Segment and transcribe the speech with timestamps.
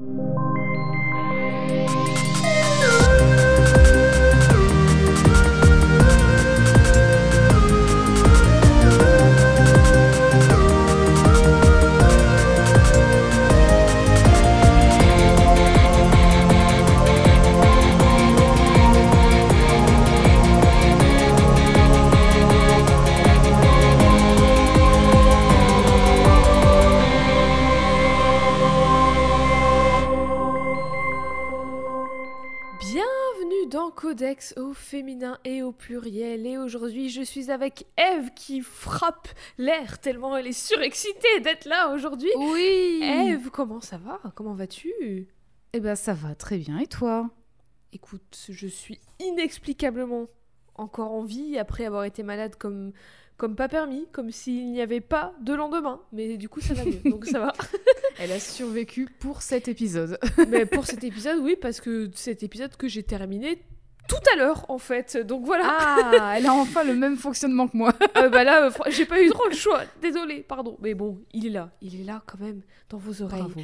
[0.00, 0.47] you.
[35.78, 36.46] Pluriel.
[36.46, 41.92] Et aujourd'hui, je suis avec Eve qui frappe l'air tellement elle est surexcitée d'être là
[41.94, 42.30] aujourd'hui.
[42.36, 44.20] Oui Eve, comment ça va?
[44.34, 45.28] Comment vas-tu?
[45.72, 47.30] Eh ben ça va très bien, et toi?
[47.92, 50.26] Écoute, je suis inexplicablement
[50.74, 52.92] encore en vie après avoir été malade comme
[53.38, 56.00] comme pas permis, comme s'il n'y avait pas de lendemain.
[56.12, 57.52] Mais du coup, ça va mieux, donc ça va.
[58.18, 60.18] Elle a survécu pour cet épisode.
[60.48, 63.62] Mais pour cet épisode, oui, parce que cet épisode que j'ai terminé
[64.08, 65.16] tout à l'heure, en fait.
[65.16, 65.64] Donc voilà.
[65.68, 67.92] Ah, elle a enfin le même fonctionnement que moi.
[68.16, 69.82] Euh, bah là, euh, j'ai pas eu trop le choix.
[70.02, 70.76] Désolée, pardon.
[70.80, 71.70] Mais bon, il est là.
[71.80, 73.42] Il est là quand même, dans vos oreilles.
[73.42, 73.60] Bravo.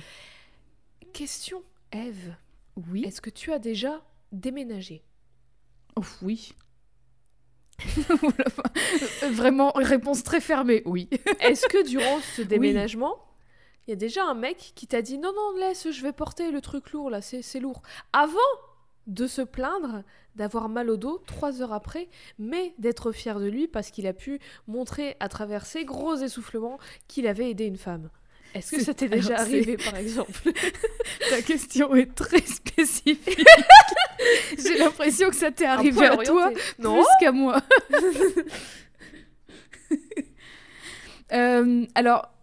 [1.13, 2.35] Question, Eve.
[2.91, 3.05] Oui.
[3.05, 5.03] Est-ce que tu as déjà déménagé?
[6.23, 6.53] Oui.
[9.23, 11.09] Euh, Vraiment, réponse très fermée, oui.
[11.41, 13.17] Est-ce que durant ce déménagement,
[13.87, 16.51] il y a déjà un mec qui t'a dit non, non, laisse, je vais porter
[16.51, 17.83] le truc lourd là, c'est lourd.
[18.13, 18.39] Avant
[19.07, 20.03] de se plaindre
[20.37, 24.13] d'avoir mal au dos trois heures après, mais d'être fier de lui parce qu'il a
[24.13, 28.11] pu montrer à travers ses gros essoufflements qu'il avait aidé une femme.
[28.55, 30.33] Est-ce que ça t'est déjà arrivé par exemple
[31.31, 33.45] Ta question est très spécifique.
[34.59, 36.53] J'ai l'impression que ça t'est arrivé à toi.
[36.79, 37.61] Non plus qu'à moi.
[41.33, 42.34] Euh, alors,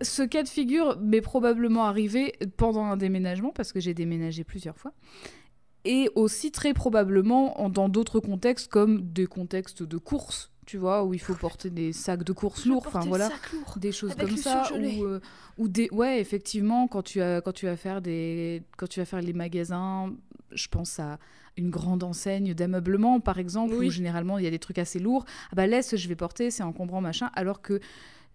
[0.00, 4.76] ce cas de figure m'est probablement arrivé pendant un déménagement, parce que j'ai déménagé plusieurs
[4.78, 4.92] fois,
[5.84, 11.04] et aussi très probablement en- dans d'autres contextes, comme des contextes de course, tu vois,
[11.04, 13.74] où il faut porter des sacs de course lourds, enfin voilà lourd.
[13.78, 15.20] des choses Avec comme ça ou, euh,
[15.58, 19.04] ou des ouais effectivement quand tu as quand tu vas faire des quand tu vas
[19.04, 20.12] faire les magasins
[20.52, 21.18] je pense à
[21.56, 23.88] une grande enseigne d'ameublement par exemple Oui.
[23.88, 26.52] où généralement il y a des trucs assez lourds ah bah laisse je vais porter
[26.52, 27.80] c'est encombrant machin alors que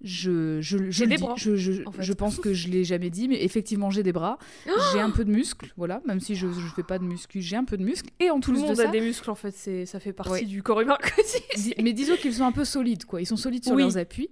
[0.03, 2.03] je je, je, des bras, je, je, en fait.
[2.03, 4.37] je pense que je l'ai jamais dit mais effectivement j'ai des bras
[4.93, 7.55] j'ai un peu de muscles voilà même si je je fais pas de muscu j'ai
[7.55, 9.29] un peu de muscles et en Tout plus le de monde ça a des muscles
[9.31, 10.41] en fait, c'est ça fait partie Ouais.
[10.43, 10.97] du corps humain.
[11.81, 13.21] Mais disons qu'ils sont un peu solides, quoi.
[13.21, 13.81] Ils sont solides sur Oui.
[13.83, 14.29] leurs appuis.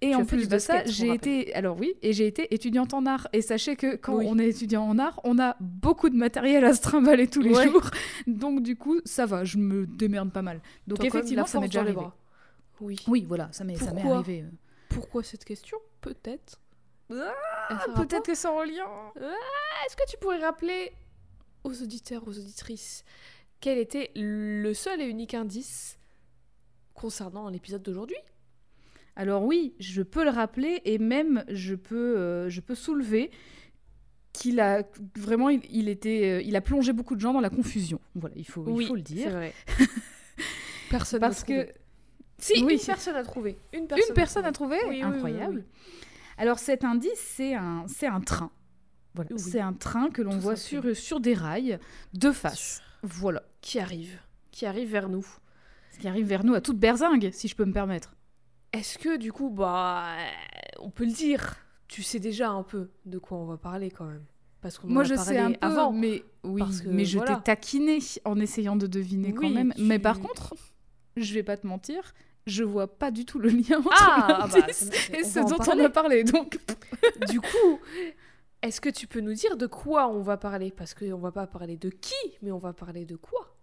[0.00, 2.52] Et Tu en plus de ça, basket, on j'ai été, alors oui, et j'ai été
[2.54, 3.26] étudiante en art.
[3.32, 4.26] Et sachez que quand Oui.
[4.28, 7.54] on est étudiant en art, on a beaucoup de matériel à se trimballer tous les
[7.54, 7.68] Ouais.
[7.68, 7.90] jours.
[8.26, 10.60] Donc du coup, ça va, je me démerde pas mal.
[10.86, 12.00] Donc de effectivement, ça m'est déjà arrivé.
[12.80, 12.96] Oui.
[13.08, 14.44] Oui, voilà, ça m'est ça arrivé.
[15.00, 16.60] Pourquoi cette question Peut-être.
[17.10, 18.86] Ah, Peut-être que c'est en lien.
[19.16, 20.92] Est-ce que tu pourrais rappeler
[21.64, 23.04] aux auditeurs, aux auditrices,
[23.60, 25.98] quel était le seul et unique indice
[26.94, 28.16] concernant l'épisode d'aujourd'hui?
[29.16, 33.30] Alors oui, je peux le rappeler et même je peux, euh, je peux soulever
[34.32, 34.84] qu'il a
[35.16, 38.00] vraiment, il, il était, euh, il a plongé beaucoup de gens dans la confusion.
[38.14, 39.30] Voilà, il faut, il faut le c'est dire.
[39.30, 39.52] vrai.
[40.90, 41.72] Personne Parce trouvé.
[42.38, 42.74] Si, Oui.
[42.74, 43.58] une personne a trouvé.
[43.72, 45.64] Une personne, Une personne a trouvé Oui, Incroyable.
[45.66, 45.82] oui,
[46.36, 48.50] Alors cet indice, c'est un, c'est un train.
[49.14, 49.30] Voilà.
[49.36, 51.78] C'est un train que l'on voit sur, sur des rails
[52.14, 52.80] de face.
[53.02, 53.42] Voilà.
[53.60, 54.20] Qui arrive
[54.52, 55.26] Qui arrive vers nous.
[55.90, 58.14] Ce qui arrive vers nous à toute berzingue, si je peux me permettre.
[58.72, 60.14] Est-ce que du coup, bah,
[60.78, 61.56] on peut le dire?
[61.88, 64.24] Tu sais déjà un peu de quoi on va parler quand même.
[64.60, 65.92] Parce qu'on en Moi, a je parlé sais un peu, avant.
[65.92, 67.36] mais oui, que mais je voilà.
[67.36, 69.72] t'ai taquiné en essayant de deviner quand même.
[69.74, 70.54] tu- Mais par contre,
[71.16, 72.12] je vais pas te mentir,
[72.48, 75.84] je vois pas du tout le lien entre Ah, ah bah, et ce dont on
[75.84, 76.24] a parlé.
[76.24, 76.58] Donc,
[77.30, 77.78] Du coup,
[78.62, 80.72] est-ce que tu peux nous dire de quoi on va parler?
[80.76, 83.54] Parce qu'on va pas parler de qui, mais on va parler de quoi?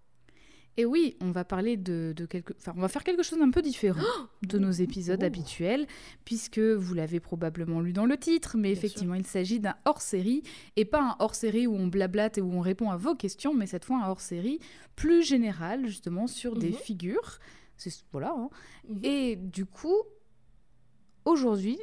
[0.77, 2.51] Et oui, on va parler de, de quelque...
[2.57, 4.03] Enfin, on va faire quelque chose d'un peu différent
[4.41, 5.25] de nos épisodes Oh.
[5.25, 5.87] habituels,
[6.25, 10.43] puisque vous l'avez probablement lu dans le titre, mais Bien effectivement, il s'agit d'un hors-série,
[10.75, 13.67] et pas un hors-série où on blablate et où on répond à vos questions, mais
[13.67, 14.59] cette fois un hors-série
[14.97, 16.75] plus général, justement, sur des Mhm.
[16.75, 17.39] figures.
[17.77, 18.33] C'est- Voilà.
[18.37, 18.49] hein.
[18.87, 18.99] Mhm.
[19.03, 19.95] Et du coup,
[21.25, 21.79] aujourd'hui,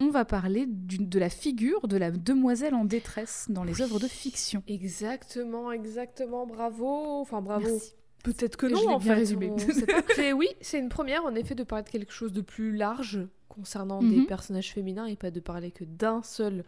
[0.00, 3.82] on va parler de la figure de la demoiselle en détresse dans les Oui.
[3.82, 4.62] œuvres de fiction.
[4.66, 7.20] Exactement, exactement, bravo.
[7.20, 7.66] Enfin, bravo.
[7.68, 7.94] Merci.
[8.24, 9.20] Peut-être que Je non, l'ai en bien fait.
[9.20, 9.50] résumé.
[9.50, 9.56] on
[10.36, 14.00] oui, c'est une première, en effet, de parler de quelque chose de plus large concernant
[14.02, 14.26] des Mhm.
[14.26, 16.64] personnages féminins et pas de parler que d'un seul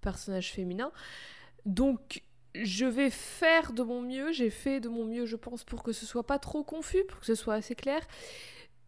[0.00, 0.90] personnage féminin.
[1.66, 2.22] Donc,
[2.54, 4.32] je vais faire de mon mieux.
[4.32, 7.20] J'ai fait de mon mieux, je pense, pour que ce soit pas trop confus, pour
[7.20, 8.06] que ce soit assez clair.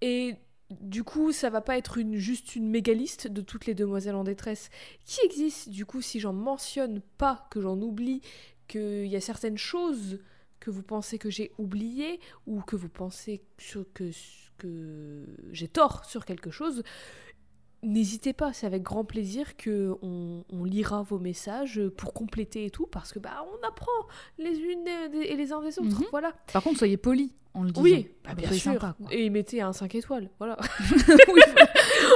[0.00, 0.36] Et
[0.70, 4.14] du coup, ça va pas être une, juste une méga liste de toutes les demoiselles
[4.14, 4.70] en détresse
[5.04, 5.70] qui existent.
[5.70, 8.22] Du coup, si j'en mentionne pas, que j'en oublie,
[8.68, 10.20] qu'il y a certaines choses
[10.60, 13.42] que vous pensez que j'ai oubliées ou que vous pensez
[13.92, 14.10] que,
[14.56, 16.82] que j'ai tort sur quelque chose,
[17.84, 22.86] N'hésitez pas, c'est avec grand plaisir que on, lira vos messages pour compléter et tout,
[22.86, 23.92] parce que bah on apprend
[24.38, 26.00] les unes et les uns des autres.
[26.00, 26.06] Mhm.
[26.10, 26.32] Voilà.
[26.52, 27.82] Par contre, soyez polis en le disant.
[27.82, 28.94] Oui, bah, bien sûr.
[29.10, 30.56] et mettez un 5 étoiles, voilà.
[31.32, 31.42] oui,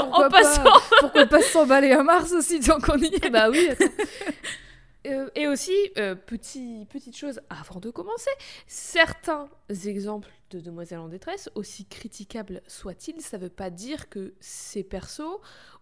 [0.00, 0.64] pourquoi en passant.
[0.64, 3.68] Pas, pourquoi pas s'emballer à Mars aussi tant qu'on y est Bah oui.
[5.06, 8.30] Euh, et aussi, euh, petit, petite chose avant de commencer,
[8.66, 9.48] certains
[9.86, 14.82] exemples de demoiselles en détresse, aussi critiquables soient-ils, ça ne veut pas dire que ces
[14.82, 15.40] persos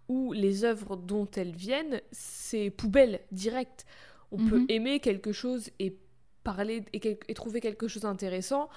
[0.08, 3.86] ou les œuvres dont elles viennent, c'est poubelle directe.
[4.32, 4.66] On peut mhm.
[4.68, 5.96] aimer quelque chose et
[6.44, 8.68] parler et, trouver quelque chose d'intéressant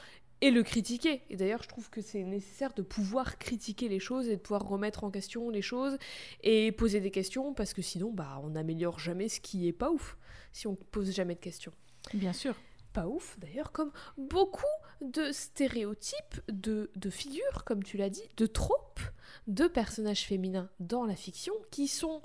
[0.41, 1.21] et le critiquer.
[1.29, 4.67] Et d'ailleurs, je trouve que c'est nécessaire de pouvoir critiquer les choses et de pouvoir
[4.67, 5.97] remettre en question les choses
[6.43, 9.91] et poser des questions parce que sinon, bah, on n'améliore jamais ce qui est pas
[9.91, 10.17] ouf
[10.51, 11.73] si on pose jamais de questions.
[12.13, 12.55] Bien sûr.
[12.93, 14.63] Pas ouf, d'ailleurs, comme beaucoup
[15.01, 19.01] de stéréotypes, de, de figures, comme tu l'as dit, de tropes
[19.47, 22.21] de personnages féminins dans la fiction qui sont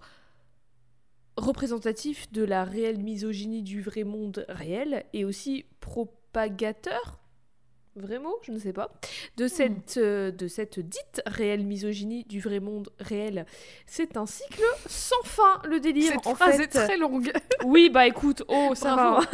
[1.37, 7.19] représentatifs de la réelle misogynie du vrai monde réel et aussi propagateurs
[7.97, 8.93] vrai mot, je ne sais pas,
[9.37, 9.49] de hmm.
[9.49, 13.47] cette, euh, de cette dite réelle misogynie du vrai monde réel.
[13.87, 16.13] C'est un cycle sans fin, le délire.
[16.13, 17.33] Cette en phrase est très longue.
[17.65, 19.21] oui, bah écoute, oh, ça va.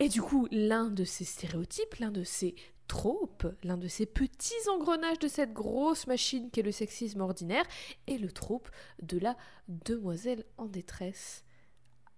[0.00, 2.54] Et du coup, l'un de ces stéréotypes, l'un de ces
[2.88, 7.64] tropes, l'un de ces petits engrenages de cette grosse machine qu'est le sexisme ordinaire,
[8.08, 8.70] est le trope
[9.02, 9.36] de la
[9.68, 11.44] demoiselle en détresse.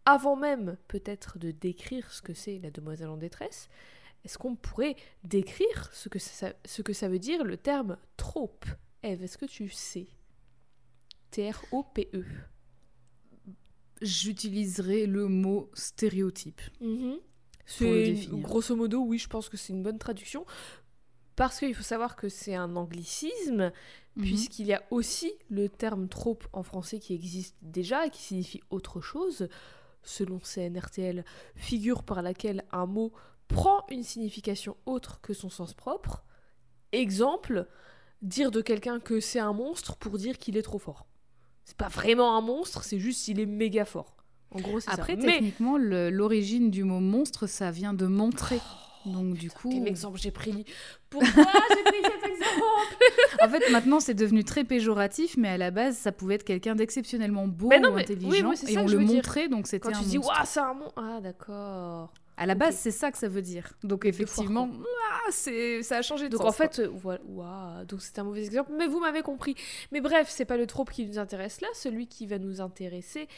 [0.06, 3.68] Avant même peut-être de décrire ce que c'est la demoiselle en détresse,
[4.24, 8.66] est-ce qu'on pourrait décrire ce que, ça, ce que ça veut dire le terme trope?
[9.02, 10.06] Eve, est-ce que tu sais?
[11.32, 12.24] T-R-O-P-E.
[14.00, 16.60] J'utiliserai le mot stéréotype.
[16.80, 17.18] Mhm.
[17.64, 20.44] C'est grosso modo, oui, je pense que c'est une bonne traduction.
[21.34, 23.72] Parce qu'il faut savoir que c'est un anglicisme,
[24.16, 24.22] mhm.
[24.22, 28.60] puisqu'il y a aussi le terme trope en français qui existe déjà et qui signifie
[28.70, 29.48] autre chose.
[30.04, 33.12] Selon CNRTL, figure par laquelle un mot
[33.48, 36.24] prend une signification autre que son sens propre.
[36.92, 37.66] Exemple,
[38.22, 41.06] dire de quelqu'un que c'est un monstre pour dire qu'il est trop fort.
[41.64, 44.16] C'est pas vraiment un monstre, c'est juste qu'il est méga fort.
[44.50, 44.94] En gros, c'est ça.
[44.94, 48.60] Après, techniquement, l'origine du mot monstre, ça vient de montrer.
[49.06, 50.64] Oh, Donc du coup, quel exemple j'ai pris
[51.08, 52.96] Pourquoi j'ai pris cet exemple?
[53.42, 56.74] En fait, maintenant c'est devenu très péjoratif, mais à la base, ça pouvait être quelqu'un
[56.74, 60.30] d'exceptionnellement beau ou intelligent, et on le montrait, donc c'était un Quand tu dis waouh,
[60.44, 62.12] c'est un monstre, ah d'accord.
[62.36, 63.74] À la base, c'est ça que ça veut dire.
[63.82, 64.68] Donc effectivement,
[65.12, 68.44] ah, c'est ça a changé de Donc en fait, euh, voilà, donc c'est un mauvais
[68.44, 69.54] exemple, mais vous m'avez compris.
[69.92, 73.28] Mais bref, c'est pas le trope qui nous intéresse là, celui qui va nous intéresser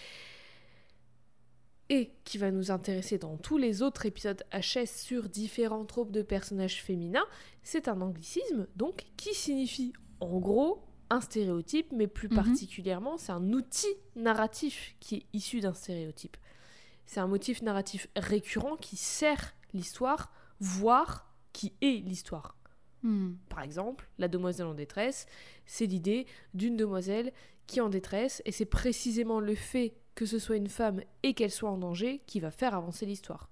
[1.90, 6.22] et qui va nous intéresser dans tous les autres épisodes HS sur différents tropes de
[6.22, 7.26] personnages féminins,
[7.62, 12.36] c'est un anglicisme donc qui signifie en gros un stéréotype, mais plus mhm.
[12.36, 16.36] particulièrement, c'est un outil narratif qui est issu d'un stéréotype.
[17.06, 22.56] C'est un motif narratif récurrent qui sert l'histoire, voire qui est l'histoire.
[23.02, 23.34] Hmm.
[23.48, 25.26] Par exemple, la demoiselle en détresse,
[25.66, 27.32] c'est l'idée d'une demoiselle
[27.66, 31.34] qui est en détresse, et c'est précisément le fait que ce soit une femme et
[31.34, 33.50] qu'elle soit en danger qui va faire avancer l'histoire.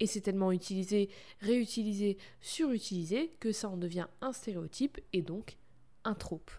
[0.00, 5.58] Et c'est tellement utilisé, réutilisé, surutilisé que ça en devient un stéréotype et donc
[6.04, 6.50] un trope.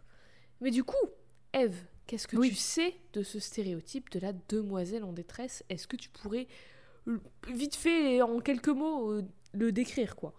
[0.62, 1.08] Mais du coup,
[1.53, 5.63] Eve, Qu'est-ce que tu sais de ce stéréotype de la demoiselle en détresse?
[5.70, 6.46] Est-ce que tu pourrais
[7.48, 10.34] vite fait, en quelques mots, euh, le décrire quoi?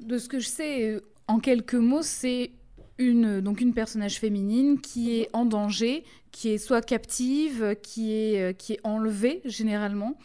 [0.00, 2.52] De ce que je sais, euh, en quelques mots, c'est
[2.96, 8.40] une, donc une personnage féminine qui est en danger, qui est soit captive, qui est,
[8.40, 10.16] euh, qui est enlevée généralement,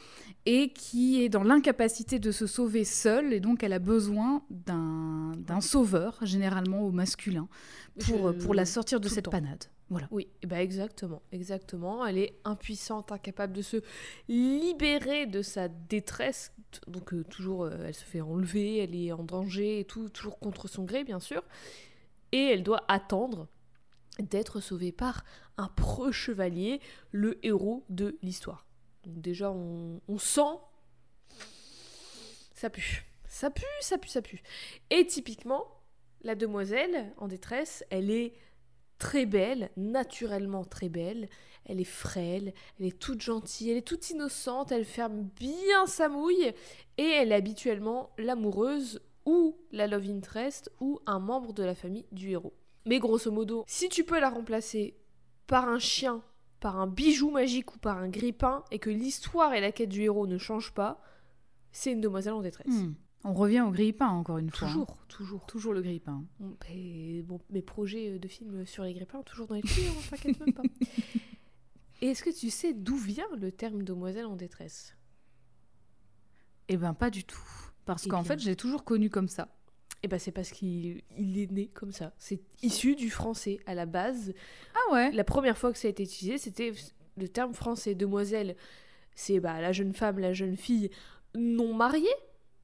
[0.45, 5.61] et qui est dans l'incapacité de se sauver seule, et donc elle a besoin d'un
[5.61, 7.47] sauveur, généralement au masculin,
[8.05, 9.65] pour, pour la sortir de cette panade.
[9.89, 10.07] Voilà.
[10.09, 12.05] Oui, bah exactement, exactement.
[12.05, 13.77] Elle est impuissante, incapable de se
[14.27, 16.51] libérer de sa détresse.
[16.87, 20.39] Donc euh, toujours, euh, elle se fait enlever, elle est en danger et tout, toujours
[20.39, 21.43] contre son gré, bien sûr.
[22.31, 23.47] Et elle doit attendre
[24.19, 25.23] d'être sauvée par
[25.57, 28.65] un pro-chevalier, le héros de l'histoire.
[29.05, 30.59] Donc déjà, on, sent...
[32.53, 33.05] Ça pue.
[33.27, 34.41] Ça pue, ça pue, ça pue.
[34.89, 35.65] Et typiquement,
[36.21, 38.33] la demoiselle en détresse, elle est
[38.97, 41.29] très belle, naturellement très belle.
[41.65, 46.09] Elle est frêle, elle est toute gentille, elle est toute innocente, elle ferme bien sa
[46.09, 46.53] mouille
[46.97, 52.05] et elle est habituellement l'amoureuse ou la love interest ou un membre de la famille
[52.11, 52.53] du héros.
[52.85, 54.95] Mais grosso modo, si tu peux la remplacer
[55.47, 56.23] par un chien,
[56.65, 60.01] par un bijou magique ou par un grippin et que l'histoire et la quête du
[60.01, 60.99] héros ne changent pas,
[61.71, 62.65] c'est une demoiselle en détresse.
[62.73, 62.95] Hmm.
[63.23, 64.67] On revient au grippin encore une fois.
[64.67, 64.71] hein.
[64.71, 65.45] Toujours, toujours.
[65.45, 66.23] Toujours le grippin.
[66.39, 70.01] Bon, et bon, mes projets de films sur les grippins, toujours dans les tuyaux, hein,
[70.09, 70.63] t'inquiète même pas.
[72.01, 74.97] Et est-ce que tu sais d'où vient le terme demoiselle en détresse?
[76.67, 77.47] Eh ben pas du tout.
[77.85, 79.49] Parce Eh qu'en fait, je l'ai toujours connu comme ça.
[80.05, 82.13] Eh ben c'est parce qu'il il est né comme ça.
[82.19, 84.33] C'est issu du français à la base.
[84.75, 86.73] Ah ouais La première fois que ça a été utilisé, c'était
[87.17, 88.55] le terme français demoiselle.
[89.15, 90.91] C'est bah, la jeune femme, la jeune fille
[91.33, 92.05] non mariée,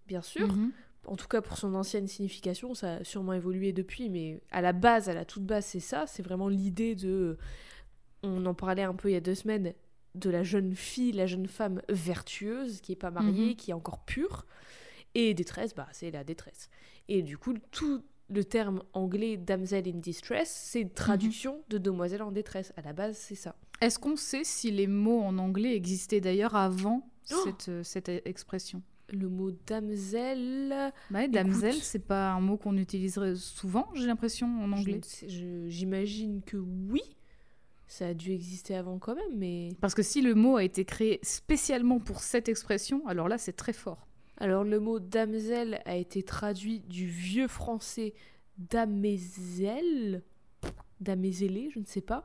[0.05, 0.53] bien sûr.
[0.53, 0.71] Mhm.
[1.07, 4.71] En tout cas pour son ancienne signification, ça a sûrement évolué depuis, mais à la
[4.71, 6.05] base, à la toute base, c'est ça.
[6.05, 7.39] C'est vraiment l'idée de.
[8.21, 9.73] On en parlait un peu il y a deux semaines
[10.13, 13.55] de la jeune fille, la jeune femme vertueuse qui est pas mariée, Mhm.
[13.55, 14.45] qui est encore pure.
[15.13, 16.69] Et détresse, bah, c'est la détresse.
[17.13, 22.21] Et du coup, tout le terme anglais damsel in distress, c'est une traduction de demoiselle
[22.23, 22.71] en détresse.
[22.77, 23.55] À la base, c'est ça.
[23.81, 28.07] Est-ce qu'on sait si les mots en anglais existaient d'ailleurs avant Oh cette, euh, cette
[28.07, 28.81] expression?
[29.11, 30.93] Le mot damsel.
[31.09, 35.01] bah, Damsel, c'est pas un mot qu'on utiliserait souvent, j'ai l'impression, en anglais.
[35.67, 37.01] J'imagine que oui.
[37.87, 39.75] Ça a dû exister avant quand même, mais.
[39.81, 43.51] Parce que si le mot a été créé spécialement pour cette expression, alors là, c'est
[43.51, 44.07] très fort.
[44.41, 48.15] Alors le mot damsel a été traduit du vieux français
[48.57, 50.23] damézelle,
[50.99, 52.23] damézélé, je ne sais pas,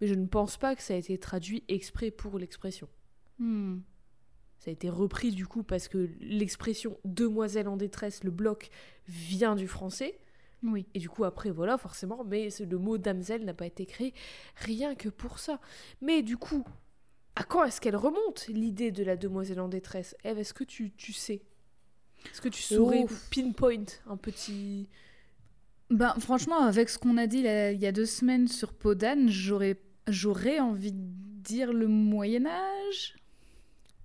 [0.00, 2.88] mais je ne pense pas que ça a été traduit exprès pour l'expression.
[3.40, 3.78] Hmm.
[4.60, 8.70] Ça a été repris du coup parce que l'expression demoiselle en détresse, le bloc,
[9.08, 10.20] vient du français.
[10.62, 10.86] Oui.
[10.94, 14.14] Et du coup, après, voilà, forcément, mais le mot damsel n'a pas été créé
[14.54, 15.60] rien que pour ça.
[16.00, 16.64] Mais du coup,
[17.34, 20.16] à quand est-ce qu'elle remonte, l'idée de la demoiselle en détresse?
[20.22, 21.42] Eve, est-ce que tu, tu sais?
[22.24, 23.14] Est-ce que tu saurais Oh.
[23.34, 24.88] pinpoint un petit...
[25.90, 29.28] Ben, franchement, avec ce qu'on a dit là, il y a deux semaines sur Podane,
[29.28, 33.14] j'aurais, j'aurais envie de dire le Moyen-Âge.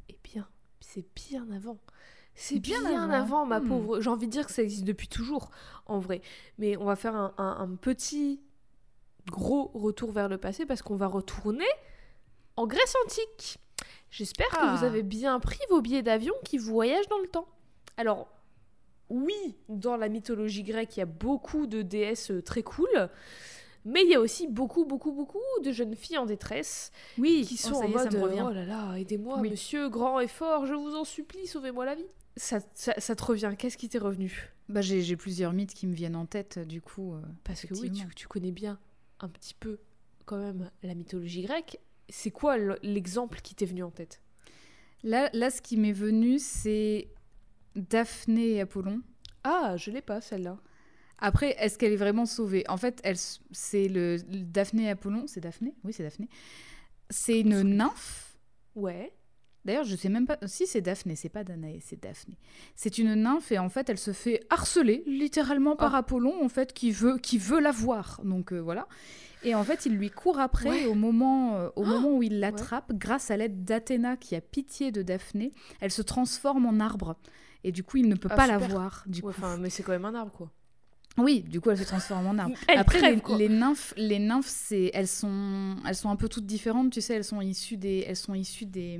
[0.10, 0.48] Eh bien,
[0.80, 1.80] c'est bien avant.
[2.36, 3.14] C'est Bien bien, avant.
[3.14, 3.68] avant, ma Hmm.
[3.68, 4.00] pauvre.
[4.02, 5.50] J'ai envie de dire que ça existe depuis toujours,
[5.88, 6.22] en vrai.
[6.60, 8.40] Mais on va faire un, un- un petit
[9.30, 11.66] gros retour vers le passé parce qu'on va retourner
[12.58, 13.58] en Grèce antique.
[14.12, 14.76] J'espère que Ah.
[14.78, 17.48] vous avez bien pris vos billets d'avion qui voyagent dans le temps.
[17.98, 18.30] Alors,
[19.10, 23.10] oui, dans la mythologie grecque, il y a beaucoup de déesses euh, très cool.
[23.84, 27.60] Mais il y a aussi beaucoup, beaucoup, beaucoup de jeunes filles en détresse Oui, qui
[27.66, 28.44] oh, sont ça en est, ça mode me euh, revient.
[28.46, 29.50] oh là là aidez-moi Oui.
[29.50, 32.06] monsieur grand et fort je vous en supplie sauvez-moi la vie
[32.38, 34.52] ça, ça, ça te revient qu'est-ce qui t'est revenu?
[34.70, 37.16] Bah, j'ai, j'ai plusieurs mythes qui me viennent en tête, du coup.
[37.16, 38.80] euh, parce que oui tu, tu connais bien
[39.20, 39.80] un petit peu
[40.26, 44.22] quand même la mythologie grecque c'est quoi l'exemple qui t'est venu en tête?
[45.04, 47.08] Là, là, ce qui m'est venu, c'est
[47.76, 49.02] Daphné et Apollon.
[49.44, 50.58] ah je l'ai pas celle-là
[51.20, 52.64] Après, est-ce qu'elle est vraiment sauvée?
[52.68, 53.18] En fait, elle,
[53.52, 55.26] c'est le le Daphné et Apollon.
[55.28, 55.74] C'est Daphné?
[55.84, 56.28] Oui, c'est Daphné.
[57.10, 58.38] C'est une nymphe?
[58.76, 59.14] ouais
[59.64, 60.40] D'ailleurs, je sais même pas.
[60.48, 62.36] Si, c'est Daphné, c'est pas Danaé, c'est Daphné.
[62.76, 66.74] C'est une nymphe et en fait, elle se fait harceler littéralement par Apollon, en fait,
[66.74, 68.20] qui veut, qui veut la voir.
[68.24, 68.88] Donc euh, voilà.
[69.44, 70.86] Et en fait, il lui court après Ouais.
[70.88, 74.92] au moment, euh, au moment où il l'attrape, grâce à l'aide d'Athéna qui a pitié
[74.92, 75.52] de Daphné.
[75.80, 77.16] Elle se transforme en arbre.
[77.64, 78.70] Et du coup, il ne peut Ah, pas la super.
[78.70, 79.04] voir.
[79.08, 79.42] Du Ouais, coup.
[79.60, 80.52] mais c'est quand même un arbre quoi
[81.18, 82.56] Oui, du coup, elle se transforme en arbre.
[82.68, 86.46] Elle Après, crève, les, nymphes, les nymphes, c'est, elles sont, elles sont un peu toutes
[86.46, 86.92] différentes.
[86.92, 89.00] Tu sais, elles sont issues des, elles sont issues des,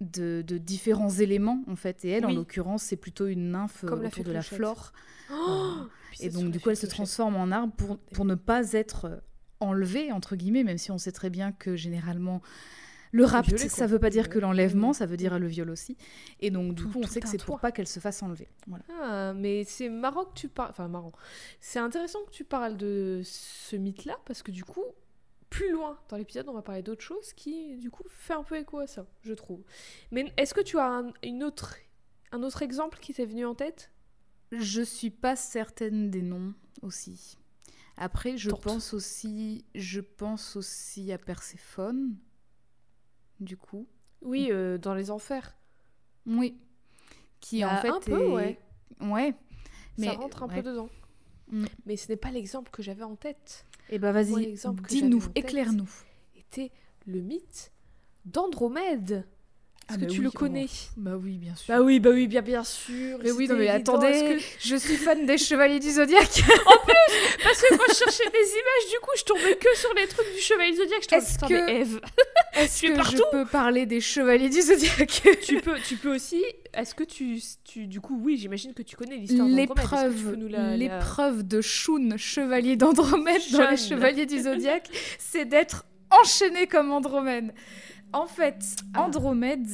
[0.00, 2.04] de, de différents éléments en fait.
[2.04, 4.56] Et elle, en l'occurrence, c'est plutôt une nymphe euh, Comme la autour de la clochette.
[4.56, 4.92] flore.
[5.32, 5.74] Oh,
[6.20, 9.04] Et Puis donc, du coup, elle se transforme en arbre pour, pour ne pas être
[9.06, 9.16] euh,
[9.60, 12.40] enlevée entre guillemets, même si on sait très bien que généralement.
[13.12, 14.94] Le rapt, Violée, ça veut pas dire que l'enlèvement, Oui.
[14.94, 15.96] ça veut dire le viol aussi.
[16.40, 18.48] Et donc, du Tout- coup, on sait que c'est pour pas qu'elle se fasse enlever.
[18.66, 18.84] Voilà.
[19.00, 20.70] Ah, mais c'est marrant que tu parles.
[20.70, 21.12] Enfin, marrant.
[21.60, 24.84] C'est intéressant que tu parles de ce mythe-là parce que du coup,
[25.50, 28.56] plus loin dans l'épisode, on va parler d'autre chose qui, du coup, fait un peu
[28.56, 29.62] écho à ça, je trouve.
[30.10, 31.76] Mais est-ce que tu as un, une autre,
[32.32, 33.90] un autre exemple qui t'est venu en tête?
[34.52, 37.36] Je suis pas certaine des noms aussi.
[37.98, 38.62] Après, je Tente.
[38.62, 42.16] pense aussi, je pense aussi à Perséphone.
[43.42, 43.86] Du coup,
[44.22, 45.56] Oui, euh, dans les enfers.
[46.26, 46.56] oui,
[47.40, 48.60] qui Bah, en fait un peu, est- ouais.
[49.00, 49.34] ouais.
[49.98, 50.62] Mais ça rentre un ouais.
[50.62, 50.88] peu dedans.
[51.48, 51.64] Mm.
[51.86, 53.66] Mais ce n'est pas l'exemple que j'avais en tête.
[53.90, 54.54] Et bah vas-y,
[54.88, 55.90] dis-nous, éclaire-nous.
[56.36, 56.70] Était
[57.06, 57.72] le mythe
[58.24, 59.26] d'Andromède.
[59.92, 60.38] Est-ce Ah que bah tu oui, le oh.
[60.38, 61.74] connais Bah oui, bien sûr.
[61.74, 63.18] Bah oui, bah oui, bien, bien sûr.
[63.22, 66.42] mais oui, non mais attendez, que- je suis fan des Chevaliers du Zodiaque.
[67.44, 70.32] Parce que quand je cherchais des images, du coup, je tombais que sur les trucs
[70.34, 71.02] du Chevalier Zodiac.
[71.02, 72.00] Je tombais, Est-ce que- Eve,
[72.54, 76.42] Est-ce que partout je peux parler des Chevaliers du Zodiaque tu peux, tu peux aussi.
[76.74, 79.68] Est-ce que tu, tu, du coup, oui, j'imagine que tu connais l'histoire d'Andromède.
[79.68, 83.76] L'épreuve, la- l'épreuve de Shun, chevalier d'Andromède dans les.
[83.76, 87.52] Chevaliers du Zodiaque, c'est d'être enchaîné comme Andromède.
[88.12, 89.02] En fait, Ah.
[89.02, 89.66] Andromède,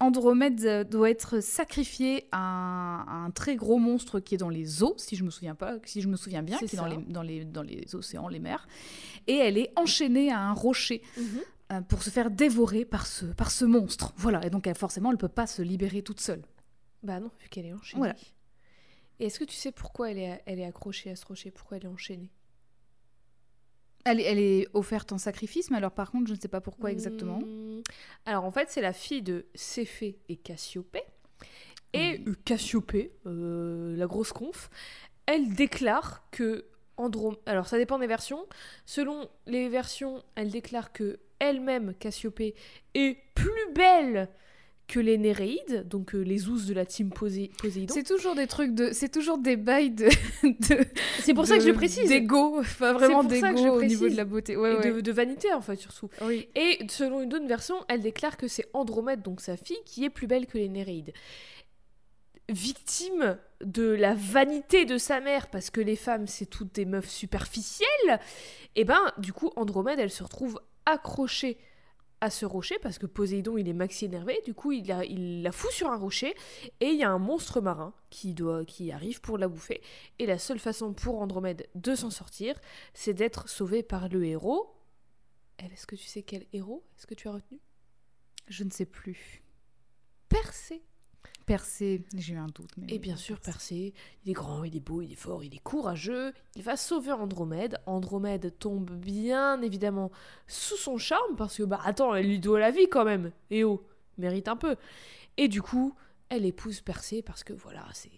[0.00, 4.48] Andromède euh, doit être sacrifié à un, à un très gros monstre qui est dans
[4.48, 6.86] les eaux, si je me souviens pas, si je me souviens bien, qui est dans
[6.86, 8.66] les, dans, les, dans les océans, les mers,
[9.26, 11.40] et elle est enchaînée à un rocher Mhm.
[11.72, 14.12] euh, pour se faire dévorer par ce, par ce monstre.
[14.16, 16.42] Voilà, et donc elle, forcément, elle peut pas se libérer toute seule.
[17.02, 17.98] Bah non, vu qu'elle est enchaînée.
[17.98, 18.14] Voilà.
[19.20, 21.50] Et est-ce que tu sais pourquoi elle est, elle est accrochée à ce rocher?
[21.52, 22.30] Pourquoi elle est enchaînée?
[24.04, 26.60] Elle, est- elle est offerte en sacrifice, mais alors par contre, je ne sais pas
[26.60, 27.38] pourquoi exactement.
[27.40, 27.80] Hmm,
[28.26, 31.02] Alors en fait, c'est la fille de Céphée et Cassiopée.
[31.92, 34.68] Et euh, Cassiopée, euh, la grosse conf,
[35.26, 37.36] elle déclare que Androm...
[37.46, 38.46] Alors ça dépend des versions.
[38.84, 42.54] Selon les versions, elle déclare que elle-même, Cassiopée,
[42.94, 44.28] est plus belle
[44.86, 47.94] que les Néréides, donc euh, les ousses de la team Posé- Poséidon.
[47.94, 48.90] C'est toujours des trucs de.
[48.92, 50.08] C'est toujours des bails de.
[50.42, 50.84] de
[51.20, 52.08] C'est pour ça que je le précise.
[52.08, 54.56] D'ego, enfin vraiment d'ego au niveau de la beauté.
[54.58, 54.92] Ouais, Et ouais.
[54.92, 56.10] de, de vanité en fait surtout.
[56.22, 56.48] Oui.
[56.54, 60.10] Et selon une autre version, elle déclare que c'est Andromède, donc sa fille, qui est
[60.10, 61.12] plus belle que les Néréides.
[62.50, 67.08] Victime de la vanité de sa mère, parce que les femmes, c'est toutes des meufs
[67.08, 68.20] superficielles,
[68.76, 71.56] et ben, du coup, Andromède, elle se retrouve accrochée
[72.24, 75.42] à ce rocher, parce que Poséidon, il est maxi énervé, du coup, il la, il
[75.42, 76.34] la fout sur un rocher,
[76.80, 79.82] et il y a un monstre marin qui, doit, qui arrive pour la bouffer,
[80.18, 82.58] et la seule façon pour Andromède de s'en sortir,
[82.94, 84.74] c'est d'être sauvée par le héros.
[85.58, 87.60] Est-ce que tu sais quel héros Est-ce que tu as retenu?
[88.48, 89.42] Je ne sais plus.
[90.28, 90.82] Persée.
[91.46, 92.70] Percé, j'ai eu un doute.
[92.78, 93.92] Mais Et bien sûr, Persée,
[94.24, 96.32] il est grand, il est beau, il est fort, il est courageux.
[96.56, 97.78] Il va sauver Andromède.
[97.86, 100.10] Andromède tombe bien évidemment
[100.46, 103.30] sous son charme parce que, bah attends, elle lui doit la vie quand même.
[103.50, 103.86] Et oh,
[104.16, 104.76] mérite un peu.
[105.36, 105.94] Et du coup,
[106.30, 108.10] elle épouse Persée parce que voilà, c'est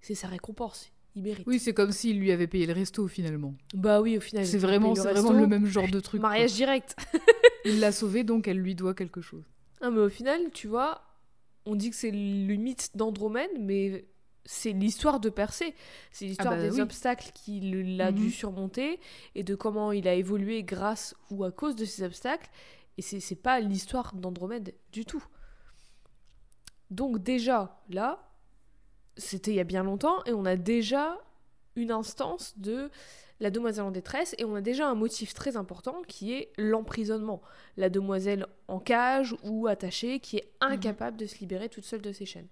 [0.00, 0.90] c'est sa récompense.
[1.16, 1.46] Il mérite.
[1.46, 3.54] Oui, c'est comme s'il lui avait payé le resto finalement.
[3.74, 4.46] Bah oui, au final.
[4.46, 6.20] C'est vraiment, le c'est vraiment le même genre de truc.
[6.20, 6.30] quoi.
[6.30, 6.96] Mariage direct.
[7.64, 9.44] Il l'a sauvé donc elle lui doit quelque chose.
[9.80, 11.02] Ah, mais au final, tu vois,
[11.66, 14.04] on dit que c'est le mythe d'Andromède, mais
[14.44, 15.74] c'est l'histoire de Persée.
[16.12, 16.80] C'est l'histoire Ah bah des oui.
[16.82, 18.30] obstacles qu'il a dû Mhm.
[18.30, 19.00] surmonter
[19.34, 22.50] et de comment il a évolué grâce ou à cause de ces obstacles.
[22.98, 25.24] Et c'est pas l'histoire d'Andromède du tout.
[26.90, 28.30] Donc déjà, là,
[29.16, 31.18] c'était il y a bien longtemps et on a déjà
[31.76, 32.90] une instance de
[33.44, 37.42] la demoiselle en détresse et on a déjà un motif très important qui est l'emprisonnement.
[37.76, 42.10] La demoiselle en cage ou attachée qui est incapable de se libérer toute seule de
[42.10, 42.48] ses chaînes.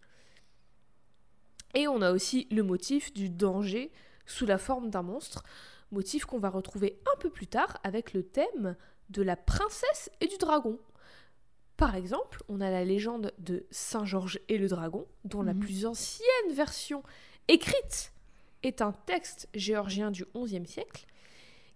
[1.75, 3.91] Et on a aussi le motif du danger
[4.27, 5.45] sous la forme d'un monstre,
[5.93, 8.77] motif qu'on va retrouver un peu plus tard avec le thème
[9.09, 10.79] de la princesse et du dragon.
[11.79, 15.61] Par exemple, on a la légende de Saint Georges et le dragon, dont la Mhm.
[15.61, 17.03] plus ancienne version
[17.49, 18.12] écrite
[18.63, 21.07] est un texte géorgien du XIe siècle,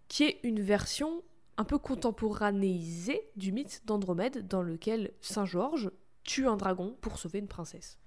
[0.09, 1.23] qui est une version
[1.57, 5.91] un peu contemporanéisée du mythe d'Andromède, dans lequel Saint Georges
[6.23, 7.99] tue un dragon pour sauver une princesse,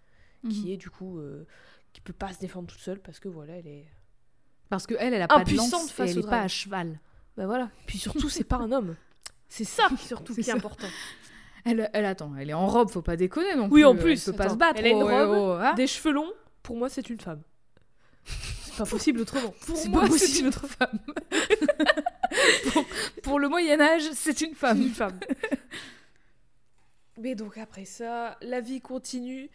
[0.44, 0.52] Mhm.
[0.52, 1.46] qui est du coup euh,
[1.94, 3.88] qui peut pas se défendre toute seule parce que voilà, elle est
[4.70, 6.48] Parce que elle, elle a pas de lance et face elle au est pas à
[6.48, 7.00] cheval.
[7.36, 7.72] bah voilà.
[7.88, 8.96] Puis surtout, c'est pas un homme.
[9.52, 10.88] C'est ça surtout qui est important.
[11.66, 14.34] Elle, elle attend, elle est en robe, faut pas déconner non Oui, en plus, elle
[14.34, 14.80] peut pas attends, se battre.
[14.80, 15.74] elle a une oh, robe, oh, hein.
[15.74, 17.42] Des cheveux longs, pour moi, c'est une femme.
[18.80, 19.54] Pas possible autrement.
[19.66, 21.00] Pour C'est moi, pas c'est possible une autre femme.
[22.72, 22.86] pour,
[23.24, 24.82] pour le Moyen Âge, c'est une femme.
[24.82, 25.20] une femme.
[27.18, 29.50] Mais donc après ça, la vie continue.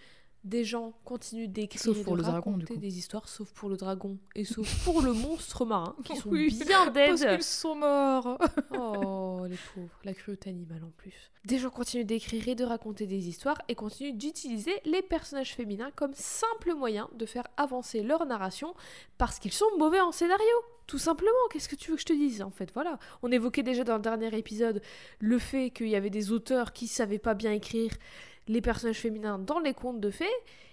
[0.45, 3.79] Des gens continuent d'écrire Sauf et pour de le raconter des histoires, sauf pour le
[3.79, 7.31] dragon et sauf pour le monstre marin, qui sont Oui, bien Parce dead.
[7.37, 8.39] qu'ils sont morts.
[8.77, 11.31] Oh, les pauvres, la cruauté animale en plus.
[11.45, 15.91] Des gens continuent d'écrire et de raconter des histoires et continuent d'utiliser les personnages féminins
[15.97, 18.75] comme simple moyen de faire avancer leur narration
[19.19, 20.45] parce qu'ils sont mauvais en scénario.
[20.87, 22.99] Tout simplement, qu'est-ce que tu veux que je te dise En fait, voilà.
[23.23, 24.83] On évoquait déjà dans le dernier épisode
[25.19, 27.91] le fait qu'il y avait des auteurs qui savaient pas bien écrire
[28.49, 30.25] les personnages féminins dans les contes de fées.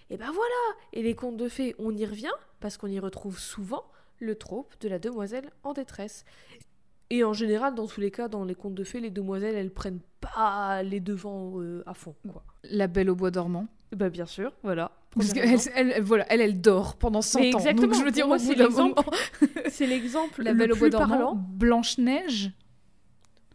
[0.09, 3.39] Et ben voilà Et les contes de fées, on y revient parce qu'on y retrouve
[3.39, 3.83] souvent
[4.19, 6.25] le trope de la demoiselle en détresse.
[7.09, 9.71] Et en général, dans tous les cas, dans les contes de fées, les demoiselles, elles
[9.73, 12.15] prennent pas les devants euh, à fond.
[12.31, 12.43] Quoi.
[12.63, 13.67] La Belle au bois dormant.
[13.93, 14.91] Bah bien sûr, voilà.
[15.13, 17.57] Parce qu'elle, elle, elle- voilà, elle, elle dort pendant 100 Mais ans.
[17.57, 19.03] exactement, Donc je veux dire, moi, c'est l'exemple
[19.69, 21.35] c'est l'exemple La le Belle au bois dormant, parlant.
[21.35, 22.51] Blanche-Neige.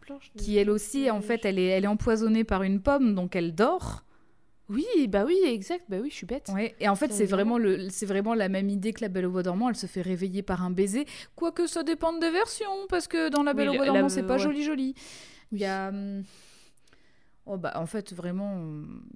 [0.05, 3.35] Blanche qui elle aussi, en fait, elle est, elle est empoisonnée par une pomme, donc
[3.35, 4.03] elle dort.
[4.69, 5.85] Oui, bah oui, exact.
[5.87, 6.49] Bah oui, je suis bête.
[6.53, 6.75] Ouais.
[6.79, 9.31] Et en fait, c'est vraiment, le, c'est vraiment la même idée que la Belle au
[9.31, 9.69] Bois dormant.
[9.69, 11.05] Elle se fait réveiller par un baiser.
[11.35, 14.37] Quoique ça dépende des versions, parce que dans la Belle au Bois dormant, c'est pas
[14.37, 14.93] joli joli.
[15.51, 15.89] Il y a.
[15.89, 16.23] Hum,
[17.45, 18.61] oh bah, en fait, vraiment,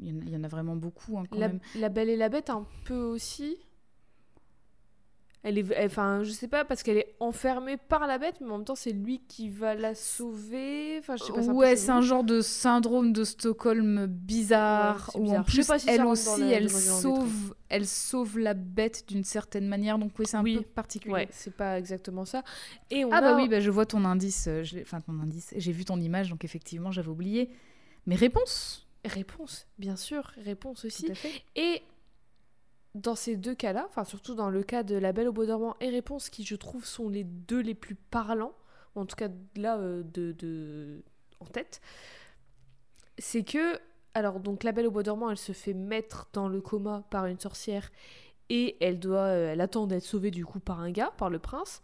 [0.02, 1.18] il y, en a vraiment beaucoup.
[1.18, 1.60] Hein, quand la, même.
[1.76, 3.58] la Belle et la Bête, un peu aussi.
[5.44, 8.58] Elle est, enfin, je sais pas parce qu'elle est enfermée par la bête, mais en
[8.58, 11.00] même temps c'est lui qui va la sauver.
[11.00, 11.42] Enfin, je sais pas.
[11.42, 16.70] Ouais, c'est un genre de syndrome de Stockholm bizarre où en plus elle aussi, elle
[16.70, 19.98] sauve, elle sauve la bête d'une certaine manière.
[19.98, 21.14] Donc oui, c'est un peu particulier.
[21.14, 22.44] Ouais, c'est pas exactement ça.
[22.92, 24.46] Et ah bah oui, bah, je vois ton indice.
[24.48, 25.56] Euh, enfin ton indice.
[25.58, 27.50] J'ai vu ton image, donc effectivement j'avais oublié.
[28.06, 28.88] Mais réponse.
[29.04, 31.08] Réponse, bien sûr, réponse aussi.
[31.56, 31.82] Et
[32.96, 35.76] dans ces deux cas-là, enfin surtout dans le cas de La Belle au Bois dormant
[35.80, 38.54] et Réponse, qui je trouve sont les deux les plus parlants,
[38.96, 41.04] en tout cas là euh, de, de,
[41.40, 41.82] en tête,
[43.18, 43.80] c'est que,
[44.14, 47.28] alors donc La Belle au Bois dormant, elle se fait mettre dans le coma par
[47.28, 47.90] une sorcière
[48.50, 51.40] et elle doit, euh, elle attend d'être sauvée du coup par un gars, par le
[51.40, 51.82] prince,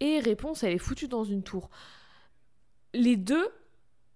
[0.00, 1.70] et Réponse, elle est foutue dans une tour.
[2.94, 3.48] Les deux,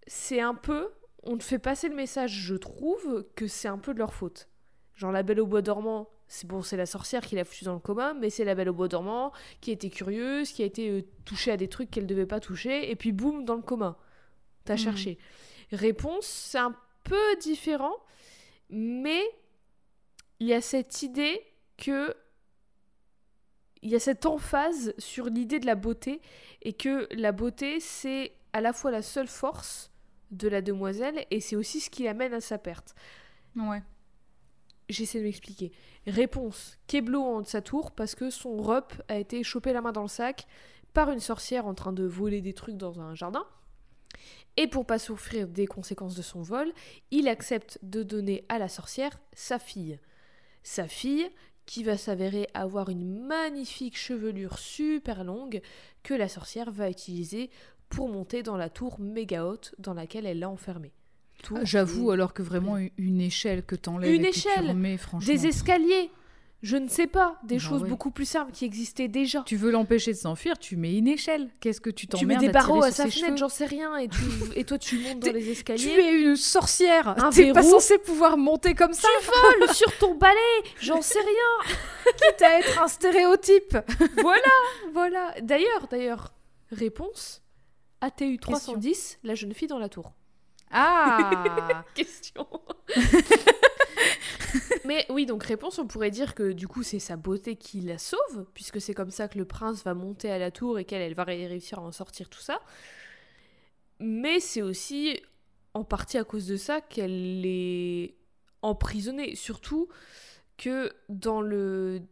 [0.06, 0.90] c'est un peu,
[1.24, 4.48] on te fait passer le message, je trouve, que c'est un peu de leur faute
[4.94, 7.74] Genre la belle au bois dormant, c'est bon, c'est la sorcière qui l'a foutu dans
[7.74, 10.64] le coma, mais c'est la belle au bois dormant qui a été curieuse, qui a
[10.64, 13.60] été euh, touchée à des trucs qu'elle devait pas toucher, et puis boum, dans le
[13.60, 13.98] coma.
[14.64, 14.78] T'as hmm.
[14.78, 15.18] cherché.
[15.72, 17.94] Réponse, c'est un peu différent,
[18.70, 19.20] mais
[20.40, 21.38] il y a cette idée
[21.76, 22.14] que
[23.82, 26.22] il y a cette emphase sur l'idée de la beauté
[26.62, 29.90] et que la beauté c'est à la fois la seule force
[30.30, 32.94] de la demoiselle et c'est aussi ce qui l'amène à sa perte.
[33.54, 33.82] Ouais.
[34.92, 35.72] J'essaie de m'expliquer.
[36.06, 39.92] Réponse Keblo en de sa tour parce que son rep a été chopé la main
[39.92, 40.46] dans le sac
[40.92, 43.46] par une sorcière en train de voler des trucs dans un jardin.
[44.58, 46.70] Et pour pas souffrir des conséquences de son vol,
[47.10, 49.98] il accepte de donner à la sorcière sa fille.
[50.62, 51.30] Sa fille,
[51.64, 55.62] qui va s'avérer avoir une magnifique chevelure super longue
[56.02, 57.50] que la sorcière va utiliser
[57.88, 60.92] pour monter dans la tour méga haute dans laquelle elle l'a enfermée.
[61.54, 64.12] Ah, j'avoue, alors que vraiment une échelle que t'enlèves.
[64.12, 64.76] Une échelle
[65.26, 66.10] Des escaliers
[66.62, 69.42] je ne sais pas, des bah choses beaucoup plus simples qui existaient déjà.
[69.44, 71.50] Tu veux l'empêcher de s'enfuir, tu mets une échelle.
[71.58, 74.08] Qu'est-ce que tu Tu mets des barreaux à, sa fenêtre, j'en sais rien, et,
[74.54, 75.82] et toi tu montes dans les escaliers.
[75.82, 79.08] Tu es une sorcière, t'es pas censé pouvoir monter comme ça.
[79.20, 80.38] Tu voles sur ton balai,
[80.80, 81.74] j'en sais rien.
[82.04, 83.76] Quitte à être un stéréotype.
[84.22, 84.42] voilà,
[84.92, 85.34] voilà.
[85.42, 86.32] D'ailleurs, d'ailleurs,
[86.70, 87.42] réponse
[88.00, 90.12] ATU 310, la jeune fille dans la tour.
[90.72, 92.46] Ah Question
[94.84, 97.98] Mais oui, donc réponse, on pourrait dire que du coup c'est sa beauté qui la
[97.98, 101.02] sauve, puisque c'est comme ça que le prince va monter à la tour et qu'elle
[101.02, 102.60] elle va réussir à en sortir tout ça.
[104.00, 105.20] Mais c'est aussi
[105.74, 108.16] en partie à cause de ça qu'elle est
[108.62, 109.36] emprisonnée.
[109.36, 109.88] Surtout
[110.56, 112.02] que dans le,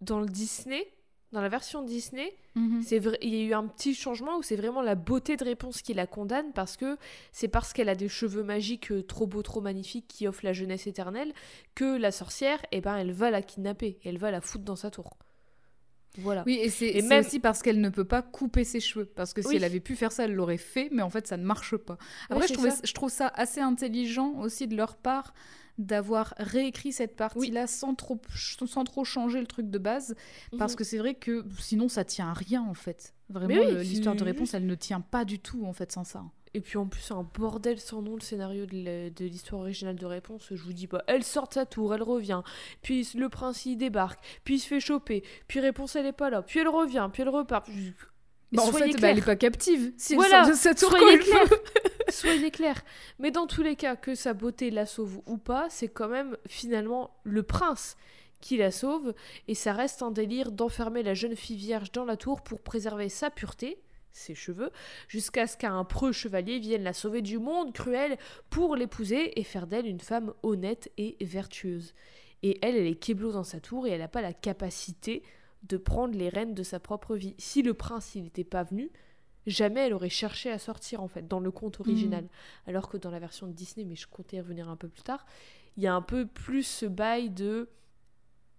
[0.00, 0.86] dans le Disney,
[1.32, 2.84] dans la version Disney, mhm.
[3.22, 5.94] il y a eu un petit changement où c'est vraiment la beauté de réponse qui
[5.94, 6.98] la condamne parce que
[7.32, 10.52] c'est parce qu'elle a des cheveux magiques euh, trop beaux, trop magnifiques qui offrent la
[10.52, 11.32] jeunesse éternelle
[11.74, 14.90] que la sorcière, eh ben, elle va la kidnapper elle va la foutre dans sa
[14.90, 15.16] tour.
[16.18, 16.42] Voilà.
[16.44, 17.24] Oui, et c'est même...
[17.24, 19.06] aussi parce qu'elle ne peut pas couper ses cheveux.
[19.06, 21.38] Parce que si elle avait pu faire ça, elle l'aurait fait, mais en fait, ça
[21.38, 21.96] ne marche pas.
[22.28, 25.32] Après, je, je trouve ça assez intelligent aussi de leur part
[25.78, 30.14] d'avoir réécrit cette partie-là sans, trop, sans trop changer le truc de base.
[30.58, 30.76] Parce mhm.
[30.76, 33.14] que c'est vrai que sinon, ça tient à rien, en fait.
[33.28, 36.24] Vraiment, l'histoire de réponse, elle ne tient pas du tout, en fait, sans ça.
[36.54, 40.04] Et puis en plus, c'est un bordel sans nom le scénario de l'histoire originale de
[40.04, 40.48] réponse.
[40.50, 42.42] Je vous dis pas, elle sort de sa tour, elle revient.
[42.82, 45.22] Puis le prince il débarque, puis il se fait choper.
[45.48, 46.42] Puis réponse elle est pas là.
[46.42, 47.66] Puis elle revient, puis elle repart.
[48.52, 49.94] Bah, en fait, bah, elle est pas captive.
[49.96, 51.40] Si voilà, de sa tour soyez clair.
[52.12, 52.82] soyez clair.
[53.18, 56.36] Mais dans tous les cas, que sa beauté la sauve ou pas, c'est quand même
[56.46, 57.96] finalement le prince
[58.40, 59.14] qui la sauve.
[59.48, 63.08] Et ça reste un délire d'enfermer la jeune fille vierge dans la tour pour préserver
[63.08, 63.78] sa pureté
[64.14, 64.70] ses cheveux,
[65.08, 68.18] jusqu'à ce qu'un preux chevalier vienne la sauver du monde cruel
[68.50, 71.94] pour l'épouser et faire d'elle une femme honnête et vertueuse.
[72.42, 75.22] Et elle, elle est keblo dans sa tour et elle n'a pas la capacité
[75.62, 77.34] de prendre les rênes de sa propre vie.
[77.38, 78.90] Si le prince n'était pas venu,
[79.46, 82.24] jamais elle aurait cherché à sortir en fait dans le conte original.
[82.24, 82.68] Hmm.
[82.68, 85.26] Alors que dans la version de Disney, mais je comptais revenir un peu plus tard,
[85.76, 87.68] il y a un peu plus ce bail de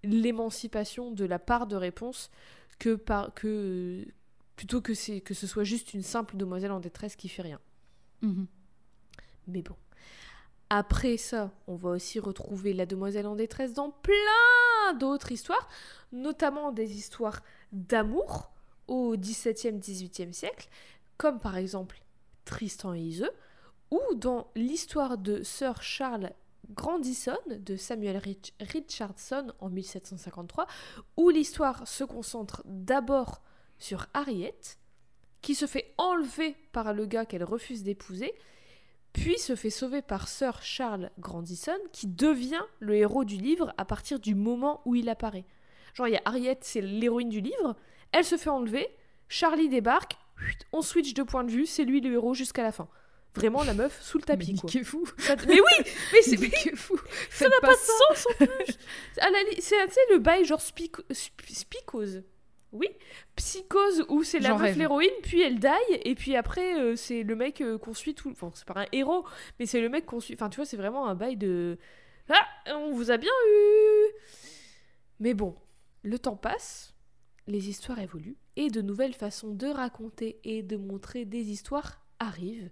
[0.04, 2.30] l'émancipation de la part de réponse
[2.80, 4.06] que par que
[4.56, 7.60] plutôt que c'est que ce soit juste une simple demoiselle en détresse qui fait rien.
[8.22, 8.48] Mhm.
[9.48, 9.76] Mais bon.
[10.70, 15.70] Après ça, on va aussi retrouver la demoiselle en détresse dans plein d'autres histoires,
[16.12, 18.52] notamment des histoires d'amour
[18.88, 20.70] au XVIIe, XVIIIe siècle,
[21.18, 22.02] comme par exemple
[22.46, 23.32] Tristan et Iseux,
[23.92, 26.32] ou dans l'histoire de Sir Charles
[26.72, 28.22] Grandison de Samuel
[28.60, 30.68] Richardson en 1753,
[31.18, 33.42] où l'histoire se concentre d'abord
[33.78, 34.60] sur Harriet,
[35.42, 38.34] qui se fait enlever par le gars qu'elle refuse d'épouser,
[39.12, 43.86] puis se fait sauver par Sir Charles Grandison, qui devient le héros du livre à
[43.86, 45.46] partir du moment où il apparaît.
[45.94, 47.76] Genre, il y a Harriet, c'est l'héroïne du livre,
[48.14, 48.88] elle se fait enlever,
[49.28, 50.16] Charlie débarque,
[50.72, 52.88] on switch de point de vue, c'est lui le héros jusqu'à la fin.
[53.36, 54.54] Vraiment la meuf sous le tapis.
[54.54, 54.84] Mais quoi.
[54.84, 55.04] fou.
[55.48, 57.00] Mais oui, mais c'est mais fou.
[57.32, 58.78] ça n'a pas, de sens en plus.
[59.60, 59.76] C'est
[60.12, 62.24] le bail genre spicose.
[62.72, 62.88] Oui,
[63.36, 67.36] psychose où c'est la meuf l'héroïne, puis elle die, et puis après euh, c'est le
[67.36, 68.32] mec euh, qu'on suit tout.
[68.32, 69.26] Enfin, c'est pas un héros,
[69.60, 70.34] mais c'est le mec qu'on suit.
[70.34, 71.78] Enfin, tu vois, c'est vraiment un bail de.
[72.30, 74.06] Ah, on vous a bien eu
[75.20, 75.56] Mais bon,
[76.02, 76.93] le temps passe,
[77.48, 82.70] les histoires évoluent, et de nouvelles façons de raconter et de montrer des histoires arrivent.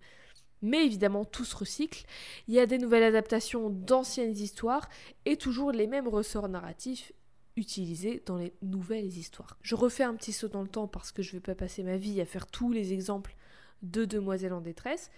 [0.62, 2.06] Mais évidemment, tout se recycle.
[2.48, 4.88] Il y a des nouvelles adaptations d'anciennes histoires
[5.26, 7.12] et toujours les mêmes ressorts narratifs
[7.58, 9.58] utilisés dans les nouvelles histoires.
[9.62, 11.84] Je refais un petit saut dans le temps parce que je ne vais pas passer
[11.84, 13.36] ma vie à faire tous les exemples
[13.82, 15.10] de demoiselles en détresse.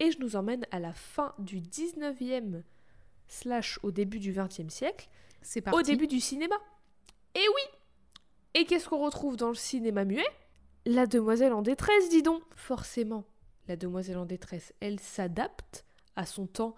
[0.00, 2.62] Et je nous emmène à la fin du 19e
[3.28, 5.08] slash au début du 20e siècle.
[5.42, 5.78] C'est parti.
[5.78, 6.56] Au début du cinéma.
[7.34, 7.78] Et oui
[8.54, 10.26] Et qu'est-ce qu'on retrouve dans le cinéma muet?
[10.86, 13.24] La demoiselle en détresse, dis donc Forcément
[13.68, 15.84] la demoiselle en détresse, elle s'adapte
[16.16, 16.74] à son temps.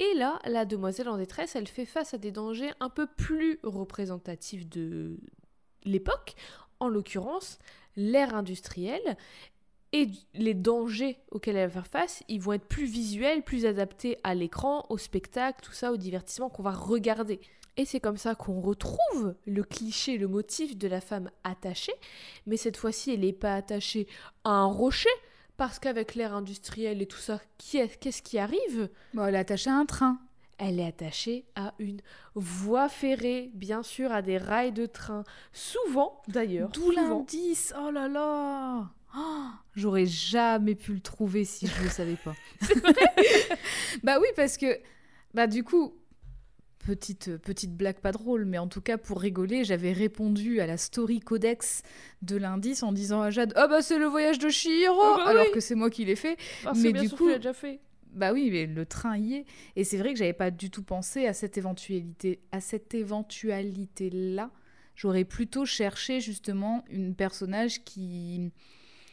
[0.00, 3.58] Et là, la demoiselle en détresse, elle fait face à des dangers un peu plus
[3.62, 5.18] représentatifs de
[5.84, 6.34] l'époque,
[6.80, 7.58] en l'occurrence
[7.96, 9.16] l'ère industrielle.
[9.92, 14.18] Et les dangers auxquels elle va faire face, ils vont être plus visuels, plus adaptés
[14.22, 17.40] à l'écran, au spectacle, tout ça, au divertissement qu'on va regarder.
[17.78, 21.94] Et c'est comme ça qu'on retrouve le cliché, le motif de la femme attachée,
[22.44, 24.08] mais cette fois-ci, elle n'est pas attachée
[24.42, 25.08] à un rocher,
[25.56, 28.90] parce qu'avec l'ère industrielle et tout ça, qu'est-ce qui arrive?
[29.14, 30.18] Bon, Elle est attachée à un train.
[30.58, 32.00] Elle est attachée à une
[32.34, 35.22] voie ferrée, bien sûr, à des rails de train.
[35.52, 36.70] Souvent, d'ailleurs.
[36.70, 41.90] D'où l'indice Oh là là oh, J'aurais jamais pu le trouver si je ne le
[41.90, 42.34] savais pas.
[44.02, 44.80] bah oui, parce que,
[45.32, 45.94] bah du coup,
[46.78, 50.76] petite, petite blague pas drôle, mais en tout cas pour rigoler, j'avais répondu à la
[50.76, 51.82] story codex
[52.22, 55.30] de l'indice en disant à Jade Ah bah c'est le voyage de Shihiro ah bah
[55.30, 56.36] Alors que c'est moi qui l'ai fait.
[56.64, 57.80] Ah, mais du coup, déjà fait.
[58.12, 59.44] Bah oui, mais le train y est.
[59.76, 64.10] Et c'est vrai que j'avais pas du tout pensé à cette éventualité, à cette éventualité
[64.10, 64.50] là.
[64.94, 68.50] J'aurais plutôt cherché justement une personnage qui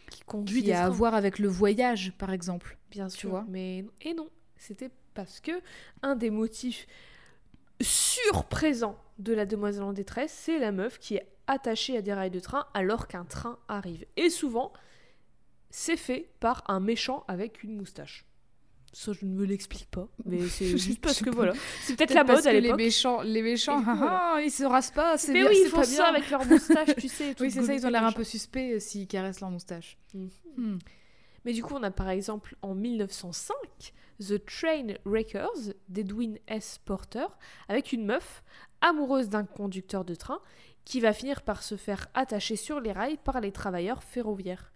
[0.10, 2.78] qui conduit à avoir avec le voyage, par exemple.
[2.92, 3.32] Bien sûr.
[3.32, 3.46] Vois?
[3.50, 5.52] mais et non, c'était parce que
[6.02, 6.88] un des motifs
[7.82, 12.32] surprésent de la demoiselle en détresse, c'est la meuf qui est attachée à des rails
[12.32, 14.06] de train alors qu'un train arrive.
[14.18, 14.74] Et souvent,
[15.70, 18.26] c'est fait par un méchant avec une moustache.
[18.94, 21.54] Ça, je ne me l'explique pas, mais c'est juste parce que voilà.
[21.82, 22.78] C'est peut-être la mode à l'époque.
[22.78, 25.84] Les méchants, les méchants, ah, ah, ils se rasent pas, c'est Mais oui, ils font
[25.84, 27.36] ça avec leur moustache, tu sais.
[27.42, 29.98] Oui, c'est ça, ils ont l'air un peu suspects euh, s'ils caressent leur moustache.
[30.14, 30.30] Mhm.
[30.58, 30.78] Hmm.
[31.44, 33.54] Mais du coup, on a par exemple en 1905
[34.20, 36.80] The Train Wreckers d'Edwin S.
[36.84, 37.28] Porter,
[37.68, 38.44] avec une meuf
[38.82, 40.40] amoureuse d'un conducteur de train
[40.86, 44.72] qui va finir par se faire attacher sur les rails par les travailleurs ferroviaires.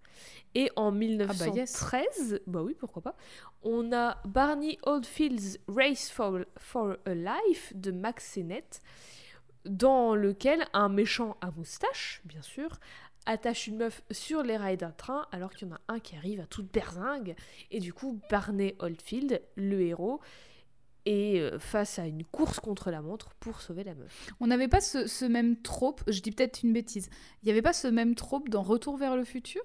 [0.56, 3.16] Et en 1913, ah bah, bah, oui, pourquoi pas,
[3.62, 8.82] on a Barney Oldfield's Race for, for a Life de Max Sennett,
[9.66, 12.80] dans lequel un méchant à moustache, bien sûr,
[13.30, 16.16] attache une meuf sur les rails d'un train alors qu'il y en a un qui
[16.16, 17.36] arrive à toute berzingue.
[17.72, 20.20] Et du coup, Barney Oldfield, le héros,
[21.06, 24.32] est euh, face à une course contre la montre pour sauver la meuf.
[24.40, 27.10] On n'avait pas ce, même trope, je dis peut-être une bêtise,
[27.42, 29.62] il n'y avait pas ce même trope dans Retour vers le futur?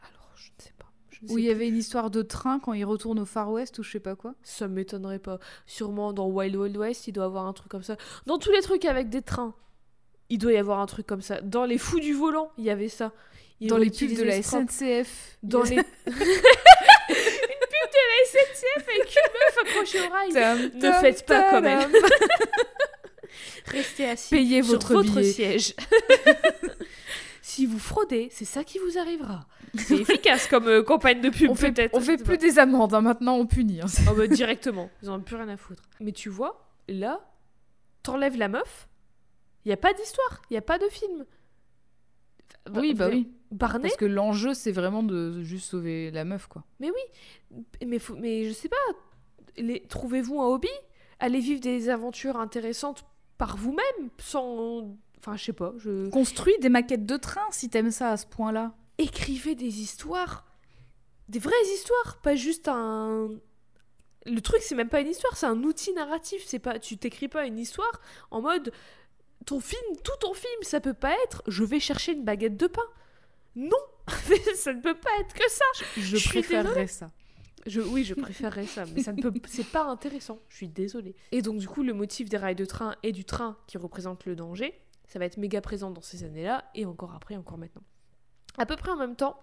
[0.00, 0.90] Alors, je ne sais pas.
[1.28, 3.82] Où il y avait une histoire de train quand il retourne au Far West ou
[3.82, 4.34] je sais pas quoi?
[4.42, 5.38] Ça m'étonnerait pas.
[5.66, 7.96] Sûrement dans Wild Wild West, il doit avoir un truc comme ça.
[8.24, 9.54] Dans tous les trucs avec des trains,
[10.30, 11.40] il doit y avoir un truc comme ça.
[11.42, 13.12] Dans les fous du volant, il y avait ça.
[13.60, 15.36] dans les pubs de la SNCF.
[15.42, 15.76] Dans les.
[15.76, 16.24] une pub
[17.08, 20.70] de la SNCF avec une meuf accrochée au rail.
[20.74, 21.90] ne faites pas quand même.
[23.66, 25.74] Restez assis Payez sur votre, votre siège.
[27.42, 29.46] si vous fraudez, c'est ça qui vous arrivera.
[29.76, 31.94] C'est efficace comme euh, campagne de pub, peut-être.
[31.94, 33.80] On fait plus des amendes, hein, maintenant on punit.
[33.80, 33.86] Hein.
[34.10, 35.82] Oh, bah, directement, ils n'ont plus rien à foutre.
[36.00, 37.20] Mais tu vois, là,
[38.02, 38.88] t'enlèves la meuf,
[39.64, 41.24] il n'y a pas d'histoire, il n'y a pas de film.
[42.74, 43.30] Oui, bah oui.
[43.50, 43.82] Barney.
[43.82, 46.64] Parce que l'enjeu, c'est vraiment de juste sauver la meuf, quoi.
[46.78, 47.60] Mais oui.
[47.86, 48.16] Mais, faut...
[48.16, 48.76] mais je sais pas.
[49.56, 49.80] Les...
[49.80, 50.68] Trouvez-vous un hobby?
[51.18, 53.04] Allez vivre des aventures intéressantes
[53.38, 54.96] par vous-même, sans.
[55.18, 55.72] Enfin, je sais pas.
[55.78, 56.08] Je...
[56.10, 58.74] Construis des maquettes de train si t'aimes ça à ce point-là.
[58.98, 60.44] Écrivez des histoires
[61.30, 63.28] des vraies histoires, pas juste un.
[64.26, 66.42] Le truc, c'est même pas une histoire, c'est un outil narratif.
[66.44, 68.72] C'est pas, tu t'écris pas une histoire en mode
[69.46, 71.42] ton film, tout ton film, ça peut pas être.
[71.46, 72.82] Je vais chercher une baguette de pain.
[73.56, 73.78] Non,
[74.54, 75.64] ça ne peut pas être que ça.
[75.96, 77.10] Je, préférerais ça.
[77.66, 80.38] Je, oui, je préférerais ça, mais ça ne peut, c'est pas intéressant.
[80.48, 81.14] Je suis désolée.
[81.32, 84.24] Et donc du coup, le motif des rails de train et du train qui représente
[84.24, 87.82] le danger, ça va être méga présent dans ces années-là et encore après, encore maintenant.
[88.58, 89.40] À peu près en même temps,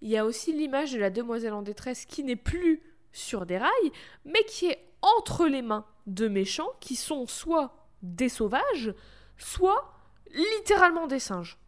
[0.00, 3.58] il y a aussi l'image de la demoiselle en détresse qui n'est plus sur des
[3.58, 3.92] rails,
[4.24, 8.94] mais qui est entre les mains de méchants qui sont soit des sauvages,
[9.38, 9.92] soit
[10.34, 11.58] littéralement des singes.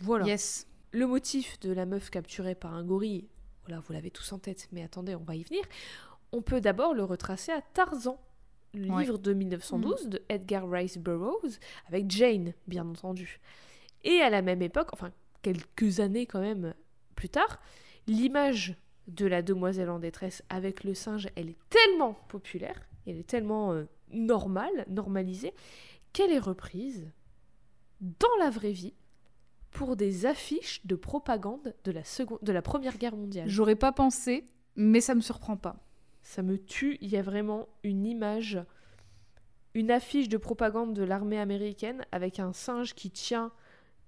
[0.00, 0.26] Voilà.
[0.26, 0.66] Yes.
[0.92, 3.28] Le motif de la meuf capturée par un gorille,
[3.66, 5.64] voilà, vous l'avez tous en tête, mais attendez, on va y venir.
[6.32, 8.20] On peut d'abord le retracer à Tarzan,
[8.74, 9.02] le Ouais.
[9.02, 13.40] livre de 1912 de Edgar Rice Burroughs, avec Jane, bien entendu.
[14.02, 15.10] Et à la même époque, enfin
[15.42, 16.74] quelques années quand même
[17.14, 17.60] plus tard,
[18.06, 18.76] l'image
[19.08, 23.72] de la demoiselle en détresse avec le singe, elle est tellement populaire, elle est tellement
[23.72, 25.54] euh, normale, normalisée,
[26.14, 27.10] qu'elle est reprise
[28.00, 28.94] dans la vraie vie
[29.70, 33.48] pour des affiches de propagande de la, seconde, de la Première Guerre mondiale.
[33.48, 35.76] J'aurais pas pensé, mais ça me surprend pas.
[36.22, 38.58] Ça me tue, il y a vraiment une image,
[39.74, 43.52] une affiche de propagande de l'armée américaine avec un singe qui tient...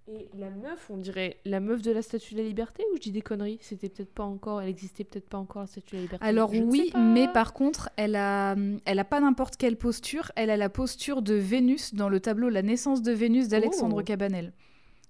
[0.08, 3.00] Et la meuf, on dirait la meuf de la Statue de la Liberté ou je
[3.00, 3.58] dis des conneries?
[3.60, 6.24] C'était peut-être pas encore, elle existait peut-être pas encore la Statue de la Liberté.
[6.24, 10.30] Alors oui, mais par contre, elle a, elle a pas n'importe quelle posture.
[10.36, 14.02] Elle a la posture de Vénus dans le tableau La naissance de Vénus d'Alexandre Oh.
[14.04, 14.52] Cabanel.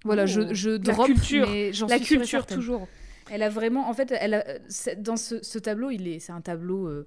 [0.03, 0.47] Voilà, je, Oh.
[0.53, 1.47] je La drop, culture.
[1.47, 2.57] mais La suis culture certaine.
[2.57, 2.87] toujours.
[3.29, 4.43] Elle a vraiment, en fait, elle a,
[4.97, 7.05] dans ce, ce tableau, il est, c'est un tableau, euh,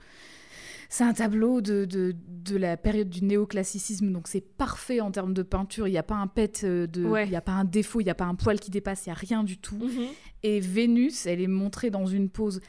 [0.93, 5.33] c'est un tableau de, de, de la période du néoclassicisme, donc c'est parfait en termes
[5.33, 5.87] de peinture.
[5.89, 7.25] Il n'y a pas un pet euh, de, Ouais.
[7.27, 9.11] il y a pas un défaut, il n'y a pas un poil qui dépasse, il
[9.11, 9.77] y a rien du tout.
[9.77, 10.07] Mhm.
[10.43, 12.61] Et Vénus, elle est montrée dans une pose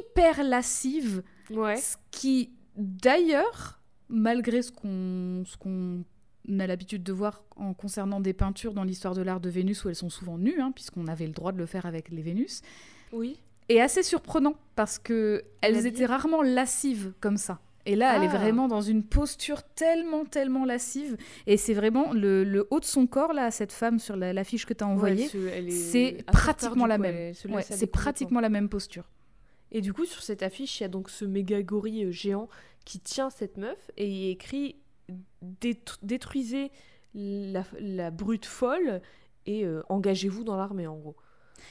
[0.00, 1.76] hyper lascive, Ouais.
[1.76, 6.04] ce qui, d'ailleurs, malgré ce qu'on, ce qu'on
[6.58, 9.88] a l'habitude de voir en concernant des peintures dans l'histoire de l'art de Vénus où
[9.88, 12.62] elles sont souvent nues, hein, puisqu'on avait le droit de le faire avec les Vénus,
[13.12, 13.38] Oui.
[13.68, 17.60] Est assez surprenant parce que elles étaient rarement lascives comme ça.
[17.86, 18.38] Et là, elle est Ah.
[18.38, 21.18] vraiment dans une posture tellement, tellement lascive.
[21.46, 24.64] Et c'est vraiment le, le haut de son corps, là, cette femme sur la- l'affiche
[24.64, 25.28] que tu as envoyée.
[25.34, 27.34] Ouais, c'est pratiquement la coup, même.
[27.50, 29.10] Ouais, c'est pratiquement la même posture.
[29.70, 32.48] Et du coup, sur cette affiche, il y a donc ce méga gorille euh, géant
[32.86, 34.76] qui tient cette meuf et il écrit
[35.42, 36.70] Détru- Détruisez
[37.14, 39.02] la, la brute folle
[39.46, 41.16] et euh, engagez-vous dans l'armée, en gros.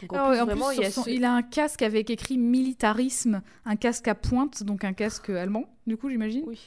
[0.01, 1.41] Donc, en plus, ouais, en vraiment, plus, il a sur son- ce- il a un
[1.43, 6.43] casque avec écrit militarisme, un casque à pointe, donc un casque allemand, du coup, j'imagine.
[6.45, 6.59] Oui.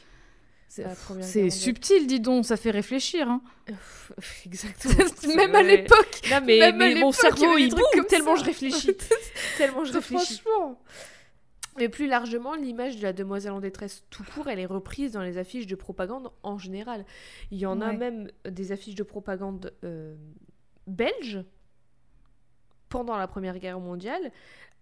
[1.23, 3.31] C'est subtil, dis donc, ça fait réfléchir.
[3.31, 3.41] hein.
[4.47, 4.95] Exactement.
[5.37, 6.21] Même à l'époque.
[6.31, 8.91] Non, mais, même à mais mon cerveau, il comme tellement je réfléchis.
[9.59, 10.41] tellement je réfléchis.
[10.41, 10.81] Franchement.
[11.79, 15.23] Mais plus largement, l'image de la demoiselle en détresse tout court, elle est reprise dans
[15.23, 17.05] les affiches de propagande en général.
[17.51, 20.15] Il y en a même des affiches de propagande euh,
[20.87, 21.45] belges
[22.89, 24.31] pendant la Première Guerre mondiale,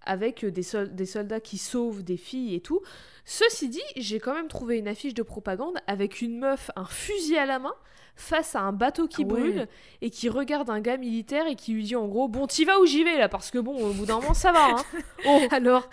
[0.07, 2.81] avec euh, des, sol- des soldats qui sauvent des filles et tout.
[3.25, 7.39] Ceci dit, j'ai quand même trouvé une affiche de propagande avec une meuf, un fusil
[7.39, 7.73] à la main,
[8.17, 9.41] face à un bateau qui Ah ouais.
[9.41, 9.69] brûle,
[10.03, 12.79] et qui regarde un gars militaire et qui lui dit en gros, bon, t'y vas
[12.79, 14.67] ou j'y vais là, parce que bon, au bout d'un moment, ça va.
[14.77, 14.85] Hein.
[15.27, 15.89] Oh, Alors,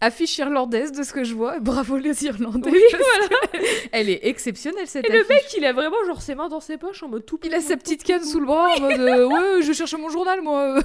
[0.00, 1.58] affiche irlandaise de ce que je vois.
[1.58, 2.70] Bravo les Irlandais.
[2.70, 2.82] Oui,
[3.96, 6.76] Elle est exceptionnelle cette Et le mec, il a vraiment genre ses mains dans ses
[6.78, 7.38] poches en mode tout.
[7.44, 9.26] Il a sa petite canne sous le bras en mode euh,
[9.56, 10.78] ouais je cherche mon journal moi.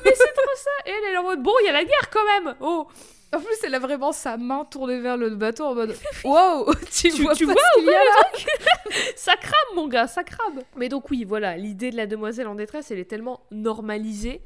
[0.86, 2.56] Et elle est en mode bon, il y a la guerre quand même.
[2.62, 2.88] Oh,
[3.34, 7.10] En plus elle a vraiment sa main tournée vers le bateau en mode wow tu,
[7.12, 8.30] Tu- vois tu pas vois ce y a là
[9.16, 10.62] ça crame mon gars, ça crame.
[10.76, 14.42] Mais donc oui, voilà, l'idée de la demoiselle en détresse, elle est tellement normalisée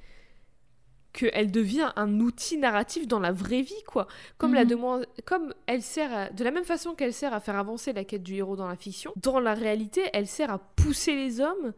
[1.13, 4.07] qu'elle devient un outil narratif dans la vraie vie, quoi.
[4.37, 4.69] Comme, la Mhm.
[4.69, 8.03] demo- comme elle sert, à- de la même façon qu'elle sert à faire avancer la
[8.03, 11.73] quête du héros dans la fiction, dans la réalité, elle sert à pousser les hommes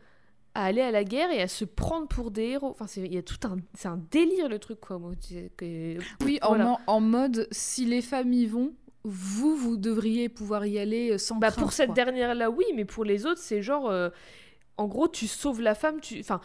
[0.54, 2.70] à aller à la guerre et à se prendre pour des héros.
[2.70, 4.98] Enfin, c'est- il y a tout un, c'est un délire le truc, quoi.
[5.00, 5.12] Moi,
[5.58, 6.64] que- Oui en, Voilà.
[6.64, 11.36] mo- en mode si les femmes y vont vous vous devriez pouvoir y aller sans
[11.36, 11.94] Bah crainte, pour cette quoi.
[11.96, 14.10] dernière là oui, mais pour les autres c'est genre euh,
[14.78, 16.42] en gros tu sauves la femme, tu enfin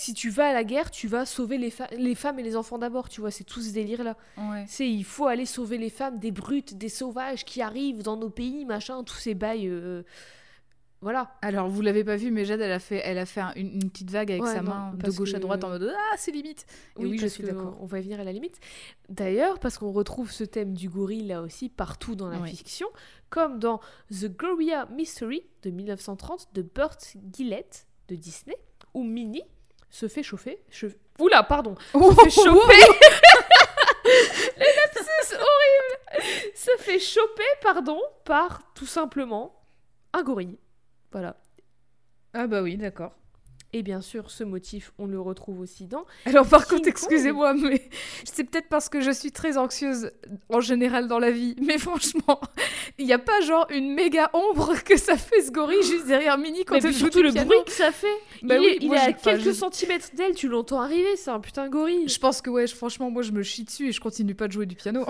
[0.00, 2.78] si tu vas à la guerre, tu vas sauver les, les femmes et les enfants
[2.78, 4.16] d'abord, tu vois, c'est tout ce délire là.
[4.36, 4.64] Ouais.
[4.66, 8.30] C'est il faut aller sauver les femmes des brutes, des sauvages qui arrivent dans nos
[8.30, 10.02] pays, machin, tous ces bails euh,
[11.02, 11.32] voilà.
[11.40, 13.68] Alors vous l'avez pas vu mais Jade elle a fait elle a fait un- une,
[13.82, 16.14] une petite vague avec Ouais, sa non, main de gauche à droite en mode ah
[16.18, 16.66] c'est limite.
[16.98, 17.78] Et oui, je suis d'accord.
[17.80, 18.58] On va y venir à la limite.
[19.08, 22.48] D'ailleurs, parce qu'on retrouve ce thème du gorille là aussi partout dans la Ouais.
[22.50, 22.86] fiction,
[23.30, 23.80] comme dans
[24.10, 26.98] The Gorilla Mystery de 1930 de Burt
[27.34, 28.56] Gillett de Disney,
[28.92, 29.44] où Minnie
[29.90, 30.62] se fait chauffer.
[30.70, 31.74] che- Oula, pardon.
[31.92, 32.74] Se fait choper.
[35.22, 39.54] c'est horrible Se fait choper, pardon, par tout simplement
[40.12, 40.58] un gorille.
[41.12, 41.36] Voilà.
[42.32, 43.12] Ah bah oui, d'accord.
[43.72, 46.04] Et bien sûr, ce motif, on le retrouve aussi dans.
[46.26, 47.88] Alors par King contre, excusez-moi, mais
[48.24, 50.10] c'est peut-être parce que je suis très anxieuse
[50.48, 51.54] en général dans la vie.
[51.62, 52.40] Mais franchement,
[52.98, 56.36] il n'y a pas genre une méga ombre que ça fait ce gorille juste derrière
[56.36, 57.46] Mini quand Mais elle joue surtout le piano.
[57.48, 58.08] bruit que ça fait.
[58.42, 61.14] Bah il oui, est, il moi, est à quelques je- centimètres d'elle, tu l'entends arriver,
[61.14, 62.08] c'est un putain de gorille.
[62.08, 64.52] Je pense que ouais, franchement, moi je me chie dessus et je continue pas de
[64.52, 65.06] jouer du piano.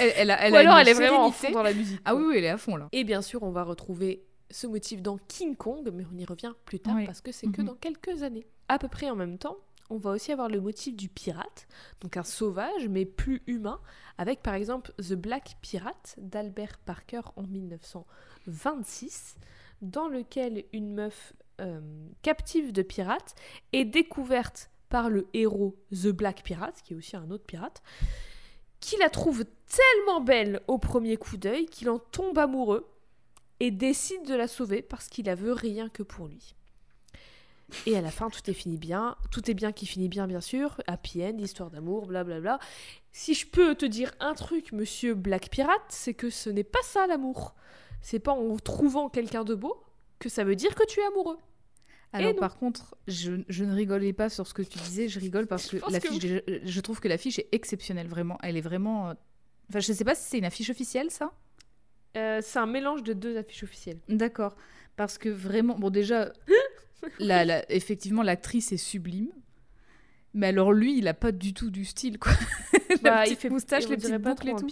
[0.00, 2.00] elle, elle a, elle Ou a alors elle est vraiment en fond dans la musique.
[2.04, 2.88] Ah oui, oui, elle est à fond là.
[2.92, 6.52] Et bien sûr, on va retrouver ce motif dans King Kong, mais on y revient
[6.64, 7.06] plus tard Oui.
[7.06, 7.68] parce que c'est que Mhm.
[7.68, 8.46] dans quelques années.
[8.68, 9.56] À peu près en même temps,
[9.90, 11.66] on va aussi avoir le motif du pirate,
[12.00, 13.80] donc un sauvage mais plus humain,
[14.16, 17.42] avec par exemple The Black Pirate d'Albert Parker en
[18.46, 19.36] 1926,
[19.82, 21.80] dans lequel une meuf euh,
[22.22, 23.34] captive de pirates
[23.72, 27.82] est découverte par le héros The Black Pirate, qui est aussi un autre pirate,
[28.80, 32.86] qui la trouve tellement belle au premier coup d'œil qu'il en tombe amoureux
[33.64, 36.54] et décide de la sauver parce qu'il la veut rien que pour lui.
[37.86, 39.16] Et à la fin, tout est fini bien.
[39.30, 40.82] Tout est bien qui finit bien, bien sûr.
[40.86, 42.58] Happy end, histoire d'amour, blablabla.
[43.10, 46.82] Si je peux te dire un truc, monsieur Black Pirate, c'est que ce n'est pas
[46.82, 47.54] ça l'amour.
[48.02, 49.82] C'est pas en trouvant quelqu'un de beau
[50.18, 51.38] que ça veut dire que tu es amoureux.
[52.12, 55.46] Alors par contre, je, je ne rigolais pas sur ce que tu disais, je rigole
[55.46, 58.36] parce que Je que l'affiche, je, je trouve que l'affiche est exceptionnelle, vraiment.
[58.42, 59.08] Elle est vraiment...
[59.08, 59.14] euh,
[59.70, 61.32] Enfin, je sais pas si c'est une affiche officielle, ça?
[62.16, 63.98] Euh, c'est un mélange de deux affiches officielles.
[64.08, 64.56] D'accord.
[64.96, 66.32] Parce que vraiment, bon déjà,
[67.18, 69.30] la, la- effectivement, l'actrice est sublime.
[70.32, 72.32] Mais alors lui, il a pas du tout du style, quoi.
[72.90, 74.68] la Bah, petite moustache, on les petites boucles et tout.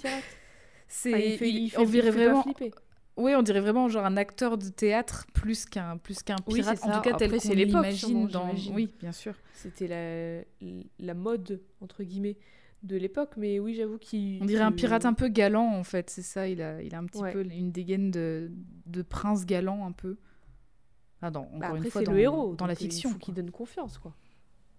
[0.88, 2.70] C'est, Enfin, il fait- il fait- on il dirait fait vraiment, flipper.
[3.16, 6.78] oui, on dirait vraiment genre un acteur de théâtre plus qu'un plus qu'un Oui, pirate.
[6.82, 8.50] c'est en tout cas, tel qu'on l'imagine dans.
[8.72, 9.34] Oui, bien sûr.
[9.54, 10.44] C'était la,
[10.98, 12.36] la mode, entre guillemets,
[12.82, 13.32] de l'époque.
[13.36, 14.42] Mais oui, j'avoue qu'il...
[14.42, 16.48] On dirait un pirate un peu galant en fait, c'est ça.
[16.48, 17.32] Il a, il a un petit Ouais.
[17.32, 18.50] peu une dégaine de,
[18.86, 20.16] de prince galant un peu.
[21.20, 22.54] Ah non, encore Bah, après, une fois c'est dans, le héros.
[22.56, 23.10] dans la euh, fiction.
[23.10, 24.14] Il faut qu'il donne confiance, quoi.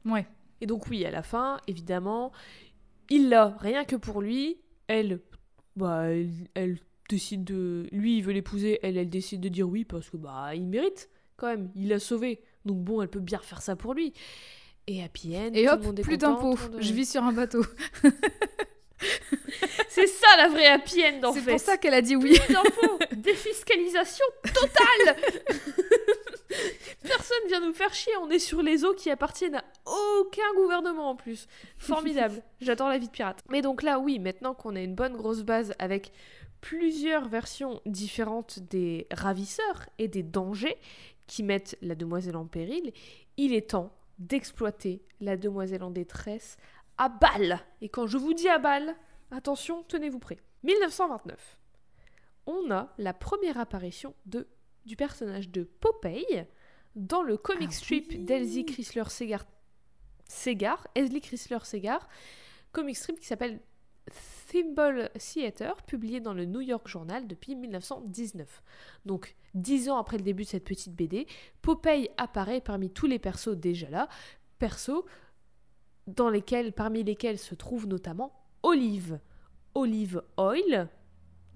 [0.03, 0.13] quoi.
[0.13, 0.27] Ouais.
[0.61, 2.31] Et donc oui, à la fin, évidemment,
[3.09, 4.57] il l'a rien que pour lui.
[4.87, 5.21] Elle,
[5.75, 6.79] bah, elle, elle
[7.09, 7.87] décide de...
[7.91, 8.79] Lui, il veut l'épouser.
[8.83, 11.69] Elle, elle décide de dire oui parce que bah, il mérite quand même.
[11.75, 12.41] Il l'a sauvé.
[12.65, 14.13] Donc bon, elle peut bien faire ça pour lui.
[14.87, 16.55] Et Happy End, Et tout hop, le monde est plus d'impôts.
[16.57, 17.63] monde- Je vis sur un bateau.
[19.89, 21.51] C'est ça la vraie Happy End en C'est fait.
[21.51, 22.37] pour ça qu'elle a dit oui.
[22.39, 25.15] Plus d'impôts, défiscalisation totale.
[27.03, 28.13] Personne vient nous faire chier.
[28.21, 29.63] On est sur les eaux qui appartiennent à
[30.19, 31.47] aucun gouvernement en plus.
[31.77, 32.41] Formidable.
[32.61, 33.41] J'adore la vie de pirate.
[33.49, 36.11] Mais donc là, oui, maintenant qu'on a une bonne grosse base avec
[36.61, 40.77] plusieurs versions différentes des ravisseurs et des dangers
[41.27, 42.93] qui mettent la demoiselle en péril,
[43.37, 46.57] il est temps d'exploiter la demoiselle en détresse
[46.97, 47.59] à balle.
[47.81, 48.95] Et quand je vous dis à balle,
[49.31, 50.39] attention, tenez-vous prêts.
[50.63, 51.57] 1929
[52.45, 54.47] on a la première apparition de,
[54.85, 56.45] du personnage de Popeye
[56.95, 58.19] dans le comic Ah strip oui.
[58.19, 59.45] d'Elsie Chrysler Segar,
[60.27, 62.07] Segar, Elsie Chrysler Segar,
[62.71, 63.59] comic strip qui s'appelle
[64.53, 68.61] Thimble Theater, publié dans le New York Journal depuis 1919.
[69.05, 71.25] Donc, dix ans après le début de cette petite BD,
[71.63, 74.07] Popeye apparaît parmi tous les persos déjà là,
[74.59, 75.03] persos
[76.05, 78.31] dans lesquels, parmi lesquels se trouve notamment
[78.61, 79.19] Olive.
[79.73, 80.87] Olive Oil,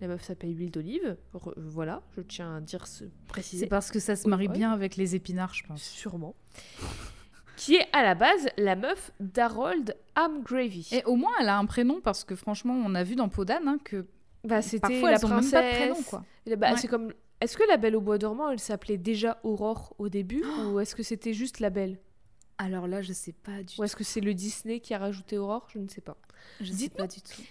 [0.02, 1.18] la meuf s'appelle huile d'olive.
[1.36, 3.66] Re- Voilà, je tiens à dire ce préciser.
[3.66, 5.84] C'est parce que ça se marie bien avec les épinards, je pense.
[5.84, 6.36] Sûrement.
[7.58, 10.88] Qui est à la base la meuf d'Harold Amgravy.
[10.94, 13.68] Et au moins, elle a un prénom parce que franchement, on a vu dans Podane
[13.68, 14.06] hein, que
[14.46, 15.52] bah, c'était parfois la elles ont même princesse.
[15.52, 16.24] pas de prénom, quoi.
[16.56, 16.78] Bah, Ouais.
[16.78, 17.14] c'est comme.
[17.42, 20.96] Est-ce que la Belle au bois dormant, elle s'appelait déjà Aurore au début, ou est-ce
[20.96, 22.00] que c'était juste la Belle,
[22.58, 25.38] Alors là, je sais pas du ou est-ce que c'est le Disney qui a rajouté
[25.38, 25.68] Aurore?
[25.74, 26.18] Je ne sais pas.
[26.62, 26.98] Je sais Dites-nous.
[26.98, 27.42] pas du tout.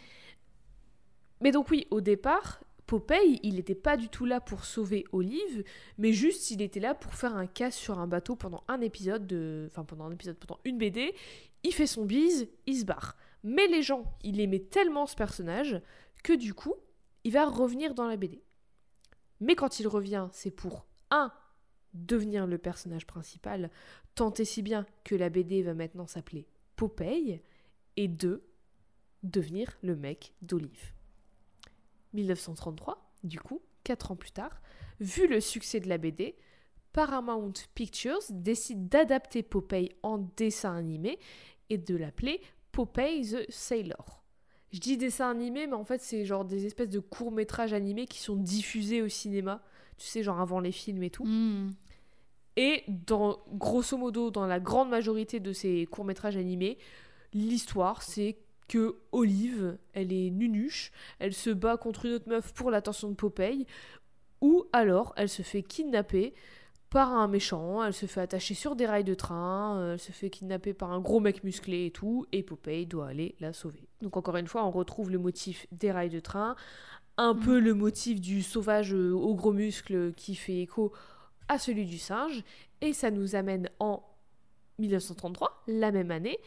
[1.41, 5.65] Mais donc oui, au départ, Popeye, il n'était pas du tout là pour sauver Olive,
[5.99, 9.27] mais juste il était là pour faire un casse sur un bateau pendant un épisode
[9.27, 11.15] de, enfin pendant un épisode, pendant une BD.
[11.65, 13.17] Il fait son bise, il se barre.
[13.43, 15.81] Mais les gens, il aimait tellement ce personnage
[16.23, 16.75] que du coup,
[17.25, 18.43] il va revenir dans la BD.
[19.41, 21.33] Mais quand il revient, c'est pour un
[21.93, 23.71] devenir le personnage principal,
[24.15, 27.41] tant et si bien que la BD va maintenant s'appeler Popeye,
[27.97, 28.47] et deux,
[29.23, 30.96] devenir le mec d'Olive.
[32.17, 34.61] 1933, du coup, 4 ans plus tard,
[35.01, 36.35] vu le succès de la BD,
[36.93, 41.19] Paramount Pictures décide d'adapter Popeye en dessin animé
[41.69, 42.41] et de l'appeler
[42.73, 44.25] Popeye the Sailor.
[44.73, 48.19] Je dis dessin animé, mais en fait, c'est genre des espèces de courts-métrages animés qui
[48.19, 49.63] sont diffusés au cinéma,
[49.97, 51.25] tu sais, genre avant les films et tout.
[51.25, 51.71] Hmm.
[52.57, 56.79] Et dans, grosso modo, dans la grande majorité de ces courts-métrages animés,
[57.35, 58.39] l'histoire, c'est
[58.69, 63.15] que Olive, elle est nunuche, elle se bat contre une autre meuf pour l'attention de
[63.15, 63.67] Popeye,
[64.41, 66.35] ou alors elle se fait kidnapper
[66.91, 70.13] par un méchant, elle se fait attacher sur des rails de train, euh, elle se
[70.13, 73.89] fait kidnapper par un gros mec musclé et tout, et Popeye doit aller la sauver.
[74.03, 76.55] Donc encore une fois, on retrouve le motif des rails de train,
[77.19, 77.41] un Mhm.
[77.41, 80.93] peu le motif du sauvage euh, aux gros muscles qui fait écho
[81.49, 82.45] à celui du singe,
[82.81, 84.03] et ça nous amène en
[84.79, 86.39] 1933, la même année,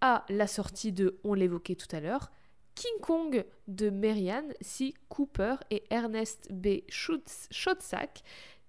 [0.00, 2.30] à la sortie de, on l'évoquait tout à l'heure,
[2.74, 4.94] King Kong de Marianne C.
[5.08, 6.82] Cooper et Ernest B.
[6.88, 8.22] Schoedsack,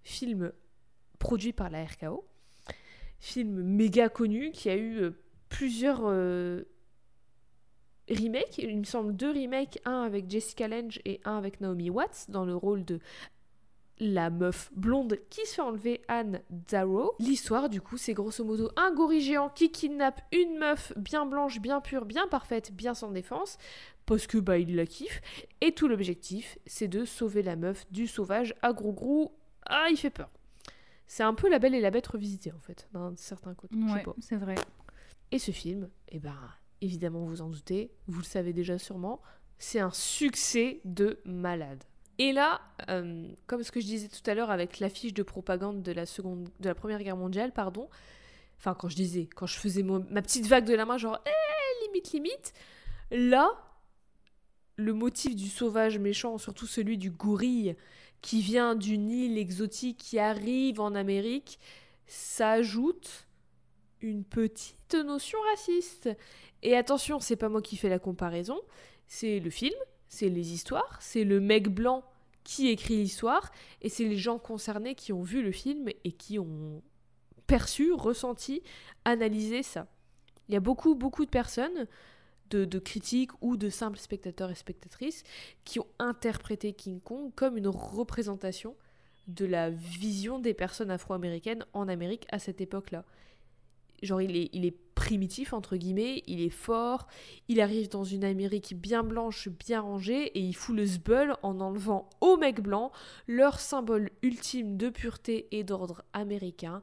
[0.03, 0.51] film
[1.19, 2.25] produit par la RKO,
[3.19, 5.11] film méga connu qui a eu euh,
[5.49, 6.63] plusieurs euh,
[8.09, 12.25] remakes, il me semble deux remakes, un avec Jessica Lange et un avec Naomi Watts
[12.29, 12.99] dans le rôle de
[13.99, 17.13] la meuf blonde qui se fait enlever Anne Darrow.
[17.19, 21.59] L'histoire, du coup, c'est grosso modo un gorille géant qui kidnappe une meuf bien blanche,
[21.59, 23.57] bien pure, bien parfaite, bien sans défense,
[24.05, 25.21] parce que bah il la kiffe.
[25.61, 29.37] Et tout l'objectif, c'est de sauver la meuf du sauvage à gros gros.
[29.65, 30.29] Ah, il fait peur.
[31.07, 33.75] C'est un peu la belle et la bête revisitée en fait, d'un certain côté.
[33.75, 34.55] Ouais, c'est vrai.
[35.31, 36.37] Et ce film, eh ben,
[36.81, 39.21] évidemment, vous en doutez, vous le savez déjà sûrement,
[39.57, 41.83] c'est un succès de malade.
[42.19, 42.59] Et là,
[42.89, 46.05] euh, comme ce que je disais tout à l'heure avec l'affiche de propagande de la,
[46.05, 47.89] seconde, de la Première Guerre mondiale, pardon,
[48.57, 51.85] enfin quand je disais, quand je faisais ma petite vague de la main, genre, eh,
[51.85, 52.53] limite, limite,
[53.09, 53.49] là,
[54.75, 57.77] le motif du sauvage méchant, surtout celui du gorille
[58.21, 61.57] qui vient d'une île exotique qui arrive en Amérique,
[62.05, 63.27] s'ajoute
[64.01, 66.09] une petite notion raciste.
[66.63, 68.59] Et attention, c'est pas moi qui fais la comparaison,
[69.07, 69.75] c'est le film,
[70.09, 72.03] c'est les histoires, c'est le mec blanc
[72.49, 76.39] qui écrit l'histoire, et c'est les gens concernés qui ont vu le film et qui
[76.39, 76.81] ont
[77.45, 78.63] perçu, ressenti,
[79.05, 79.85] analysé ça.
[80.47, 81.85] Il y a beaucoup, beaucoup de personnes,
[82.49, 85.23] de, critiques ou de simples spectateurs et spectatrices,
[85.63, 88.75] qui ont interprété King Kong comme une représentation
[89.27, 93.05] de la vision des personnes afro-américaines en Amérique à cette époque-là.
[94.01, 97.07] Genre, il est, il est primitif, entre guillemets, il est fort,
[97.47, 101.61] il arrive dans une Amérique bien blanche, bien rangée, et il fout le sbull en
[101.61, 102.91] enlevant aux mecs blancs
[103.25, 106.81] leur symbole ultime de pureté et d'ordre américain,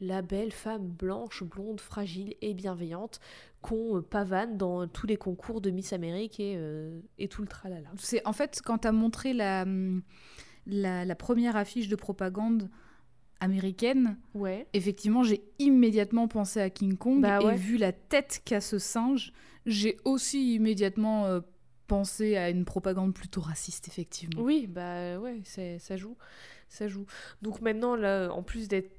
[0.00, 3.20] la belle femme blanche, blonde, fragile et bienveillante
[3.60, 7.90] qu'on pavane dans tous les concours de Miss Amérique et, euh, et tout le tralala.
[7.96, 10.02] C'est en fait quand tu as montré la, hum,
[10.66, 12.68] la première affiche de propagande
[13.42, 14.66] américaine, Ouais.
[14.72, 17.54] effectivement, j'ai immédiatement pensé à King Kong Bah ouais.
[17.54, 19.32] et vu la tête qu'a ce singe,
[19.66, 21.40] j'ai aussi immédiatement euh,
[21.86, 24.42] pensé à une propagande plutôt raciste, effectivement.
[24.42, 25.40] Oui, bah ouais,
[25.78, 26.16] ça joue.
[26.68, 27.04] Ça joue.
[27.42, 28.90] Donc maintenant, là, en plus d'être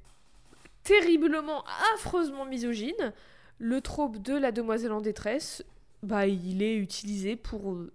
[0.82, 1.64] terriblement,
[1.94, 3.12] affreusement misogyne,
[3.58, 5.64] le trope de la demoiselle en détresse,
[6.02, 7.92] bah il est utilisé pour euh,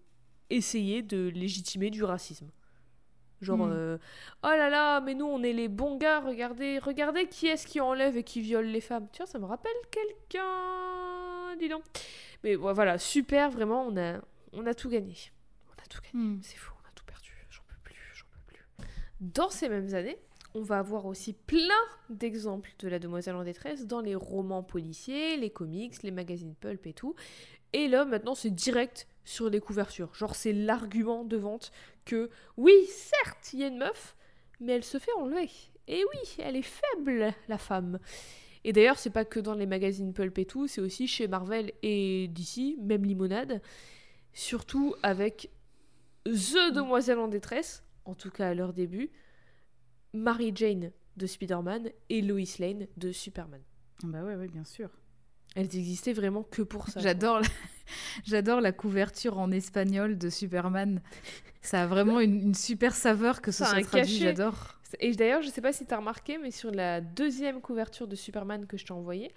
[0.50, 2.47] essayer de légitimer du racisme.
[3.42, 3.72] Genre, Hmm.
[3.72, 3.98] euh,
[4.44, 7.80] oh là là, mais nous on est les bons gars, regardez, regardez qui est-ce qui
[7.80, 9.08] enlève et qui viole les femmes.
[9.14, 11.84] Tu vois, ça me rappelle quelqu'un, dis donc.
[12.44, 14.20] Mais ouais, voilà, super, vraiment, on a,
[14.54, 15.16] on a tout gagné.
[15.70, 16.26] On a tout gagné.
[16.26, 16.40] Hmm.
[16.42, 17.32] C'est fou, on a tout perdu.
[17.50, 18.88] J'en peux plus, j'en peux plus.
[19.22, 20.18] Dans ces mêmes années,
[20.56, 25.38] on va avoir aussi plein d'exemples de la demoiselle en détresse dans les romans policiers,
[25.38, 27.16] les comics, les magazines pulp et tout.
[27.72, 30.14] Et là, maintenant, c'est direct sur les couvertures.
[30.16, 31.72] Genre, c'est l'argument de vente
[32.04, 34.16] que, oui, certes, il y a une meuf,
[34.60, 35.50] mais elle se fait enlever.
[35.88, 38.00] Et oui, elle est faible, la femme.
[38.64, 41.72] Et d'ailleurs, c'est pas que dans les magazines pulp et tout, c'est aussi chez Marvel
[41.84, 43.62] et DC, même Limonade.
[44.34, 45.52] Surtout avec
[46.26, 49.12] The Demoiselle en détresse, en tout cas à leur début,
[50.12, 53.62] Mary Jane de Spider-Man et Lois Lane de Superman.
[54.04, 54.90] Bah ouais, ouais, bien sûr.
[55.56, 57.00] Elles existaient vraiment que pour ça.
[57.00, 57.47] J'adore la...
[58.26, 61.02] J'adore la couverture en espagnol de Superman.
[61.62, 64.76] Ça a vraiment une, une super saveur que ce soit traduit, j'adore.
[65.00, 68.66] Et d'ailleurs, je sais pas si t'as remarqué, mais sur la deuxième couverture de Superman
[68.68, 69.32] que je t'ai envoyée,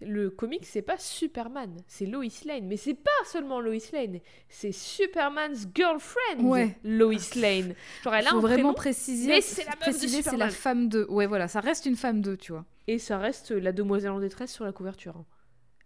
[0.00, 2.66] le comic c'est pas Superman, c'est Lois Lane.
[2.66, 6.76] Mais c'est pas seulement Lois Lane, c'est Superman's girlfriend, Ouais.
[6.84, 7.74] Lois Lane.
[8.02, 10.36] Genre elle a Faut un vraiment prénom, préciser, mais c'est la meuf de préciser, c'est
[10.36, 11.06] la femme de.
[11.08, 12.64] Ouais, voilà, ça reste une femme de, tu vois.
[12.88, 15.16] et ça reste la demoiselle en détresse sur la couverture.
[15.16, 15.24] hein.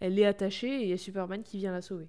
[0.00, 2.08] Elle est attachée et il y a Superman qui vient la sauver.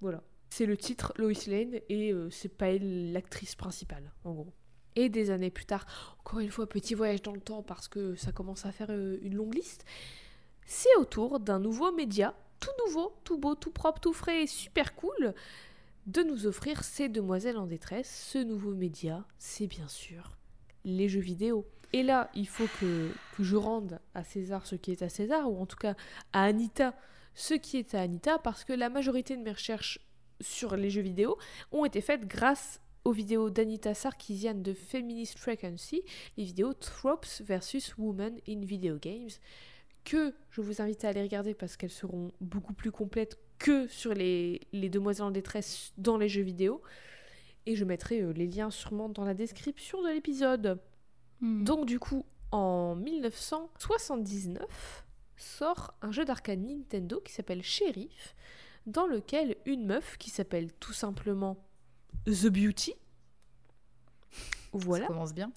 [0.00, 0.22] Voilà.
[0.50, 4.52] C'est le titre Lois Lane et euh, c'est pas elle l'actrice principale, en gros.
[4.94, 5.84] Et des années plus tard,
[6.20, 9.18] encore une fois, petit voyage dans le temps parce que ça commence à faire euh,
[9.22, 9.84] une longue liste,
[10.64, 14.46] c'est au tour d'un nouveau média, tout nouveau, tout beau, tout propre, tout frais et
[14.46, 15.34] super cool,
[16.06, 18.30] de nous offrir ces demoiselles en détresse.
[18.32, 20.36] Ce nouveau média, c'est bien sûr
[20.86, 21.66] les jeux vidéo.
[21.92, 25.60] Et là, il faut que, je rende à César ce qui est à César, ou
[25.60, 25.94] en tout cas
[26.32, 26.94] à Anita
[27.36, 30.00] ce qui est à Anita parce que la majorité de mes recherches
[30.40, 31.36] sur les jeux vidéo
[31.70, 36.02] ont été faites grâce aux vidéos d'Anita Sarkeesian de Feminist Frequency,
[36.36, 39.30] les vidéos Tropes versus Women in Video Games,
[40.04, 44.14] que je vous invite à aller regarder parce qu'elles seront beaucoup plus complètes que sur
[44.14, 46.82] les, les demoiselles en détresse dans les jeux vidéo.
[47.66, 50.80] Et je mettrai euh, les liens sûrement dans la description de l'épisode.
[51.40, 51.64] Hmm.
[51.64, 55.04] Donc du coup, en 1979,
[55.36, 58.34] sort un jeu d'arcade Nintendo qui s'appelle Sheriff,
[58.86, 61.56] dans lequel une meuf qui s'appelle tout simplement
[62.26, 62.94] The Beauty,
[64.72, 65.52] voilà, Ça commence bien.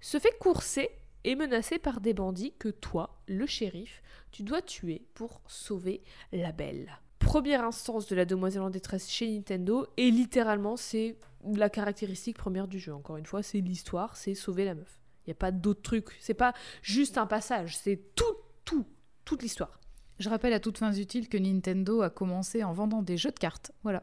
[0.00, 0.90] se fait courser
[1.24, 6.52] et menacer par des bandits que toi, le shérif, tu dois tuer pour sauver la
[6.52, 6.98] belle.
[7.18, 12.68] Première instance de la demoiselle en détresse chez Nintendo, et littéralement c'est la caractéristique première
[12.68, 12.92] du jeu.
[12.92, 15.00] Encore une fois, c'est l'histoire, c'est sauver la meuf.
[15.26, 16.06] Il n'y a pas d'autre truc.
[16.20, 16.52] C'est pas
[16.82, 18.24] juste un passage, c'est tout,
[18.64, 18.86] tout,
[19.24, 19.80] toute l'histoire.
[20.18, 23.38] Je rappelle à toutes fins utiles que Nintendo a commencé en vendant des jeux de
[23.38, 23.72] cartes.
[23.82, 24.02] Voilà.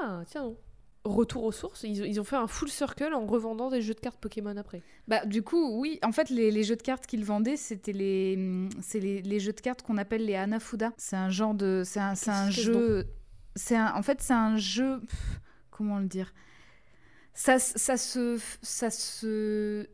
[0.00, 0.52] Ah, tiens.
[1.04, 3.92] Retour aux sources, ils, ont- ils ont fait un full circle en revendant des jeux
[3.92, 4.80] de cartes Pokémon après.
[5.06, 8.66] Bah, du coup, oui, en fait, les, les jeux de cartes qu'ils vendaient, c'était les,
[8.80, 10.92] c'est les, les jeux de cartes qu'on appelle les Hanafuda.
[10.96, 11.82] C'est un genre de.
[11.84, 13.06] C'est un, c'est un jeu.
[13.54, 15.00] C'est un, en fait, c'est un jeu.
[15.00, 15.40] pff,
[15.70, 16.32] Comment le dire?
[17.34, 18.40] Ça, ça se.
[18.62, 19.86] Ça se.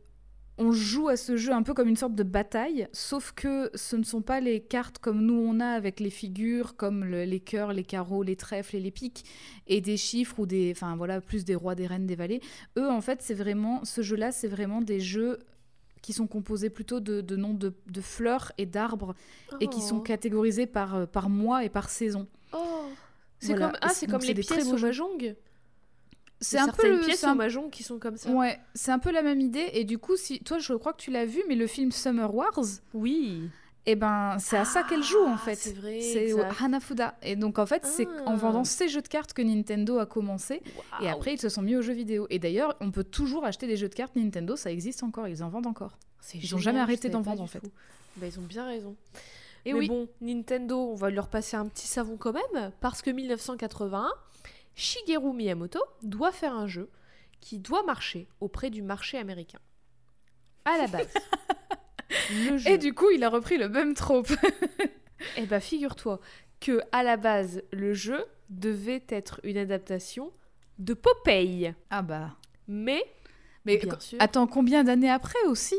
[0.57, 3.95] On joue à ce jeu un peu comme une sorte de bataille, sauf que ce
[3.95, 7.39] ne sont pas les cartes comme nous on a avec les figures, comme le- les
[7.39, 9.23] cœurs, les carreaux, les trèfles et les piques,
[9.67, 10.71] et des chiffres ou des.
[10.75, 12.41] Enfin voilà, plus des rois, des reines, des valets.
[12.77, 13.83] Eux, en fait, c'est vraiment.
[13.85, 15.39] Ce jeu-là, c'est vraiment des jeux
[16.01, 19.13] qui sont composés plutôt de, de noms de, de fleurs et d'arbres
[19.61, 20.01] et qui sont Oh.
[20.01, 22.27] catégorisés par, par mois et par saison.
[22.53, 22.57] Oh.
[23.39, 23.67] C'est Voilà.
[23.69, 25.35] comme, ah, c'est comme les pièces au mahjong.
[26.41, 28.29] C'est un peu le- pièces mahjong qui sont comme ça.
[28.31, 29.69] Ouais, c'est un peu la même idée.
[29.73, 32.33] Et du coup, si toi, je crois que tu l'as vu, mais le film Summer
[32.33, 32.59] Wars,
[32.95, 33.47] Oui.
[33.85, 35.55] eh ben, c'est à ça qu'elle joue en Ah, fait.
[35.55, 36.01] C'est vrai.
[36.01, 36.33] C'est.
[36.63, 37.15] Hanafuda.
[37.21, 38.35] Et donc en fait, c'est en Ah.
[38.35, 40.61] vendant ces jeux de cartes que Nintendo a commencé.
[41.01, 42.25] Et après, ils se sont mis aux jeux vidéo.
[42.31, 45.43] Et d'ailleurs, on peut toujours acheter des jeux de cartes Nintendo, ça existe encore, ils
[45.43, 45.97] en vendent encore.
[46.33, 47.61] Ils ont génial, jamais arrêté d'en vendre, en fait.
[48.17, 48.95] Bah, ils ont bien raison.
[49.65, 49.87] Et Mais oui.
[49.89, 54.09] bon, Nintendo, on va leur passer un petit savon quand même, parce que 1981,
[54.75, 56.89] Shigeru Miyamoto doit faire un jeu
[57.39, 59.59] qui doit marcher auprès du marché américain.
[60.65, 61.13] À la base.
[62.49, 62.69] le jeu.
[62.69, 64.31] Et du coup, il a repris le même trope.
[65.37, 66.19] Eh ben, figure-toi
[66.59, 70.31] que à la base, le jeu devait être une adaptation
[70.79, 71.75] de Popeye.
[71.91, 72.35] ah bah.
[72.67, 73.03] Mais,
[73.65, 74.17] Mais bien sûr.
[74.19, 75.75] attends, combien d'années après aussi?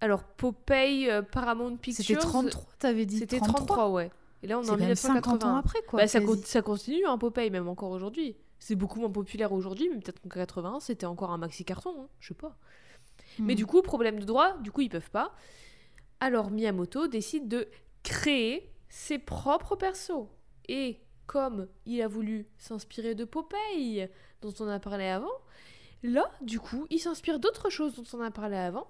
[0.00, 2.04] Alors, Popeye, euh, Paramount Pictures.
[2.04, 3.18] C'était 33, t'avais dit.
[3.18, 4.10] C'était 33, ouais.
[4.42, 5.58] Et là, on est C'est en quand même 50 ans 1980.
[5.58, 6.00] après, quoi.
[6.00, 8.36] Bah, ça, continue, un Popeye, même encore aujourd'hui.
[8.58, 12.08] C'est beaucoup moins populaire aujourd'hui, mais peut-être qu'en 81, c'était encore un maxi carton, hein,
[12.20, 12.56] je sais pas.
[13.38, 13.56] Mais Hmm.
[13.56, 15.34] du coup, problème de droit, du coup, ils peuvent pas.
[16.20, 17.68] Alors Miyamoto décide de
[18.02, 20.26] créer ses propres persos.
[20.68, 24.08] Et comme il a voulu s'inspirer de Popeye,
[24.42, 25.30] dont on a parlé avant,
[26.02, 28.88] là, du coup, il s'inspire d'autres choses dont on a parlé avant.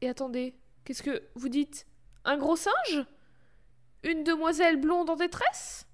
[0.00, 0.54] Et attendez,
[0.84, 1.86] qu'est-ce que vous dites?
[2.24, 3.04] Un gros singe?
[4.04, 5.86] Une demoiselle blonde en détresse?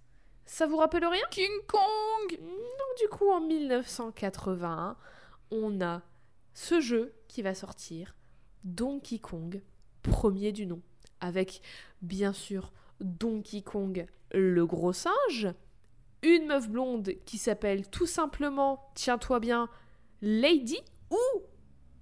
[0.46, 1.24] Ça vous rappelle rien?
[1.30, 2.38] King Kong!
[2.40, 4.96] Donc du coup, en 1981,
[5.50, 6.02] on a
[6.54, 8.14] ce jeu qui va sortir,
[8.64, 9.62] Donkey Kong,
[10.02, 10.80] premier du nom,
[11.20, 11.60] avec
[12.02, 15.48] bien sûr Donkey Kong le gros singe,
[16.22, 19.68] une meuf blonde qui s'appelle tout simplement, tiens-toi bien,
[20.22, 20.78] Lady
[21.10, 21.42] ou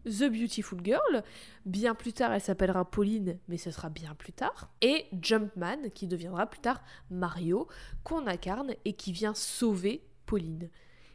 [0.07, 1.23] The Beautiful Girl.
[1.65, 4.71] Bien plus tard, elle s'appellera Pauline, mais ce sera bien plus tard.
[4.81, 7.67] Et Jumpman, qui deviendra plus tard Mario,
[8.05, 10.71] qu'on incarne et qui vient sauver Pauline.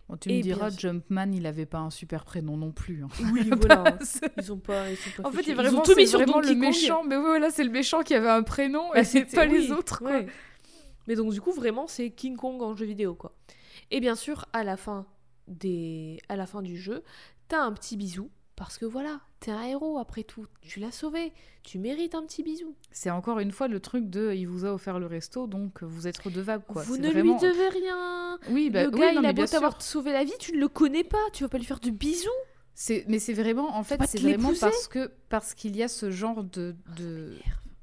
[0.10, 3.04] Bon, tu Et me diras, Jumpman, il avait pas un super prénom non plus.
[3.04, 3.08] hein.
[3.34, 3.98] Oui, voilà.
[4.38, 4.89] Ils ont pas.
[4.89, 7.04] Ils sont pas En fait, il est vraiment, tout mis sur vraiment le méchant.
[7.04, 10.00] Mais voilà, c'est le méchant qui avait un prénom Bah, et c'est pas les autres.
[10.00, 10.12] Quoi.
[10.12, 10.28] ouais.
[11.08, 13.34] Mais donc, du coup, vraiment, c'est King Kong en jeu vidéo, quoi.
[13.89, 15.06] Et bien sûr, à la fin,
[15.48, 16.20] des...
[16.30, 17.04] à la fin du jeu,
[17.48, 18.30] t'as un petit bisou.
[18.62, 20.45] Parce que voilà, t'es un héros après tout.
[20.62, 21.34] Tu l'as sauvé.
[21.64, 22.76] Tu mérites un petit bisou.
[22.91, 26.07] C'est encore une fois le truc de il vous a offert le resto, donc vous
[26.07, 26.64] êtes redevable.
[26.68, 26.84] Quoi.
[26.84, 28.38] Vous ne vraiment- lui devez rien.
[28.51, 30.59] Oui, bah, le oui, gars, non, il a beau t'avoir sauvé la vie, tu ne
[30.59, 31.18] le connais pas.
[31.34, 32.30] Tu vas pas lui faire de bisous.
[32.76, 36.12] C'est- Mais c'est vraiment, en fait, c'est vraiment parce que parce qu'il y a ce
[36.12, 37.34] genre de, de,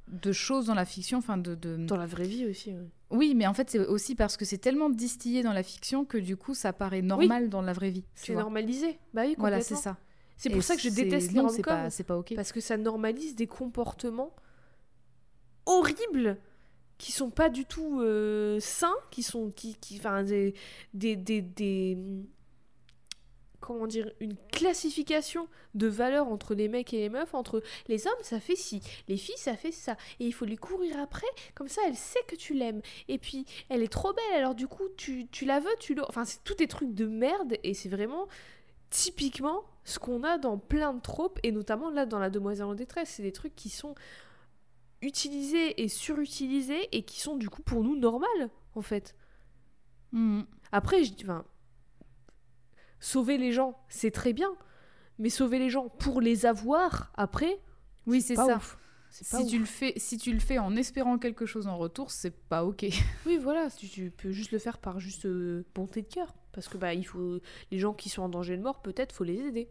[0.07, 1.77] de choses dans la fiction, enfin de, de...
[1.77, 2.71] Dans la vraie vie aussi.
[2.71, 2.87] ouais.
[3.11, 6.19] Oui, mais en fait, c'est aussi parce que c'est tellement distillé dans la fiction que
[6.19, 8.03] du coup, ça paraît normal dans la vraie vie.
[8.03, 8.99] tu C'est normalisé.
[9.13, 9.95] Bah oui, Voilà, c'est complètement.
[9.95, 9.99] ça.
[10.39, 12.35] C'est pour ça que je déteste les pas, pas ok.
[12.35, 14.35] Parce que ça normalise des comportements
[15.67, 16.39] horribles
[16.97, 20.55] qui sont pas du tout euh, sains, qui sont qui, qui enfin des,
[20.95, 21.99] des, des, des-
[23.61, 28.23] comment dire, une classification de valeurs entre les mecs et les meufs, entre les hommes
[28.23, 31.69] ça fait ci, les filles ça fait ça, et il faut lui courir après, comme
[31.69, 34.89] ça elle sait que tu l'aimes, et puis elle est trop belle, alors du coup
[34.97, 36.03] tu, tu la veux, tu le...
[36.09, 38.27] Enfin c'est tous des trucs de merde, et c'est vraiment
[38.91, 42.75] typiquement ce qu'on a dans plein de tropes, et notamment là dans La Demoiselle en
[42.75, 43.95] détresse, c'est des trucs qui sont
[45.01, 49.15] utilisés et surutilisés, et qui sont du coup pour nous normales, en fait.
[50.13, 50.43] Hmm.
[50.73, 51.45] Après, je dis, enfin,
[53.01, 54.51] sauver les gens, c'est très bien,
[55.19, 57.59] mais sauver les gens pour les avoir après,
[58.07, 58.57] Oui, c'est ça.
[58.57, 58.77] ouf.
[59.11, 59.47] Si ouf.
[59.49, 62.65] tu, le fais, si tu le fais en espérant quelque chose en retour, c'est pas
[62.65, 62.85] ok.
[63.25, 66.67] Oui, voilà, tu, tu peux juste le faire par juste euh, bonté de cœur, parce
[66.67, 67.39] que bah il faut
[67.71, 69.71] les gens qui sont en danger de mort, peut-être faut les aider.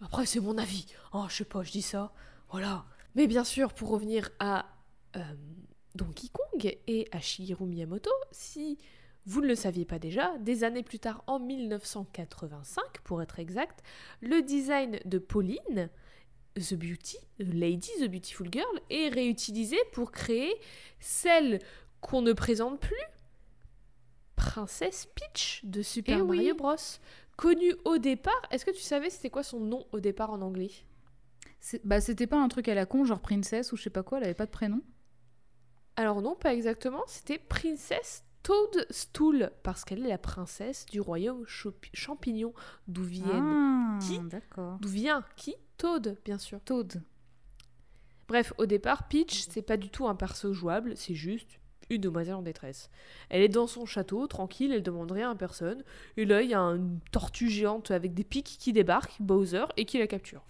[0.00, 0.86] Après, c'est mon avis.
[1.12, 2.12] Oh, je sais pas, je dis ça.
[2.50, 2.84] Voilà.
[3.14, 4.66] Mais bien sûr, pour revenir à
[5.14, 5.20] euh,
[5.94, 8.76] Donkey Kong et à Shigeru Miyamoto, si
[9.24, 13.84] vous ne le saviez pas déjà, des années plus tard, en 1985 pour être exact,
[14.20, 15.90] le design de Pauline,
[16.56, 20.52] The Beauty, The Lady, The Beautiful Girl, est réutilisé pour créer
[20.98, 21.60] celle
[22.00, 22.96] qu'on ne présente plus,
[24.38, 26.36] Princesse Peach de Super Eh oui.
[26.38, 26.76] Mario Bros.
[27.36, 30.70] Connue au départ, est-ce que tu savais c'était quoi son nom au départ en anglais?
[31.84, 34.18] Bah, c'était pas un truc à la con, genre princesse ou je sais pas quoi,
[34.18, 34.80] elle avait pas de prénom.
[35.96, 41.44] Alors non, pas exactement, c'était Princesse Toadstool, parce qu'elle est la princesse du royaume
[41.92, 42.54] champignon,
[42.86, 43.28] d'où viennent...
[43.30, 44.20] Ah, Qui?
[44.80, 45.56] D'où vient qui?
[45.76, 46.60] Toad, bien sûr.
[46.64, 47.02] Toad.
[48.28, 51.60] Bref, au départ, Peach, c'est pas du tout un perso jouable, c'est juste
[51.90, 52.90] une demoiselle en détresse.
[53.30, 55.82] Elle est dans son château, tranquille, elle demande rien à personne,
[56.16, 59.84] et là, il y a une tortue géante avec des pics qui débarque, Bowser, et
[59.84, 60.42] qui la capture.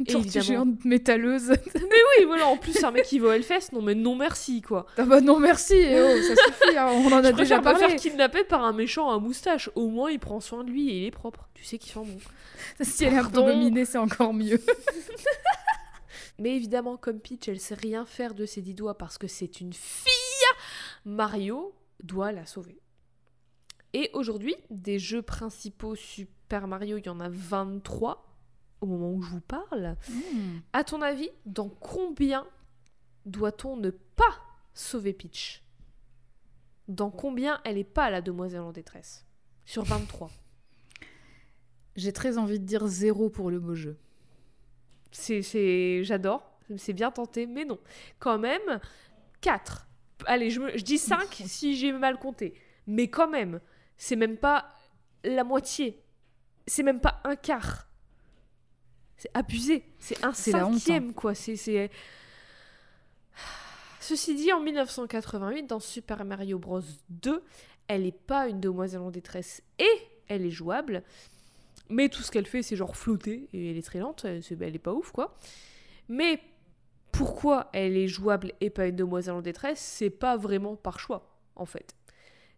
[0.00, 1.50] Une tortue évidemment- géante métalleuse.
[1.74, 4.86] Oui, voilà, en plus, c'est un mec qui va Hellfest, non mais non merci, quoi.
[4.96, 7.78] ah bah non, merci, eh oh, ça suffit, hein, on en a Je déjà parlé.
[7.78, 10.98] faire kidnapper par un méchant à moustache, au moins il prend soin de lui et
[11.02, 11.48] il est propre.
[11.54, 12.18] Tu sais qu'il sent bon.
[12.84, 14.60] Si elle est un peu dominée, c'est encore mieux.
[16.38, 19.60] Mais évidemment, comme Peach, elle sait rien faire de ses dix doigts parce que c'est
[19.60, 20.10] une fille,
[21.04, 22.80] Mario doit la sauver.
[23.92, 28.26] Et aujourd'hui, des jeux principaux Super Mario, il y en a 23
[28.80, 29.96] au moment où je vous parle.
[30.08, 30.60] Hmm.
[30.72, 32.46] À ton avis, dans combien
[33.26, 34.40] doit-on ne pas
[34.74, 35.62] sauver Peach?
[36.88, 39.26] Dans combien elle n'est pas la demoiselle en détresse?
[39.64, 40.30] Sur 23.
[41.96, 43.98] J'ai très envie de dire zéro pour le beau jeu.
[45.12, 46.42] C'est, c'est, j'adore,
[46.76, 47.78] c'est bien tenté, mais non.
[48.18, 48.80] Quand même,
[49.40, 49.86] 4.
[50.26, 52.54] Allez, je, me- je dis 5 si j'ai mal compté.
[52.86, 53.60] Mais quand même,
[53.96, 54.72] c'est même pas
[55.24, 56.00] la moitié.
[56.66, 57.86] C'est même pas un quart.
[59.16, 59.84] C'est abusé.
[59.98, 60.72] C'est un honte, hein.
[60.78, 61.34] cinquième, quoi.
[61.34, 61.90] C'est.
[64.00, 66.80] Ceci dit, en 1988, dans Super Mario Bros.
[67.10, 67.42] 2,
[67.88, 69.90] elle n'est pas une demoiselle en détresse et
[70.28, 71.02] elle est jouable.
[71.90, 74.24] Mais tout ce qu'elle fait, c'est genre flotter et elle est très lente.
[74.24, 75.36] Elle, c'est- elle est pas ouf, quoi.
[76.08, 76.40] Mais
[77.20, 81.36] pourquoi elle est jouable et pas une demoiselle en détresse C'est pas vraiment par choix,
[81.54, 81.94] en fait.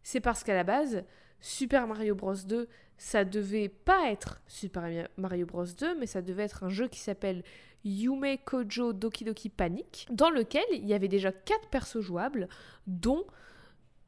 [0.04, 1.02] C'est parce qu'à la base,
[1.40, 6.44] Super Mario Bros 2, ça devait pas être Super Mario Bros 2, mais ça devait
[6.44, 7.42] être un jeu qui s'appelle
[7.84, 12.48] Yume Kojo Doki Doki Panic, dans lequel il y avait déjà quatre persos jouables,
[12.86, 13.24] dont,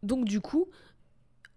[0.04, 0.68] donc du coup,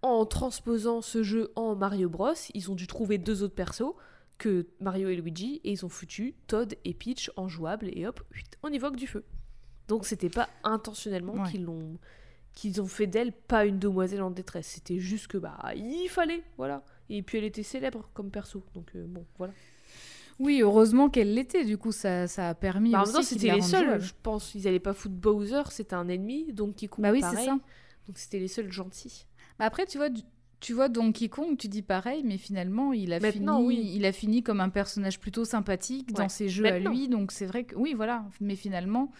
[0.01, 3.93] en transposant ce jeu en Mario Bros, ils ont dû trouver deux autres persos
[4.37, 8.21] que Mario et Luigi, et ils ont foutu Todd et Peach en jouable, et hop,
[8.63, 9.23] on évoque du feu.
[9.87, 11.49] Donc c'était pas intentionnellement Ouais.
[11.51, 11.97] qu'ils l'ont
[12.53, 16.43] qu'ils ont fait d'elle pas une demoiselle en détresse, c'était juste que bah il fallait,
[16.57, 16.83] voilà.
[17.09, 19.53] Et puis elle était célèbre comme perso, donc euh, bon, voilà.
[20.39, 23.27] Oui, heureusement qu'elle l'était, du coup, ça, ça a permis Bah, en aussi même temps,
[23.27, 24.53] c'était les seuls, je pense.
[24.55, 27.57] Ils allaient pas foutre Bowser, c'était un ennemi, donc qui Bah oui, c'est ça.
[28.07, 29.25] Donc c'était les seuls gentils.
[29.59, 30.21] Bah Après, tu vois, du-
[30.59, 33.91] tu vois Donkey Kong, tu dis pareil, mais finalement, il a, Maintenant, fini, oui.
[33.95, 36.13] il a fini comme un personnage plutôt sympathique Ouais.
[36.23, 36.89] dans ses jeux Maintenant.
[36.91, 37.07] à lui.
[37.09, 38.25] Donc c'est vrai que, oui, voilà.
[38.41, 39.11] Mais finalement,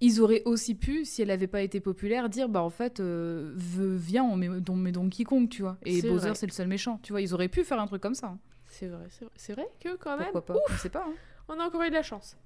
[0.00, 3.52] ils auraient aussi pu, si elle n'avait pas été populaire, dire, bah en fait, euh,
[3.56, 5.76] viens, on met, on met Donkey Kong, tu vois.
[5.84, 6.98] Et Bowser, c'est le seul méchant.
[7.02, 8.28] Tu vois, ils auraient pu faire un truc comme ça.
[8.28, 8.38] hein.
[8.66, 9.66] C'est vrai, c'est vrai.
[9.80, 11.04] Que quand même, Pourquoi pas On sait pas.
[11.06, 11.12] hein.
[11.48, 12.36] on a encore eu de la chance.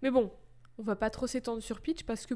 [0.00, 0.30] Mais bon,
[0.78, 2.34] on va pas trop s'étendre sur Peach parce que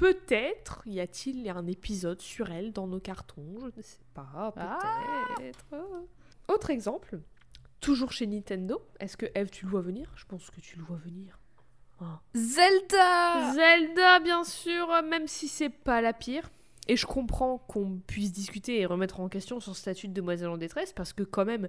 [0.00, 4.78] peut-être y a-t-il un épisode sur elle dans nos cartons, je ne sais pas, Ah.
[5.36, 5.66] peut-être.
[6.48, 7.20] Autre exemple,
[7.80, 10.10] toujours chez Nintendo, est-ce que Eve tu le vois venir?
[10.16, 11.38] Je pense que tu le vois venir.
[12.00, 12.18] Ah.
[12.34, 16.50] Zelda Zelda, bien sûr, même si c'est pas la pire.
[16.88, 20.56] Et je comprends qu'on puisse discuter et remettre en question son statut de demoiselle en
[20.56, 21.68] détresse parce que quand même,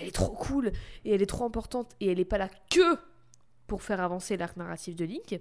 [0.00, 0.68] elle est trop cool
[1.04, 2.96] et elle est trop importante et elle est pas là que
[3.66, 5.40] pour faire avancer l'arc narratif de Link.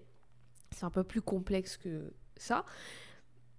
[0.71, 2.11] C'est un peu plus complexe que
[2.41, 2.65] ça.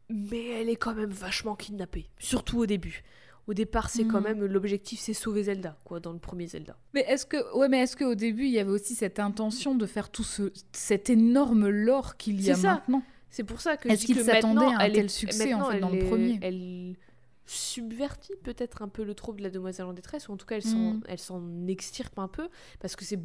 [0.08, 3.02] Mais elle est quand même vachement kidnappée, surtout au début.
[3.48, 4.24] Au départ, c'est quand Mhm.
[4.38, 6.76] même l'objectif, c'est sauver Zelda, quoi, dans le premier Zelda.
[6.94, 9.84] Mais est-ce que, ouais, mais est-ce qu'au début, il y avait aussi cette intention de
[9.86, 12.74] faire tout ce, cet énorme lore qu'il y a C'est ça.
[12.74, 13.02] maintenant?
[13.30, 15.80] C'est pour ça que Est-ce qu'il que s'attendait à un tel est- succès, en fait,
[15.80, 16.38] dans elle le est- premier?
[16.42, 16.96] Elle
[17.46, 20.56] subvertit peut-être un peu le trouble de la demoiselle en détresse, ou en tout cas,
[20.56, 21.02] elle s'en, Mm.
[21.16, 22.48] s'en extirpe un peu,
[22.80, 23.18] parce que c'est,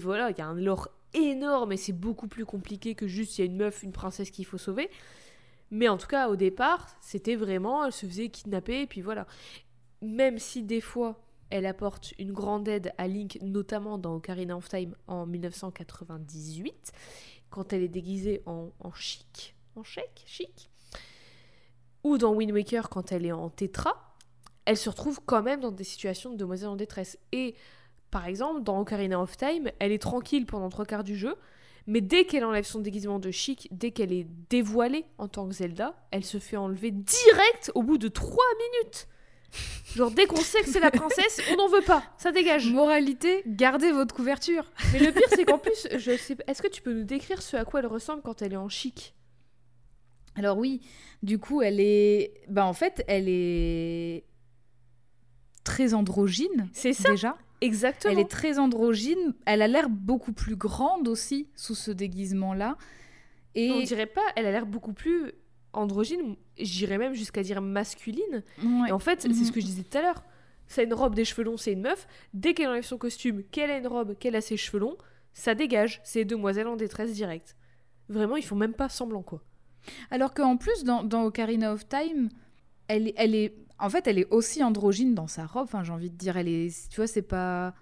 [0.00, 3.40] voilà, il y a un lore énorme et c'est beaucoup plus compliqué que juste il
[3.40, 4.90] y a une meuf, une princesse qu'il faut sauver.
[5.70, 9.26] Mais en tout cas, au départ, c'était vraiment, elle se faisait kidnapper, et puis voilà.
[10.02, 14.68] Même si des fois, elle apporte une grande aide à Link, notamment dans Ocarina of
[14.68, 16.92] Time en 1998,
[17.50, 20.70] quand elle est déguisée en, en chic, en chèque, chic,
[22.02, 24.16] ou dans Wind Waker quand elle est en tétra,
[24.64, 27.18] elle se retrouve quand même dans des situations de demoiselle en détresse.
[27.32, 27.54] Et
[28.10, 31.34] par exemple, dans Ocarina of Time, elle est tranquille pendant trois quarts du jeu,
[31.86, 35.54] mais dès qu'elle enlève son déguisement de chic, dès qu'elle est dévoilée en tant que
[35.54, 38.44] Zelda, elle se fait enlever direct au bout de trois
[38.82, 39.06] minutes.
[39.96, 42.70] Genre dès qu'on sait que c'est la princesse, on n'en veut pas, ça dégage.
[42.70, 44.64] Moralité, gardez votre couverture.
[44.92, 47.42] Mais le pire c'est qu'en plus, je sais, pas- est-ce que tu peux nous décrire
[47.42, 49.14] ce à quoi elle ressemble quand elle est en chic?
[50.36, 50.80] Alors oui,
[51.24, 52.34] du coup, elle est...
[52.48, 54.24] Bah en fait, elle est
[55.64, 57.36] très androgyne, C'est ça, déjà.
[57.60, 58.12] Exactement.
[58.12, 59.34] Elle est très androgyne.
[59.46, 62.76] Elle a l'air beaucoup plus grande aussi, sous ce déguisement-là.
[63.54, 63.70] Et...
[63.70, 65.32] On dirait pas, elle a l'air beaucoup plus
[65.72, 68.42] androgyne, j'irais même jusqu'à dire masculine.
[68.62, 68.88] Ouais.
[68.88, 69.34] Et en fait, c'est Mhm.
[69.44, 70.24] ce que je disais tout à l'heure.
[70.66, 72.06] C'est une robe, des cheveux longs, c'est une meuf.
[72.34, 74.96] Dès qu'elle enlève son costume, qu'elle a une robe, qu'elle a ses cheveux longs,
[75.32, 76.00] ça dégage.
[76.04, 77.56] C'est demoiselle en détresse directe.
[78.08, 79.42] Vraiment, ils font même pas semblant, quoi.
[80.10, 82.28] Alors qu'en plus, dans, dans Ocarina of Time,
[82.88, 83.54] elle est...
[83.80, 85.64] En fait, elle est aussi androgyne dans sa robe.
[85.64, 86.88] Enfin, j'ai envie de dire, elle est...
[86.90, 87.74] Tu vois, c'est pas...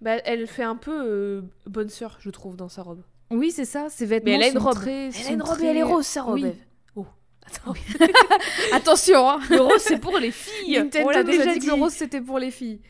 [0.00, 3.02] Bah, elle fait un peu euh, bonne sœur, je trouve, dans sa robe.
[3.30, 3.88] Oui, c'est ça.
[3.88, 4.74] Ses vêtements Mais elle a une sont robe.
[4.74, 6.34] très- Elle a une robe très- et elle est rose, sa robe.
[6.34, 6.44] Oui.
[6.46, 6.56] Eve.
[6.96, 7.06] Oh,
[7.46, 7.74] attends.
[8.72, 10.76] Attention, hein le rose, c'est pour les filles.
[10.78, 11.66] Nintendo On l'a déjà dit dit.
[11.66, 12.80] que le rose, c'était pour les filles.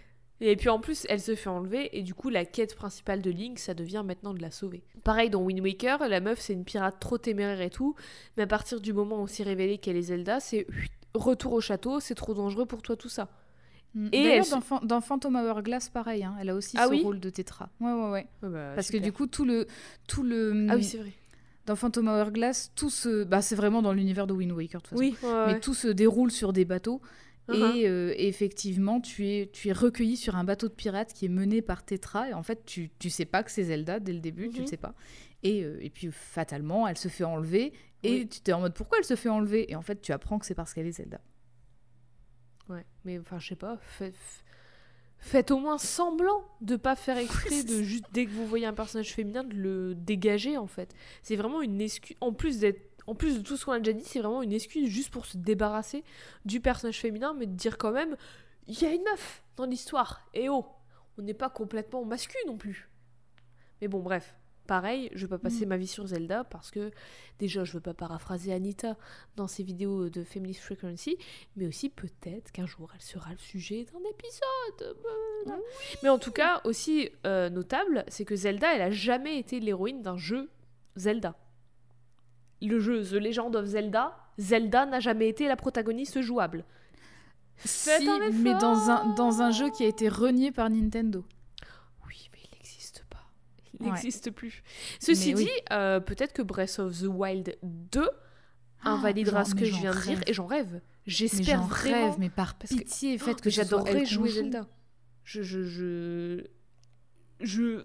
[0.40, 3.30] Et puis en plus, elle se fait enlever, et du coup, la quête principale de
[3.30, 4.82] Link, ça devient maintenant de la sauver.
[5.04, 7.94] Pareil dans Wind Waker, la meuf, c'est une pirate trop téméraire et tout,
[8.36, 10.66] mais à partir du moment où on s'est révélé qu'elle est Zelda, c'est
[11.14, 13.28] retour au château, c'est trop dangereux pour toi, tout ça.
[13.94, 16.90] Et elle d'ailleurs, dans, Phan- dans Phantom Hourglass, pareil, hein, elle a aussi Ah ce
[16.90, 17.68] oui rôle de tétra.
[17.80, 18.74] Ouais, ouais, ouais.
[18.74, 19.66] Parce que du coup, tout le...
[20.08, 21.12] Tout le Ah oui, c'est vrai.
[21.66, 23.24] dans Phantom Hourglass, tout se...
[23.24, 24.98] Bah, c'est vraiment dans l'univers de Wind Waker, de toute façon.
[24.98, 25.46] Oui, ouais, ouais.
[25.54, 27.02] Mais tout se déroule sur des bateaux.
[27.50, 27.76] Uh-huh.
[27.76, 31.28] Et euh, effectivement, tu es, tu es recueilli sur un bateau de pirates qui est
[31.28, 32.30] mené par Tetra.
[32.30, 34.62] Et en fait, tu, tu sais pas que c'est Zelda dès le début, tu Mhm.
[34.62, 34.94] le sais pas.
[35.42, 37.74] Et, euh, et puis, fatalement, elle se fait enlever.
[38.02, 38.28] Et Oui.
[38.28, 39.70] tu t'es en mode pourquoi elle se fait enlever?
[39.70, 41.20] Et en fait, tu apprends que c'est parce qu'elle est Zelda.
[42.68, 44.14] Ouais, mais enfin, je sais pas, faites,
[45.18, 48.72] faites au moins semblant de pas faire exprès de juste dès que vous voyez un
[48.72, 50.94] personnage féminin de le dégager en fait.
[51.22, 53.92] C'est vraiment une excuse en plus d'être en plus de tout ce qu'on a déjà
[53.92, 56.04] dit, c'est vraiment une excuse juste pour se débarrasser
[56.44, 58.16] du personnage féminin mais de dire quand même
[58.68, 60.64] il y a une meuf dans l'histoire et oh,
[61.18, 62.88] on n'est pas complètement masculin non plus.
[63.80, 64.36] Mais bon, bref.
[64.72, 65.68] Pareil, je vais pas passer Mm.
[65.68, 66.92] ma vie sur Zelda parce que
[67.38, 68.96] déjà je veux pas paraphraser Anita
[69.36, 71.18] dans ses vidéos de Feminist Frequency,
[71.56, 74.96] mais aussi peut-être qu'un jour elle sera le sujet d'un épisode.
[75.44, 75.60] Voilà.
[76.02, 80.00] Mais en tout cas, aussi euh, notable, c'est que Zelda, elle a jamais été l'héroïne
[80.00, 80.48] d'un jeu
[80.96, 81.34] Zelda.
[82.62, 86.64] Le jeu The Legend of Zelda, Zelda n'a jamais été la protagoniste jouable.
[87.62, 87.90] Si,
[88.40, 91.26] mais dans un, dans un jeu qui a été renié par Nintendo.
[92.08, 93.18] Oui, mais il n'existe pas.
[93.82, 93.90] Ouais.
[93.90, 94.62] n'existe plus.
[95.00, 95.44] Ceci Mais oui.
[95.44, 98.08] dit, euh, peut-être que Breath of the Wild 2
[98.84, 100.80] invalidera j'en- ce que je viens de dire et j'en rêve.
[101.06, 102.06] J'espère vraiment.
[102.10, 104.28] rêve, mais par que- pitié, Oh, faites que mais ce soit j'adorerais jouer.
[104.30, 104.66] Zelda.
[105.24, 106.44] Je je je
[107.40, 107.84] je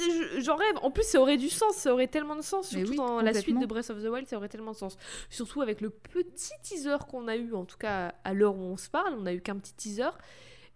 [0.00, 0.76] je- j'en rêve.
[0.82, 3.34] En plus, ça aurait du sens, ça aurait tellement de sens, surtout oui, dans la
[3.34, 4.96] suite de Breath of the Wild, ça aurait tellement de sens.
[5.30, 8.76] Surtout avec le petit teaser qu'on a eu, en tout cas à l'heure où on
[8.76, 10.10] se parle, on a eu qu'un petit teaser.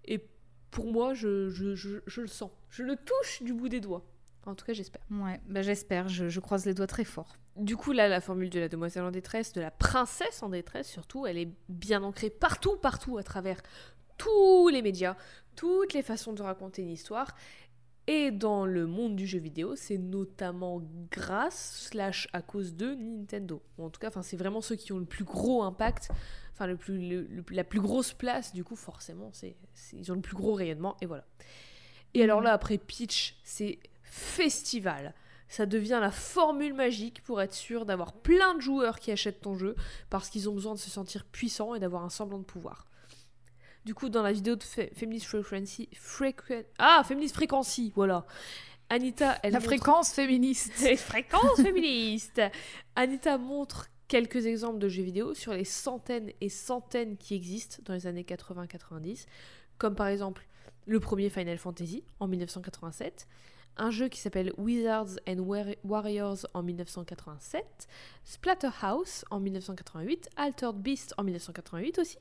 [0.04, 0.24] Et
[0.70, 2.50] pour moi, je, je, je, je le sens.
[2.70, 4.04] Je le touche du bout des doigts.
[4.46, 5.02] En tout cas, j'espère.
[5.10, 7.36] Ouais, bah j'espère, je, je croise les doigts très fort.
[7.56, 10.88] Du coup, là, la formule de la demoiselle en détresse, de la princesse en détresse
[10.88, 13.60] surtout, elle est bien ancrée partout, partout, à travers
[14.18, 15.16] tous les médias,
[15.54, 17.36] toutes les façons de raconter une histoire.
[18.08, 20.82] Et dans le monde du jeu vidéo, c'est notamment
[21.12, 23.62] grâce, slash à cause de Nintendo.
[23.78, 26.10] En tout cas, enfin, c'est vraiment ceux qui ont le plus gros impact,
[26.52, 30.10] enfin, le plus, le- le- la plus grosse place, du coup, forcément, c'est, c'est- ils
[30.10, 31.24] ont le plus gros rayonnement, et voilà.
[32.14, 33.78] Et alors là, après Peach, c'est
[34.12, 35.14] festival.
[35.48, 39.54] Ça devient la formule magique pour être sûr d'avoir plein de joueurs qui achètent ton
[39.56, 39.74] jeu
[40.10, 42.86] parce qu'ils ont besoin de se sentir puissants et d'avoir un semblant de pouvoir.
[43.84, 48.24] Du coup, dans la vidéo de Fe- Feminist Frequency, Frequen- ah, Feminist Frequency, voilà.
[48.88, 50.72] Anita, elle La montre- fréquence féministe.
[50.82, 52.40] les fréquences féministes.
[52.94, 57.94] Anita montre quelques exemples de jeux vidéo sur les centaines et centaines qui existent dans
[57.94, 59.26] les années 80-90,
[59.78, 60.46] comme par exemple
[60.86, 63.26] le premier Final Fantasy en 1987,
[63.76, 65.38] un jeu qui s'appelle Wizards and
[65.84, 67.64] Warriors en 1987,
[68.24, 72.18] Splatterhouse en 1988, Altered Beast en 1988 aussi,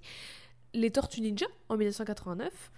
[0.73, 2.71] les Tortues Ninja en 1989,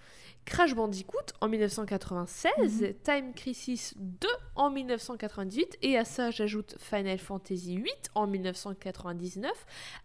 [0.44, 2.94] Crash Bandicoot en 1996, mhm.
[3.02, 9.52] Time Crisis 2 en 1998 et à ça j'ajoute Final Fantasy 8 en 1999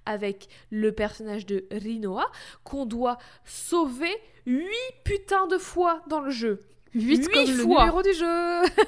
[0.06, 2.32] avec le personnage de Rinoa
[2.64, 4.16] qu'on doit sauver
[4.46, 4.66] 8
[5.04, 6.62] putains de fois dans le jeu.
[6.94, 7.54] 8 comme fois.
[7.54, 8.84] le numéro du jeu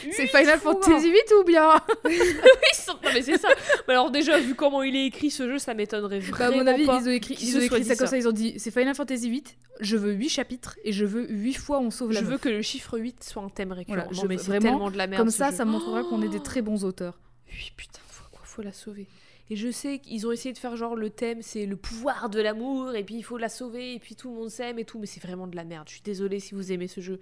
[0.12, 1.80] C'est Final Fantasy 8 ou bien?
[2.04, 3.48] Oui, mais c'est ça.
[3.88, 6.66] alors déjà, vu comment il est écrit ce jeu, ça m'étonnerait vraiment bah, À mon
[6.66, 8.16] avis, ils ont écrit, ils ont écrit ça, comme ça.
[8.16, 11.54] Ils ont dit, c'est Final Fantasy 8, je veux 8 chapitres et je veux 8
[11.54, 14.06] fois on sauve la Je veux que le chiffre 8 soit un thème récurrent.
[14.10, 15.22] je veux vraiment, tellement de la merde.
[15.22, 17.18] Comme ça, ça montrera qu'on est des très bons auteurs.
[17.52, 19.06] 8 putain, faut, faut la sauver.
[19.50, 22.40] Et je sais qu'ils ont essayé de faire genre le thème, c'est le pouvoir de
[22.40, 25.00] l'amour, et puis il faut la sauver, et puis tout le monde s'aime et tout,
[25.00, 25.88] mais c'est vraiment de la merde.
[25.88, 27.18] Je suis désolée si vous aimez ce jeu.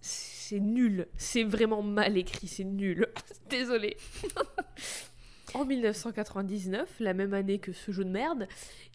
[0.00, 1.08] C'est nul.
[1.16, 3.08] C'est vraiment mal écrit, c'est nul.
[3.50, 3.96] désolée.
[5.54, 8.46] en 1999, la même année que ce jeu de merde,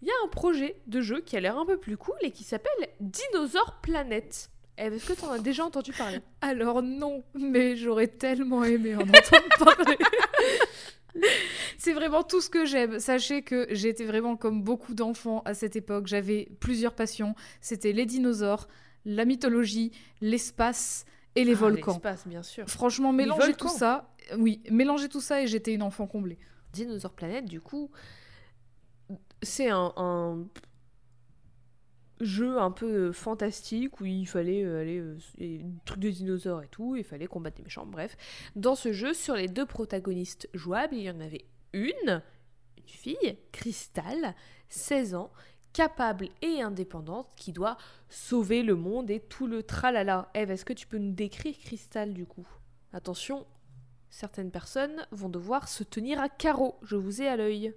[0.02, 2.32] il y a un projet de jeu qui a l'air un peu plus cool et
[2.32, 4.50] qui s'appelle Dinosaur Planet.
[4.78, 6.20] Est-ce que tu en as déjà entendu parler?
[6.39, 9.98] Alors non, mais j'aurais tellement aimé en entendre parler.
[11.78, 12.99] C'est vraiment tout ce que j'aime.
[12.99, 16.07] Sachez que j'étais vraiment comme beaucoup d'enfants à cette époque.
[16.07, 17.36] J'avais plusieurs passions.
[17.61, 18.68] C'était les dinosaures,
[19.05, 19.91] la mythologie,
[20.22, 21.05] l'espace
[21.36, 21.93] et les ah, volcans.
[21.93, 22.68] L'espace, bien sûr.
[22.68, 26.39] Franchement, mélanger tout ça, oui, mélanger tout ça et j'étais une enfant comblée.
[26.74, 27.89] Dinosaure Planète, du coup,
[29.41, 30.45] c'est un,
[32.20, 36.95] jeu un peu fantastique où il fallait euh, aller euh, truc de dinosaures et tout,
[36.95, 38.18] il fallait combattre des méchants, bref.
[38.55, 42.22] Dans ce jeu, sur les deux protagonistes jouables, il y en avait une,
[42.78, 44.36] une fille, Crystal,
[44.70, 45.32] 16 ans,
[45.74, 47.78] capable et indépendante, qui doit
[48.09, 50.30] sauver le monde et tout le tralala.
[50.34, 52.47] Eve, est-ce que tu peux nous décrire Crystal du coup?
[52.93, 53.45] Attention,
[54.09, 57.74] certaines personnes vont devoir se tenir à carreau, je vous ai à l'œil.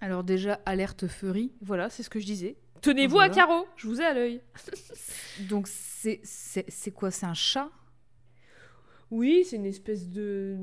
[0.00, 1.52] Alors déjà, alerte furie.
[1.60, 2.56] Voilà, c'est ce que je disais.
[2.80, 4.40] Tenez-vous à carreau, je vous ai à l'œil.
[5.48, 6.20] Donc c'est
[6.94, 7.70] quoi C'est un chat?
[9.10, 10.56] Oui, c'est une espèce de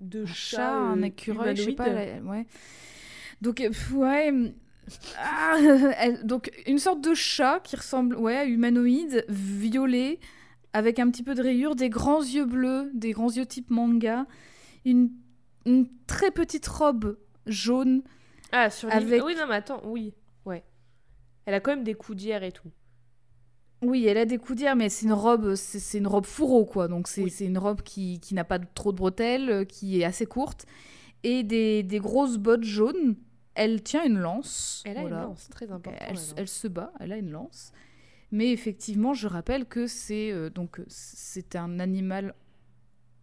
[0.00, 1.88] de chat, un euh, écureuil, je sais pas.
[1.88, 2.46] ouais.
[3.42, 4.32] Donc, euh, ouais.
[5.18, 5.56] Ah,
[6.24, 10.18] donc, une sorte de chat qui ressemble ouais, à humanoïde, violet,
[10.72, 14.26] avec un petit peu de rayures, des grands yeux bleus, des grands yeux type manga,
[14.84, 15.10] une,
[15.66, 18.02] une très petite robe jaune.
[18.52, 19.22] Ah, sur avec...
[19.22, 20.14] Oui, non, mais attends, oui.
[21.46, 22.70] Elle a quand même des coudières et tout.
[23.82, 26.86] Oui, elle a des coudières, mais c'est une robe, c'est une robe fourreau, quoi.
[26.86, 30.26] Donc c'est une robe qui, qui n'a pas trop de bretelles, euh, qui est assez
[30.26, 30.66] courte.
[31.22, 33.16] Et des, des, grosses bottes jaunes.
[33.54, 34.82] Elle tient une lance.
[34.86, 35.98] Elle a une lance, très important.
[36.36, 37.72] Elle, se bat, elle a une lance.
[38.32, 42.34] Mais effectivement, je rappelle que c'est euh, donc c'est un animal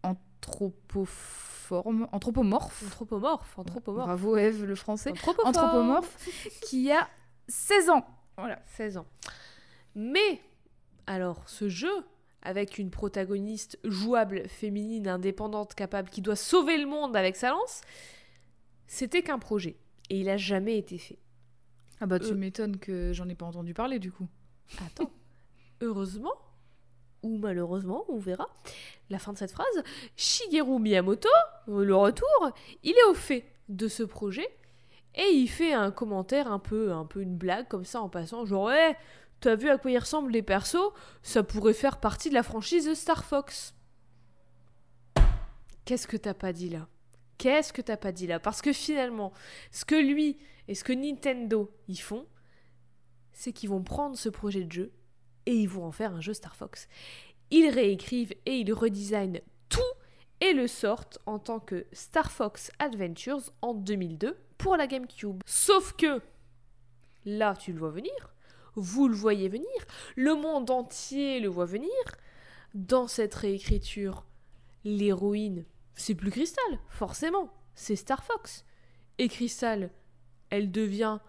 [0.04, 2.84] anthropoforme, anthropomorphe.
[2.88, 4.06] Anthropomorphe, anthropomorphe.
[4.06, 5.14] Bravo Eve, le français.
[5.46, 6.30] Anthropomorphe,
[6.62, 7.08] qui a
[7.48, 8.06] 16 ans.
[8.38, 9.08] Voilà, 16 ans.
[9.96, 10.42] Mais,
[11.08, 12.06] alors, ce jeu,
[12.42, 17.82] avec une protagoniste jouable, féminine, indépendante, capable, qui doit sauver le monde avec sa lance,
[18.86, 19.76] c'était qu'un projet.
[20.10, 21.20] Et il a jamais été fait.
[22.00, 24.28] Ah bah tu euh, m'étonnes que j'en ai pas entendu parler du coup.
[24.86, 25.12] Attends.
[25.82, 26.34] Heureusement,
[27.24, 28.48] ou malheureusement, on verra,
[29.10, 29.84] la fin de cette phrase,
[30.16, 31.30] Shigeru Miyamoto,
[31.68, 32.52] le retour,
[32.84, 34.48] il est au fait de ce projet
[35.18, 38.46] et il fait un commentaire un peu, un peu une blague comme ça en passant,
[38.46, 38.96] genre ouais,
[39.40, 40.92] T'as vu à quoi ils ressemblent les persos?
[41.22, 43.76] Ça pourrait faire partie de la franchise Star Fox.
[45.86, 46.88] Qu'est-ce que t'as pas dit là?
[47.38, 48.40] Qu'est-ce que t'as pas dit là?
[48.40, 49.32] Parce que finalement,
[49.72, 50.38] ce que lui
[50.68, 52.26] et ce que Nintendo y font,
[53.32, 54.92] c'est qu'ils vont prendre ce projet de jeu
[55.46, 56.88] et ils vont en faire un jeu Star Fox.
[57.52, 59.80] Ils réécrivent et ils redesignent tout
[60.42, 65.42] et le sortent en tant que Star Fox Adventures en 2002 pour la GameCube.
[65.46, 66.22] Sauf que,
[67.26, 68.12] là tu le vois venir,
[68.76, 69.68] vous le voyez venir,
[70.16, 71.92] le monde entier le voit venir.
[72.74, 74.26] Dans cette réécriture,
[74.84, 78.66] l'héroïne, c'est plus Crystal, forcément, c'est Star Fox.
[79.18, 79.90] Et Crystal,
[80.50, 81.20] elle devient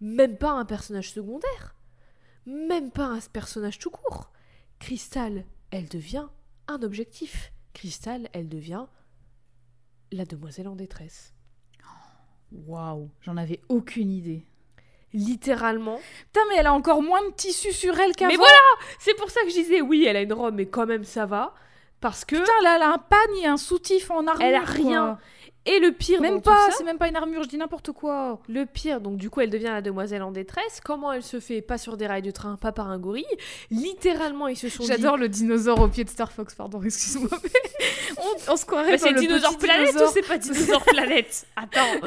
[0.00, 1.74] même pas un personnage secondaire,
[2.46, 4.32] même pas un personnage tout court.
[4.78, 6.28] Crystal, elle devient
[6.68, 7.52] un objectif.
[7.72, 8.86] Crystal, elle devient
[10.12, 11.34] la demoiselle en détresse.
[12.66, 14.44] Waouh, j'en avais aucune idée
[15.14, 15.98] littéralement.
[16.32, 18.30] Putain, mais elle a encore moins de tissu sur elle qu'avant.
[18.30, 18.54] Mais voilà
[18.98, 21.26] C'est pour ça que je disais, oui, elle a une robe, mais quand même, ça
[21.26, 21.54] va.
[22.00, 22.36] Parce que.
[22.36, 24.44] Putain, là, elle a un panier, un soutif en armure.
[24.46, 25.18] Elle a rien.
[25.64, 28.40] Et le pire Même pas, c'est même pas une armure, je dis n'importe quoi.
[28.48, 30.80] Le pire, donc du coup, elle devient la demoiselle en détresse.
[30.84, 33.24] Comment elle se fait Pas sur des rails de train, pas par un gorille?
[33.70, 34.88] Littéralement, ils se sont dit.
[34.88, 37.28] J'adore le dinosaure au pied de Star Fox, pardon, excuse-moi.
[37.44, 37.50] mais
[38.48, 40.08] on, on se croirait Bah, dans le dinosaure petit planète dinosaure.
[40.10, 41.46] ou c'est pas dinosaure planète?
[41.56, 42.06] Attends.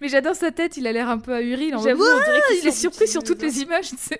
[0.00, 1.70] Mais j'adore sa tête, il a l'air un peu ahuri.
[1.70, 4.18] J'avoue, on dirait qu'il il est surpris sur toutes les images, tu sais.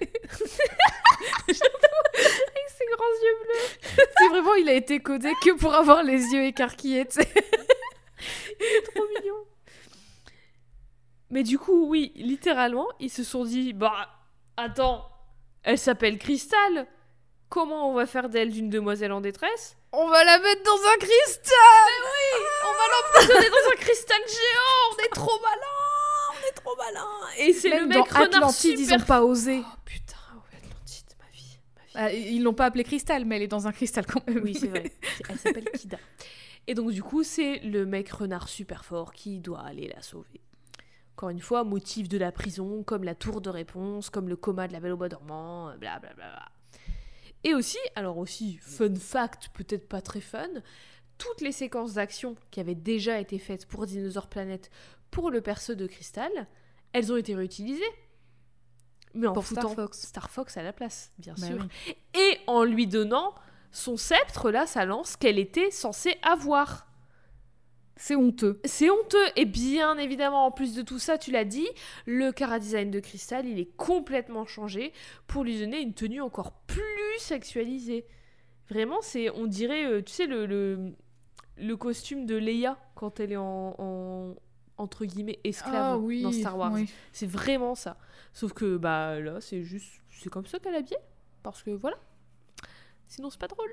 [1.49, 4.05] Avec ses grands yeux bleus.
[4.19, 7.29] C'est vraiment, il a été codé que pour avoir les yeux écarquillés, tu sais.
[8.95, 9.45] Trop mignon.
[11.31, 14.09] Mais du coup, oui, littéralement, ils se sont dit Bah,
[14.57, 15.09] attends,
[15.63, 16.87] elle s'appelle Cristal.
[17.49, 19.77] Comment on va faire d'elle une demoiselle en détresse?
[19.93, 21.59] On va la mettre dans un cristal
[22.65, 27.09] On va l'emprisonner dans un cristal géant On est trop malin On est trop malin
[27.39, 29.63] Et c'est le mec dans renard Atlantide, ils ont pas osé.
[29.63, 31.59] Oh putain, ouais, Atlantide, ma vie.
[31.95, 32.13] Ma vie.
[32.13, 34.41] Ah, ils l'ont pas appelée cristal, mais elle est dans un cristal quand même.
[34.43, 34.91] Oui, c'est vrai.
[35.29, 35.99] Elle s'appelle Kida.
[36.67, 40.41] Et donc, du coup, c'est le mec renard super fort qui doit aller la sauver.
[41.17, 44.67] Encore une fois, motif de la prison, comme la tour de réponse, comme le coma
[44.67, 46.49] de la belle au bois dormant, blablabla.
[47.45, 50.49] Et aussi, alors aussi, fun fact, peut-être pas très fun,
[51.19, 54.71] toutes les séquences d'action qui avaient déjà été faites pour Dinosaur Planet
[55.11, 56.33] pour le perso de Cristal,
[56.93, 57.83] elles ont été réutilisées.
[59.15, 60.01] Mais en Pour Star foutant Fox.
[60.09, 61.57] Star Fox à la place, bien Bah sûr
[61.87, 61.95] oui.
[62.21, 63.33] et en lui donnant
[63.75, 66.87] son sceptre, là, sa lance qu'elle était censée avoir.
[67.97, 68.61] C'est honteux.
[68.65, 69.27] C'est honteux.
[69.37, 71.67] Et bien évidemment, en plus de tout ça, tu l'as dit,
[72.07, 74.93] le cara design de Crystal, il est complètement changé
[75.27, 78.05] pour lui donner une tenue encore plus sexualisée.
[78.69, 80.93] Vraiment, c'est, on dirait, euh, tu sais, le, le,
[81.57, 84.35] le costume de Leia quand elle est en, en-
[84.77, 86.73] entre guillemets esclave Ah oui, dans Star Wars.
[86.73, 86.89] oui.
[87.13, 87.97] C'est vraiment ça.
[88.33, 90.97] Sauf que bah là, c'est juste, c'est comme ça qu'elle est habillée.
[91.45, 91.97] Parce que voilà.
[93.09, 93.73] Sinon, c'est pas drôle.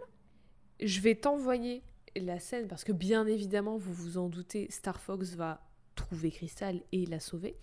[0.80, 1.84] Je vais t'envoyer
[2.16, 5.62] la scène parce que bien évidemment, vous vous en doutez, Star Fox va
[5.96, 7.58] trouver Crystal et la sauver.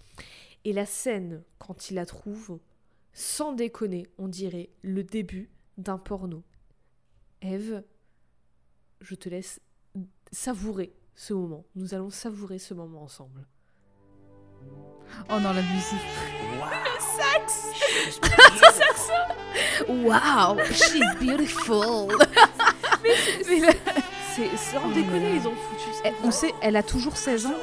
[0.64, 2.58] Et la scène, quand il la trouve,
[3.12, 6.42] sans déconner, on dirait le début d'un porno.
[7.40, 7.82] Eve,
[9.00, 9.60] je te laisse
[10.32, 11.64] savourer ce moment.
[11.74, 13.46] Nous allons savourer ce moment ensemble.
[15.30, 15.98] Oh non, la musique.
[16.60, 16.87] Wow,
[20.72, 22.08] she's beautiful.
[23.48, 23.72] Mais là-
[24.34, 26.02] C'est sans déconner, ils ont foutu ça.
[26.06, 27.54] Eh, on sait, elle a toujours 16 ans.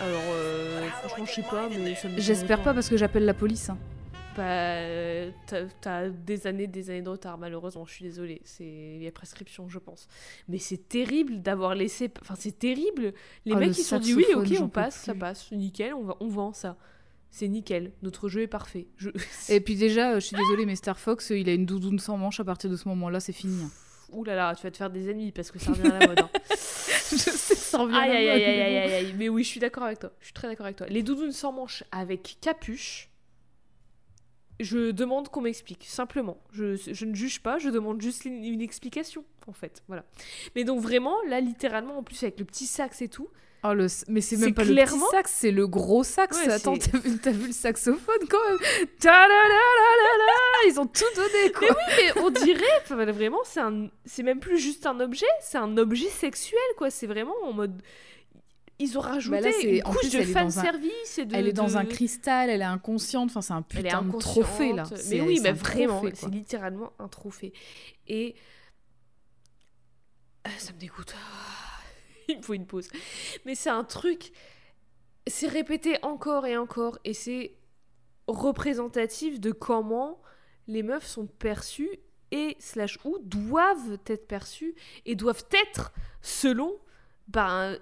[0.00, 3.34] Alors, euh, franchement, je sais pas, mais ça me J'espère pas parce que j'appelle la
[3.34, 3.68] police.
[3.68, 3.78] hein.
[4.36, 8.40] Bah, t'as- t'as des années, des années de retard, malheureusement, je suis désolée.
[8.44, 10.06] C'est il y a prescription, je pense.
[10.48, 12.10] Mais c'est terrible d'avoir laissé.
[12.22, 13.12] Enfin, c'est terrible.
[13.44, 15.12] Les Oh, mecs, le ils se sont dit oui, ok, j'en on peux passe, ça
[15.12, 15.20] plus.
[15.20, 16.76] passe, nickel, on, va, on vend ça.
[17.30, 18.88] C'est nickel, notre jeu est parfait.
[18.96, 19.10] Je...
[19.48, 21.98] Et puis déjà, euh, je suis désolée, mais Star Fox, euh, il a une doudoune
[22.00, 22.40] sans manche.
[22.40, 23.64] À partir de ce moment-là, c'est fini.
[24.10, 26.06] Ouh là là, tu vas te faire des ennemis parce que ça revient à la
[26.08, 26.18] mode.
[26.18, 26.30] hein.
[26.50, 27.94] je sais ça revient.
[27.94, 29.14] à la aïe mode, aïe aïe mais aïe.
[29.16, 30.10] Mais oui, je suis d'accord avec toi.
[30.18, 30.88] Je suis très d'accord avec toi.
[30.88, 33.08] Les doudounes sans manches avec capuche.
[34.58, 36.36] Je demande qu'on m'explique, simplement.
[36.52, 39.82] Je, je ne juge pas, je demande juste une, une explication, en fait.
[39.86, 40.04] Voilà.
[40.54, 43.28] Mais donc vraiment, là, littéralement, en plus avec le petit sax et tout,
[43.62, 43.86] Oh, le...
[44.08, 46.38] Mais c'est même pas clairement- le petit sax, c'est le gros sax.
[46.38, 48.58] Ouais, Attends, t'as vu, le saxophone quand même
[48.98, 51.68] Ta-la-la-la-la-la Ils ont tout donné, quoi.
[51.96, 55.76] mais on dirait, enfin, vraiment, c'est un, c'est même plus juste un objet, c'est un
[55.76, 56.90] objet sexuel, quoi.
[56.90, 57.82] C'est vraiment en mode,
[58.78, 60.22] ils ont rajouté Bah là, une en couche plus, de un-
[61.18, 61.34] et de.
[61.34, 63.28] Elle est dans de- un cristal, elle est inconsciente.
[63.28, 64.84] Enfin, c'est un Elle est putain de trophée, là.
[65.10, 67.52] Mais oui, mais vraiment, c'est littéralement un trophée.
[68.08, 68.34] Et
[70.44, 71.14] Ah, ça me dégoûte.
[72.30, 72.88] Il me faut une pause.
[73.44, 74.32] Mais c'est un truc.
[75.26, 77.54] C'est répété encore et encore, et c'est
[78.26, 80.20] représentatif de comment
[80.66, 81.98] les meufs sont perçues
[82.30, 84.74] et slash ou doivent être perçues
[85.04, 86.72] et doivent être selon
[87.28, 87.76] ben,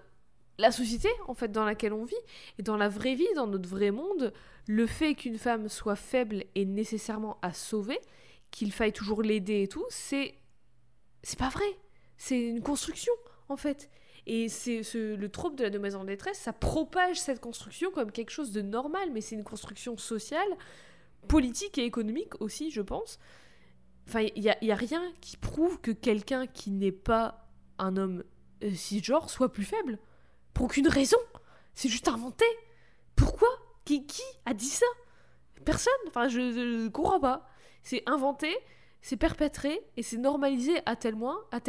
[0.58, 2.14] la société en fait dans laquelle on vit
[2.58, 4.32] et dans la vraie vie, dans notre vrai monde,
[4.66, 7.98] le fait qu'une femme soit faible est nécessairement à sauver,
[8.50, 10.34] qu'il faille toujours l'aider et tout, c'est
[11.22, 11.66] c'est pas vrai.
[12.16, 13.12] C'est une construction
[13.48, 13.90] en fait.
[14.28, 18.12] Et c'est ce- le trope de la demoiselle en détresse, ça propage cette construction comme
[18.12, 20.48] quelque chose de normal, mais c'est une construction sociale,
[21.28, 23.18] politique et économique aussi, je pense.
[24.06, 27.48] Enfin, il n'y a, a rien qui prouve que quelqu'un qui n'est pas
[27.78, 28.22] un homme
[28.62, 29.98] euh, cisgenre soit plus faible.
[30.54, 31.18] Pour aucune raison.
[31.74, 32.44] C'est juste inventé.
[33.16, 33.48] Pourquoi?
[33.84, 34.04] Qui,
[34.44, 34.86] a dit ça?
[35.64, 35.92] Personne.
[36.08, 37.48] Enfin, je ne comprends pas.
[37.82, 38.54] C'est inventé,
[39.00, 41.16] c'est perpétré et c'est normalisé à tel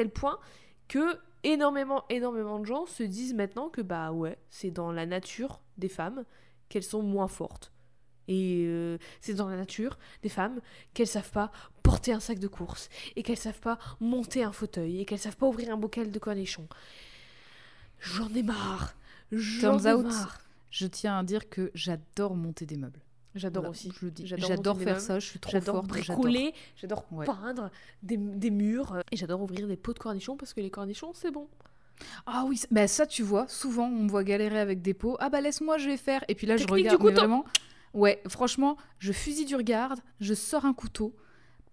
[0.09, 0.39] point
[0.87, 5.61] que énormément, énormément de gens se disent maintenant que bah ouais, c'est dans la nature
[5.77, 6.25] des femmes
[6.69, 7.71] qu'elles sont moins fortes.
[8.27, 10.61] Et euh, c'est dans la nature des femmes
[10.93, 11.51] qu'elles savent pas
[11.81, 15.35] porter un sac de course et qu'elles savent pas monter un fauteuil et qu'elles savent
[15.35, 16.67] pas ouvrir un bocal de cornichons.
[17.99, 18.93] J'en ai marre.
[19.31, 20.41] J'en ai out, marre.
[20.69, 23.01] Je tiens à dire que j'adore monter des meubles.
[23.35, 23.91] J'adore Voilà, aussi.
[23.99, 24.25] Je le dis.
[24.25, 25.87] J'adore faire ça, je suis trop J'adore forte.
[25.87, 27.25] bricoler, j'adore Ouais.
[27.25, 27.69] peindre
[28.01, 31.31] des, des murs et j'adore ouvrir des pots de cornichons parce que les cornichons c'est
[31.31, 31.47] bon.
[32.25, 35.15] Ah oui, bah ça tu vois, souvent on me voit galérer avec des pots.
[35.19, 36.23] Ah bah laisse-moi, je vais faire.
[36.27, 37.45] Et puis là je Technique du regarde, mais vraiment.
[37.93, 41.13] Ouais, franchement, je fusille du regard, je sors un couteau,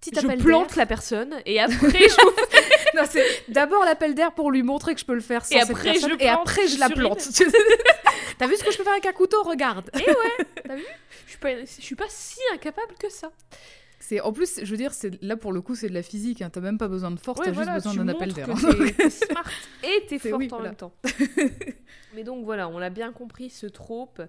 [0.01, 0.79] petit je appel plante d'air.
[0.79, 1.75] la personne et après
[2.09, 5.55] je Non, c'est d'abord l'appel d'air pour lui montrer que je peux le faire sans
[5.57, 7.21] Et cette après, je et plante, après je je la plante.
[8.39, 9.43] T'as vu ce que je peux faire avec un couteau?
[9.43, 9.91] Regarde.
[9.95, 13.31] je suis pas je suis pas si incapable que ça.
[13.99, 16.43] C'est en plus, je veux dire, c'est là pour le coup, c'est de la physique.
[16.43, 16.51] Hein.
[16.51, 18.47] T'as même pas besoin de force, Ouais, t'as voilà, juste besoin d'un appel d'air.
[18.97, 19.51] t'es- smart
[19.83, 20.65] et t'es forte oui, en voilà.
[20.69, 20.93] même temps.
[22.15, 24.23] Mais donc voilà, on l'a bien compris, ce trope,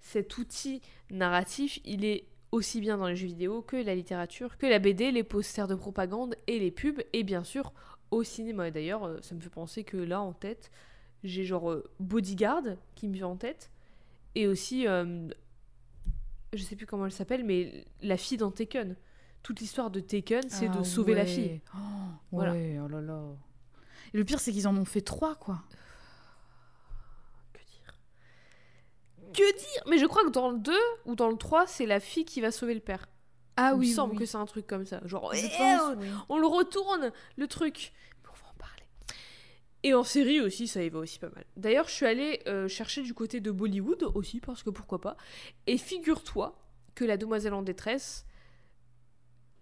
[0.00, 0.80] cet outil
[1.10, 5.10] narratif, il est aussi bien dans les jeux vidéo que la littérature, que la BD,
[5.10, 7.72] les posters de propagande et les pubs, et bien sûr
[8.10, 8.68] au cinéma.
[8.68, 10.70] Et d'ailleurs, euh, ça me fait penser que là, en tête,
[11.24, 12.62] j'ai genre euh, Bodyguard
[12.94, 13.70] qui me vient en tête,
[14.34, 15.28] et aussi, euh,
[16.52, 18.96] je sais plus comment elle s'appelle, mais la fille dans Taken.
[19.42, 21.60] Toute l'histoire de Taken, c'est Ah de sauver la fille.
[21.74, 21.78] Oh,
[22.32, 22.52] Voilà.
[22.52, 23.22] Ouais, oh là là.
[24.12, 25.62] Et le pire, c'est qu'ils en ont fait trois, quoi.
[27.52, 27.94] Que dire?
[29.32, 29.82] Que dire?
[29.88, 30.72] Mais je crois que dans le 2
[31.06, 33.06] ou dans le 3, c'est la fille qui va sauver le père.
[33.56, 34.18] Ah Il oui, me semble oui.
[34.20, 35.00] que c'est un truc comme ça.
[35.04, 36.08] Genre, eh, pense, on- oui.
[36.28, 37.92] on le retourne, le truc.
[38.22, 38.82] Mais on va en parler.
[39.84, 41.44] Et en série aussi, ça y va aussi pas mal.
[41.56, 45.16] D'ailleurs, je suis allée euh, chercher du côté de Bollywood aussi, parce que pourquoi pas.
[45.66, 46.58] Et figure-toi
[46.94, 48.26] que la demoiselle en détresse,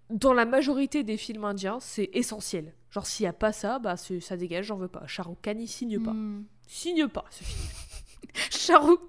[0.09, 2.73] dans la majorité des films indiens, c'est essentiel.
[2.91, 5.07] Genre, s'il n'y a pas ça, bah ça dégage, j'en veux pas.
[5.07, 6.13] Shah Rukh Khan, il signe pas.
[6.13, 6.45] Hmm.
[6.67, 7.69] Signe pas ce film.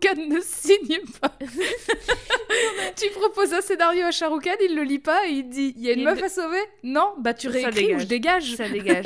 [0.01, 1.31] Khan ne signe pas.
[2.95, 5.89] tu proposes un scénario à Khan, il le lit pas et il dit il y
[5.89, 8.55] a une Il y meuf à sauver Non, bah tu Ça réécris ou je dégage.
[8.55, 9.05] Ça dégage.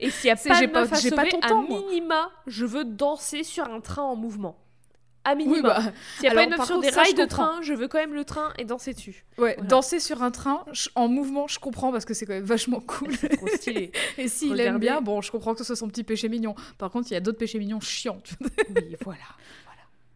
[0.00, 0.36] Et s'il n'y a
[0.68, 1.80] pas pas- à pas sauver, ton à temps, moi.
[1.80, 4.59] minima, je veux danser sur un train en mouvement.
[5.24, 5.54] À minima.
[5.54, 5.80] Oui, bah,
[6.16, 7.36] S'il n'y a alors, pas une sur contre, des ça, rails de comprends.
[7.52, 9.26] train, je veux quand même le train et danser dessus.
[9.36, 9.68] ouais, Voilà.
[9.68, 12.80] danser sur un train je- en mouvement, je comprends parce que c'est quand même vachement
[12.80, 13.14] cool.
[13.16, 13.92] C'est trop stylé.
[14.18, 14.68] Et s'il Regardez.
[14.70, 16.54] aime bien, bon, je comprends que ce soit son petit péché mignon.
[16.78, 18.22] Par contre, il y a d'autres péchés mignons chiants.
[18.74, 19.18] oui, voilà.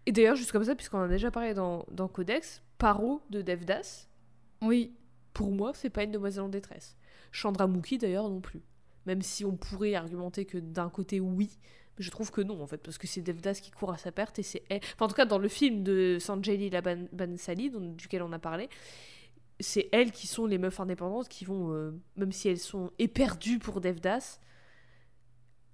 [0.06, 3.42] Et d'ailleurs, juste comme ça, puisqu'on en a déjà parlé dans, dans Codex, Paro de
[3.42, 4.06] Devdas,
[4.62, 4.92] Oui.
[5.34, 6.96] pour moi, c'est pas une demoiselle en détresse.
[7.32, 8.62] Chandramukhi, d'ailleurs, non plus.
[9.06, 11.50] Même si on pourrait argumenter que d'un côté, oui,
[11.98, 14.10] mais je trouve que non, en fait, parce que c'est Devdas qui court à sa
[14.12, 14.80] perte et c'est elle.
[14.94, 18.38] Enfin, en tout cas, dans le film de Sanjay Leela Ban- Bansali, duquel on a
[18.38, 18.68] parlé,
[19.60, 23.58] c'est elles qui sont les meufs indépendantes qui vont, euh, même si elles sont éperdues
[23.60, 24.38] pour Devdas,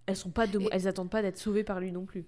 [0.06, 2.26] elles sont pas de, Et- elles attendent pas d'être sauvées par lui non plus.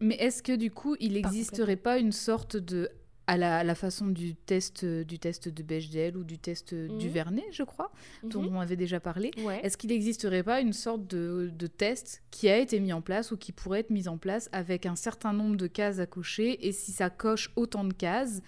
[0.00, 2.90] Mais est-ce que du coup, il n'existerait pas une sorte de
[3.26, 6.72] à la, à la façon du test euh, du test de Bechdel ou du test
[6.74, 7.12] euh, du Mhm.
[7.12, 7.90] Vernet, je crois,
[8.22, 8.56] dont Mhm.
[8.56, 9.30] on avait déjà parlé.
[9.38, 9.60] Ouais.
[9.64, 13.30] Est-ce qu'il n'existerait pas une sorte de, de test qui a été mis en place
[13.32, 16.66] ou qui pourrait être mis en place avec un certain nombre de cases à cocher
[16.66, 18.42] et si ça coche autant de cases,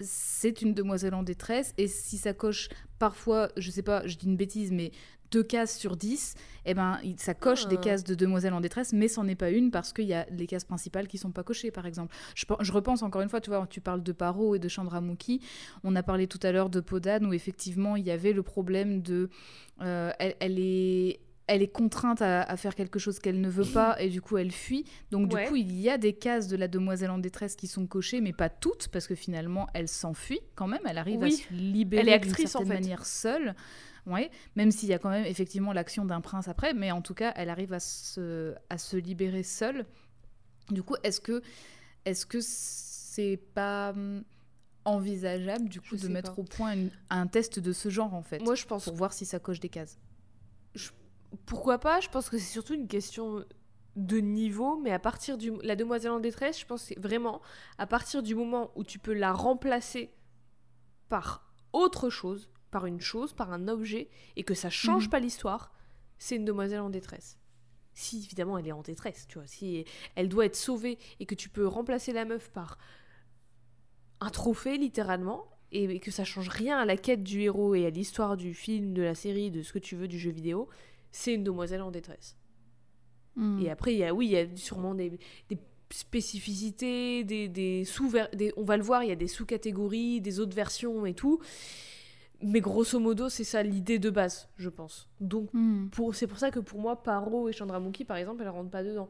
[0.00, 2.68] c'est une demoiselle en détresse et si ça coche
[2.98, 4.90] parfois, je sais pas, je dis une bêtise, mais
[5.34, 6.34] deux cases sur 10,
[6.64, 7.84] eh ben, ça coche des Ah.
[7.84, 10.46] cases de demoiselle en détresse, mais c'en est pas une parce qu'il y a les
[10.46, 12.14] cases principales qui sont pas cochées, par exemple.
[12.34, 14.68] Je, pen- je repense encore une fois, tu vois, tu parles de Paro et de
[14.68, 15.40] Chandramukhi.
[15.82, 19.02] On a parlé tout à l'heure de Podane où effectivement il y avait le problème
[19.02, 19.28] de.
[19.82, 21.20] euh, elle, elle est.
[21.46, 24.38] Elle est contrainte à, à faire quelque chose qu'elle ne veut pas et du coup
[24.38, 24.86] elle fuit.
[25.10, 25.42] Donc Ouais.
[25.44, 28.22] du coup il y a des cases de la demoiselle en détresse qui sont cochées,
[28.22, 30.80] mais pas toutes parce que finalement elle s'enfuit quand même.
[30.88, 32.74] Elle arrive à se libérer d'une actrice, en certaine fait.
[32.80, 33.54] manière seule.
[34.06, 37.14] Ouais, même s'il y a quand même effectivement l'action d'un prince après, mais en tout
[37.14, 39.86] cas, elle arrive à se, à se libérer seule.
[40.70, 41.42] Du coup, est-ce que
[42.04, 44.22] est-ce que c'est pas hum,
[44.84, 46.40] envisageable du coup Je de mettre pas.
[46.42, 49.12] au point une- un test de ce genre en fait, Moi, je pense pour voir
[49.14, 49.98] si ça coche des cases?
[51.46, 52.00] Pourquoi pas?
[52.00, 53.44] Je pense que c'est surtout une question
[53.96, 55.52] de niveau, mais à partir du...
[55.62, 57.40] La demoiselle en détresse, je pense que vraiment
[57.78, 60.12] à partir du moment où tu peux la remplacer
[61.08, 65.10] par autre chose, par une chose, par un objet, et que ça change Mhm.
[65.10, 65.72] pas l'histoire,
[66.18, 67.38] c'est une demoiselle en détresse.
[67.92, 69.84] Si évidemment elle est en détresse, tu vois, si
[70.16, 72.76] elle doit être sauvée et que tu peux remplacer la meuf par
[74.20, 77.90] un trophée littéralement, et que ça change rien à la quête du héros et à
[77.90, 80.68] l'histoire du film, de la série, de ce que tu veux du jeu vidéo,
[81.12, 82.36] c'est une demoiselle en détresse.
[83.36, 83.60] Hmm.
[83.60, 85.10] Et après, il y a, oui, il y a sûrement des,
[85.48, 85.58] des
[85.90, 90.38] spécificités, des, des sous des, on va le voir, il y a des sous-catégories, des
[90.40, 91.40] autres versions et tout.
[92.42, 95.08] Mais grosso modo, c'est ça l'idée de base, je pense.
[95.20, 95.88] Donc, Hmm.
[95.90, 98.82] pour, c'est pour ça que pour moi, Paro et Chandramukhi, par exemple, elles rentrent pas
[98.84, 99.08] dedans.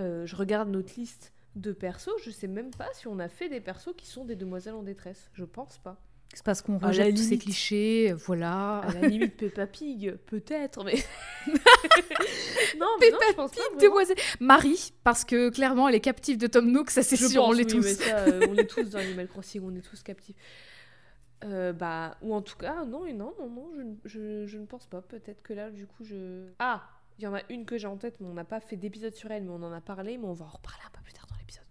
[0.00, 3.48] Euh, je regarde notre liste de persos, je sais même pas si on a fait
[3.50, 5.30] des persos qui sont des demoiselles en détresse.
[5.34, 6.00] Je pense pas.
[6.34, 8.78] C'est parce qu'on rejette tous ces clichés, voilà.
[8.78, 10.94] À la limite, Peppa Pig, peut-être, mais.
[12.78, 13.56] non, mais non, je pense pas.
[13.62, 13.80] vraiment.
[13.80, 17.50] Demoiselle Marie, parce que clairement, elle est captive de Tom Nook, ça c'est sûr, pense,
[17.50, 17.84] on l'est oui, tous.
[17.84, 20.36] mais ça, euh, on est tous dans Animal Crossing, on est tous captifs.
[21.44, 25.02] Euh, bah, ou en tout cas, non, non, non, non, je, je ne pense pas.
[25.02, 26.48] Peut-être que là, du coup, je.
[26.58, 26.82] Ah
[27.18, 29.14] Il y en a une que j'ai en tête, mais on n'a pas fait d'épisode
[29.14, 31.12] sur elle, mais on en a parlé, mais on va en reparler un peu plus
[31.12, 31.64] tard dans l'épisode.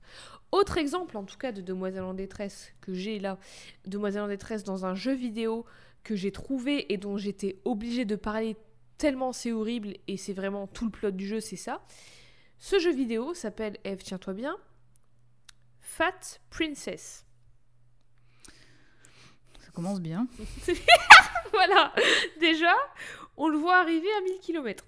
[0.52, 3.38] Autre exemple, en tout cas, de Demoiselle en détresse que j'ai là,
[3.86, 5.66] Demoiselle en détresse dans un jeu vidéo
[6.04, 8.58] que j'ai trouvé et dont j'étais obligée de parler
[8.98, 11.84] tellement c'est horrible et c'est vraiment tout le plot du jeu, c'est ça.
[12.60, 14.56] Ce jeu vidéo s'appelle, Eve, tiens-toi bien,
[15.80, 17.26] Fat Princess.
[19.72, 20.28] Ça commence bien.
[21.54, 21.94] voilà,
[22.42, 22.74] déjà,
[23.38, 24.86] on le voit arriver à 1000 km.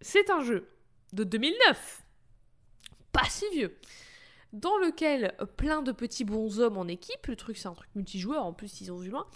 [0.00, 0.68] C'est un jeu
[1.12, 2.04] de 2009,
[3.10, 3.76] pas si vieux,
[4.52, 8.52] dans lequel plein de petits bonshommes en équipe, le truc c'est un truc multijoueur, en
[8.52, 9.26] plus ils ont vu loin,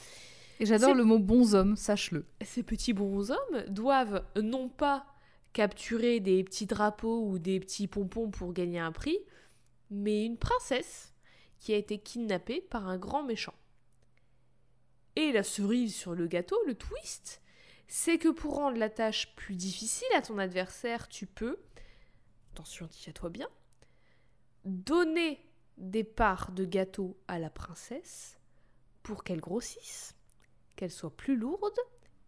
[0.61, 2.25] Et j'adore le mot bonhomme, sache-le.
[2.45, 5.05] ces petits bonshommes doivent non pas
[5.53, 9.19] capturer des petits drapeaux ou des petits pompons pour gagner un prix,
[9.91, 11.13] mais une princesse
[11.59, 13.55] qui a été kidnappée par un grand méchant.
[15.17, 17.43] Et la cerise sur le gâteau, le twist,
[17.87, 21.59] c'est que pour rendre la tâche plus difficile à ton adversaire, tu peux,
[22.53, 23.49] attention, tiens-toi bien,
[24.65, 25.45] donner
[25.77, 28.39] des parts de gâteau à la princesse
[29.03, 30.15] pour qu'elle grossisse,
[30.77, 31.79] qu'elle soit plus lourde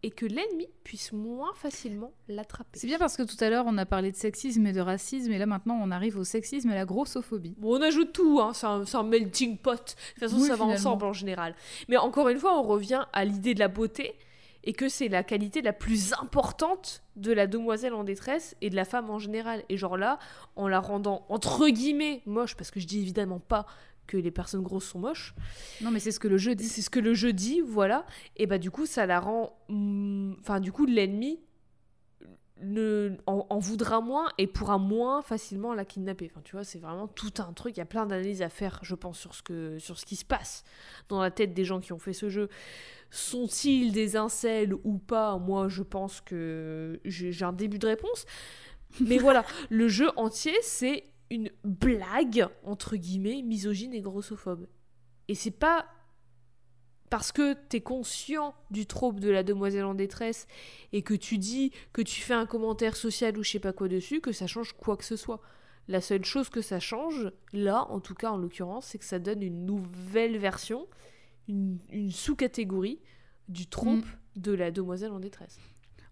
[0.05, 2.79] et que l'ennemi puisse moins facilement l'attraper.
[2.79, 5.33] C'est bien parce que tout à l'heure, on a parlé de sexisme et de racisme,
[5.33, 7.55] et là maintenant, on arrive au sexisme et à la grossophobie.
[7.57, 8.67] Bon, on ajoute tout, hein, c'est
[8.97, 9.73] un, melting pot.
[9.73, 11.55] De toute façon, Oui, ça va ensemble en général.
[11.89, 14.15] Mais encore une fois, on revient à l'idée de la beauté
[14.63, 18.77] et que c'est la qualité la plus importante de la demoiselle en détresse et de
[18.77, 19.63] la femme en général.
[19.71, 20.19] Et genre là,
[20.55, 23.65] en la rendant entre guillemets moche, parce que je dis évidemment pas
[24.07, 25.35] que les personnes grosses sont moches,
[25.81, 26.69] Non, mais c'est ce que le jeu dit.
[26.69, 28.07] c'est ce que le jeu dit, voilà.
[28.37, 29.57] Et bah du coup, ça la rend...
[29.69, 31.41] hum, Enfin, du coup, l'ennemi
[32.63, 36.31] ne, en, en voudra moins et pourra moins facilement la kidnapper.
[36.31, 37.77] Enfin, tu vois, c'est vraiment tout un truc.
[37.77, 40.17] Il y a plein d'analyses à faire, je pense, sur ce, que, sur ce qui
[40.17, 40.63] se passe
[41.09, 42.49] dans la tête des gens qui ont fait ce jeu.
[43.11, 45.37] Sont-ils des incels ou pas?
[45.39, 48.25] Moi, je pense que j'ai un début de réponse.
[49.01, 51.03] Mais voilà, le jeu entier, c'est
[51.35, 54.67] une blague, entre guillemets, misogyne et grossophobe.
[55.29, 55.87] Et c'est pas
[57.11, 60.47] parce que t'es conscient du trope de la demoiselle en détresse
[60.93, 63.89] et que tu dis que tu fais un commentaire social ou je sais pas quoi
[63.89, 65.41] dessus que ça change quoi que ce soit.
[65.87, 69.19] La seule chose que ça change, là, en tout cas en l'occurrence, c'est que ça
[69.19, 70.89] donne une nouvelle version,
[71.47, 73.01] une, une sous-catégorie
[73.49, 74.07] du trope
[74.37, 75.59] de la demoiselle en détresse.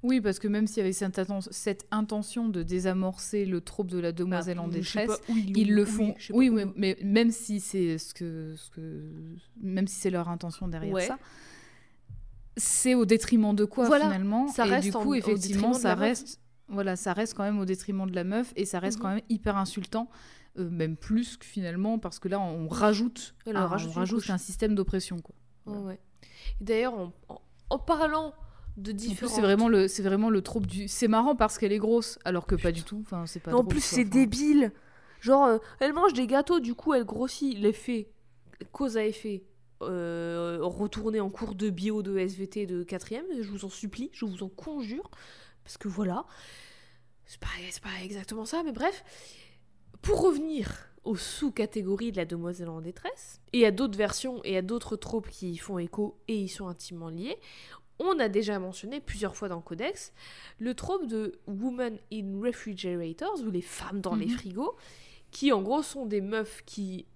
[0.03, 4.11] Oui, parce que même s'il y avait cette, intention de désamorcer le trope de la
[4.13, 6.15] demoiselle Ah, en je sais détresse, ils le font.
[6.33, 9.11] Oui, oui, mais même si c'est ce que, ce que,
[9.61, 11.07] même si c'est leur intention derrière Ouais.
[11.07, 11.19] ça,
[12.57, 14.49] c'est au détriment de quoi Voilà, finalement?
[14.49, 17.59] Ça Et reste du en- coup, au effectivement, ça reste, voilà, ça reste quand même
[17.59, 19.03] au détriment de la meuf et ça reste Mhm.
[19.03, 20.09] quand même hyper insultant.
[20.59, 24.37] euh, même plus que finalement parce que là on rajoute, en un, rajoute on un
[24.37, 25.35] système d'oppression quoi.
[25.65, 26.01] Ouais, ouais.
[26.61, 28.35] Et D'ailleurs, en, en- en parlant
[28.77, 32.19] de c'est vraiment le c'est vraiment le trope du c'est marrant parce qu'elle est grosse
[32.25, 34.73] alors que pas du tout enfin c'est pas en drôle, plus, c'est débile.
[35.23, 37.57] Genre, euh, elle mange des gâteaux, du coup, elle grossit.
[37.57, 38.11] L'effet,
[38.73, 39.45] cause à effet,
[39.81, 44.25] euh, retourner en cours de bio de SVT de 4ème, je vous en supplie, je
[44.25, 45.09] vous en conjure.
[45.63, 46.27] Parce que voilà,
[47.25, 49.05] c'est pas, c'est pas exactement ça, mais bref.
[50.03, 54.63] Pour revenir aux sous-catégories de la demoiselle en détresse, et à d'autres versions et à
[54.63, 57.39] d'autres tropes qui y font écho et y sont intimement liés,
[57.99, 60.13] on a déjà mentionné plusieurs fois dans le Codex
[60.59, 64.33] le trope de Women in Refrigerators, ou les femmes dans les Mhm.
[64.33, 64.77] frigos,
[65.31, 67.07] qui en gros sont des meufs qui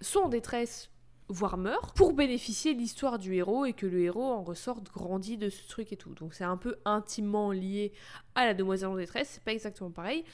[0.00, 0.90] sont en détresse,
[1.28, 5.36] voire meurent, pour bénéficier de l'histoire du héros et que le héros en ressorte grandi
[5.38, 6.14] de ce truc et tout.
[6.14, 7.92] Donc c'est un peu intimement lié
[8.34, 10.24] à la demoiselle en détresse, c'est pas exactement pareil,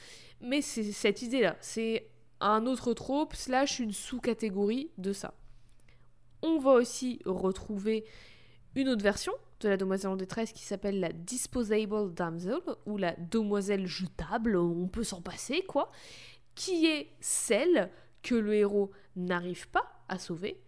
[0.41, 1.55] mais c'est cette idée-là.
[1.61, 2.07] C'est
[2.41, 5.33] un autre trope, slash une sous-catégorie de ça.
[6.41, 8.03] On va aussi retrouver
[8.75, 13.15] une autre version de la demoiselle en détresse qui s'appelle la Disposable Damsel, ou la
[13.17, 15.91] demoiselle jetable, on peut s'en passer, quoi,
[16.55, 17.89] qui est celle
[18.23, 20.61] que le héros n'arrive pas à sauver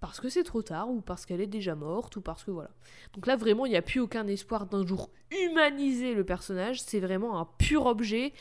[0.00, 2.70] parce que c'est trop tard, ou parce qu'elle est déjà morte, ou parce que voilà.
[3.14, 7.00] Donc là, vraiment, il n'y a plus aucun espoir d'un jour humaniser le personnage, c'est
[7.00, 8.32] vraiment un pur objet,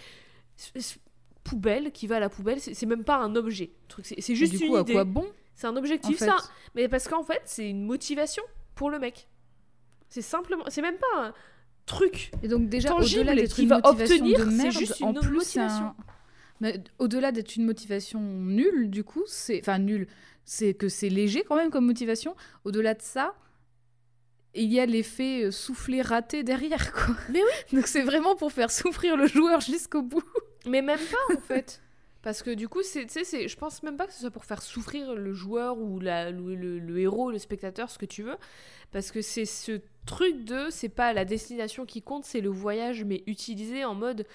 [1.43, 3.71] poubelle, qui va à la poubelle, c'est même pas un objet,
[4.03, 4.93] c'est juste du une coup à idée.
[4.93, 5.25] quoi bon?
[5.55, 6.37] C'est un en objectif, fait ça.
[6.75, 8.43] Mais parce qu'en fait, c'est une motivation
[8.75, 9.27] pour le mec.
[10.09, 10.63] C'est simplement.
[10.67, 11.33] C'est même pas un
[11.85, 12.31] truc.
[12.43, 15.13] Et donc déjà au-delà d'être qui une va motivation obtenir, de c'est merde, juste en
[15.13, 15.85] une plus c'est motivation.
[15.85, 15.95] un
[16.61, 19.59] Mais au-delà d'être une motivation nulle, du coup, c'est.
[19.59, 20.07] Enfin, nulle.
[20.45, 22.35] C'est que c'est léger quand même comme motivation.
[22.65, 23.35] Au-delà de ça,
[24.53, 27.15] il y a l'effet euh, soufflé raté derrière, quoi.
[27.29, 30.23] Mais oui Donc c'est vraiment pour faire souffrir le joueur jusqu'au bout.
[30.65, 31.81] Mais même pas en fait.
[32.25, 34.63] Parce que du coup, c'est, c'est- je pense même pas que ce soit pour faire
[34.63, 38.37] souffrir le joueur ou la, le héros, le spectateur, ce que tu veux.
[38.93, 43.03] Parce que c'est ce truc de, c'est pas la destination qui compte, c'est le voyage,
[43.05, 44.25] mais utilisé en mode.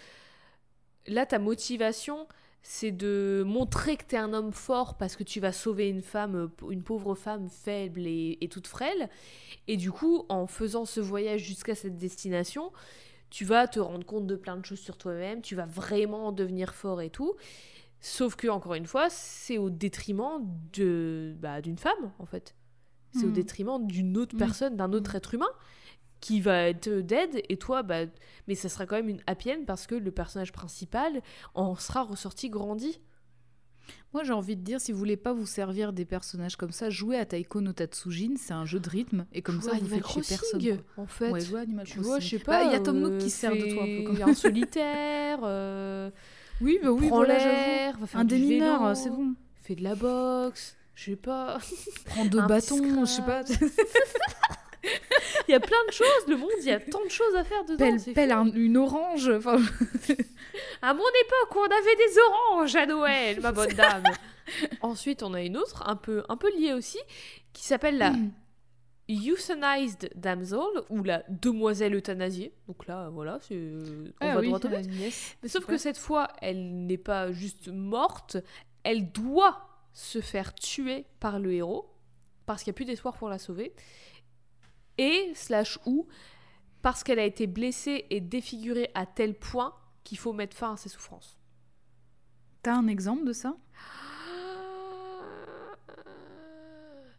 [1.06, 2.28] Là, ta motivation,
[2.62, 6.36] c'est de montrer que t'es un homme fort parce que tu vas sauver une femme,
[6.36, 9.08] euh, une pauvre femme faible et, et toute frêle.
[9.68, 12.72] Et du coup, en faisant ce voyage jusqu'à cette destination,
[13.30, 16.74] tu vas te rendre compte de plein de choses sur toi-même, tu vas vraiment devenir
[16.74, 17.34] fort et tout.
[18.00, 22.54] Sauf que, encore une fois, c'est au détriment de bah, d'une femme, en fait.
[23.12, 23.32] C'est au Mhm.
[23.34, 24.38] détriment d'une autre Oui.
[24.38, 25.48] personne, d'un autre être humain
[26.20, 28.06] qui va être dead et toi, bah,
[28.46, 31.22] mais ça sera quand même une happy end parce que le personnage principal
[31.54, 33.00] en sera ressorti grandi.
[34.12, 36.90] Moi, j'ai envie de dire, si vous voulez pas vous servir des personnages comme ça,
[36.90, 40.06] jouez à Taiko no Tatsujin, c'est un jeu de rythme, et comme ça, vous faites
[40.06, 40.78] chez personne.
[40.96, 41.30] en fait.
[41.30, 42.58] Ouais, jouez Animal tu vois, je sais pas.
[42.60, 44.22] Bah, Il y a Tom Nook euh, qui sert de toi un peu comme y
[44.22, 46.10] a un solitaire, euh,
[46.60, 47.50] Oui, bah oui, prend voilà, j'avoue.
[47.54, 49.34] l'air, va faire Un démineur, vélo, c'est bon.
[49.62, 51.58] fait de la boxe, je sais pas.
[52.06, 53.42] Prends deux Un bâtons, je sais pas.
[55.48, 57.44] Il y a plein de choses, le monde, il y a tant de choses à
[57.44, 57.76] faire dedans.
[57.76, 59.28] Pelle, pelle un- une orange.
[59.28, 59.56] Enfin,
[60.82, 64.04] À mon époque, on avait des oranges à Noël, ma bonne dame.
[64.80, 66.98] Ensuite, on a une autre, un peu, un peu liée aussi,
[67.52, 68.12] qui s'appelle la
[69.10, 72.54] Euthanized Damsel, ou la demoiselle euthanasiée.
[72.68, 73.56] Donc là, voilà, c'est...
[73.56, 74.92] on ah va oui, droit au but.
[74.94, 75.36] yes.
[75.42, 78.36] Mais sauf que cette fois, elle n'est pas juste morte,
[78.84, 81.90] elle doit se faire tuer par le héros,
[82.46, 83.74] parce qu'il n'y a plus d'espoir pour la sauver,
[84.98, 86.06] et slash ou
[86.82, 89.74] parce qu'elle a été blessée et défigurée à tel point
[90.04, 91.38] qu'il faut mettre fin à ses souffrances.
[92.62, 93.56] T'as un exemple de ça?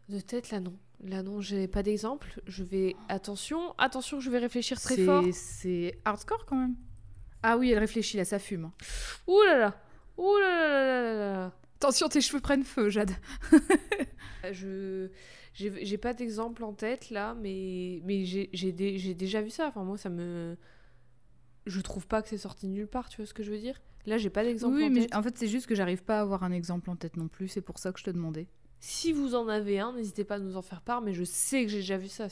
[0.08, 0.76] De tête, là non.
[1.02, 2.40] Là non, j'ai pas d'exemple.
[2.46, 2.94] Je vais...
[3.08, 5.24] Attention, attention, je vais réfléchir très fort.
[5.32, 6.76] C'est hardcore quand même.
[7.42, 8.70] Ah oui, elle réfléchit là, ça fume.
[9.26, 9.82] Ouh là là
[10.16, 13.10] Ouh là là là là Attention, tes cheveux prennent feu, Jade.
[14.52, 15.08] Je
[15.54, 19.66] j'ai pas d'exemple en tête là, mais mais j'ai j'ai dé- j'ai déjà vu ça.
[19.68, 20.56] Enfin moi ça me
[21.66, 23.08] je trouve pas que c'est sorti de nulle part.
[23.08, 23.80] Tu vois ce que je veux dire?
[24.06, 25.14] Là j'ai pas d'exemple Oui, en mais tête.
[25.14, 27.48] en fait, c'est juste que j'arrive pas à avoir un exemple en tête non plus.
[27.48, 28.46] C'est pour ça que je te demandais.
[28.84, 31.02] Si vous en avez un, n'hésitez pas à nous en faire part.
[31.02, 32.26] Mais je sais que j'ai déjà vu ça.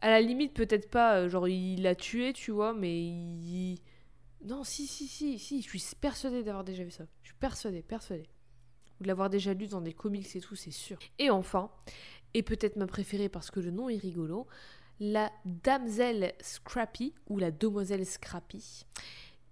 [0.00, 3.78] À la limite peut-être pas euh, genre il l'a tué, tu vois, mais il
[4.46, 5.60] non si si si si.
[5.60, 7.04] Je suis persuadée d'avoir déjà vu ça.
[7.22, 8.30] Je suis persuadée, persuadée.
[8.98, 10.98] Ou de l'avoir déjà lu dans des comics et tout, c'est sûr.
[11.18, 11.70] Et enfin,
[12.32, 14.46] et peut-être ma préférée parce que le nom est rigolo,
[15.00, 18.86] la damsel Scrappy, ou la demoiselle Scrappy,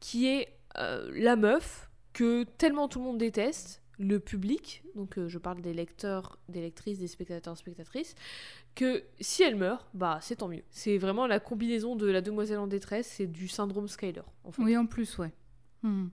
[0.01, 0.49] qui est
[0.79, 5.61] euh, la meuf que tellement tout le monde déteste, le public, donc euh, je parle
[5.61, 8.15] des lecteurs, des lectrices, des spectateurs, spectatrices,
[8.75, 10.65] que si elle meurt, bah c'est tant mieux.
[10.71, 14.23] C'est vraiment la combinaison de la demoiselle en détresse et du syndrome Skyler.
[14.45, 14.63] En fait.
[14.63, 15.33] Oui, en plus, ouais.
[15.83, 16.09] Hmm.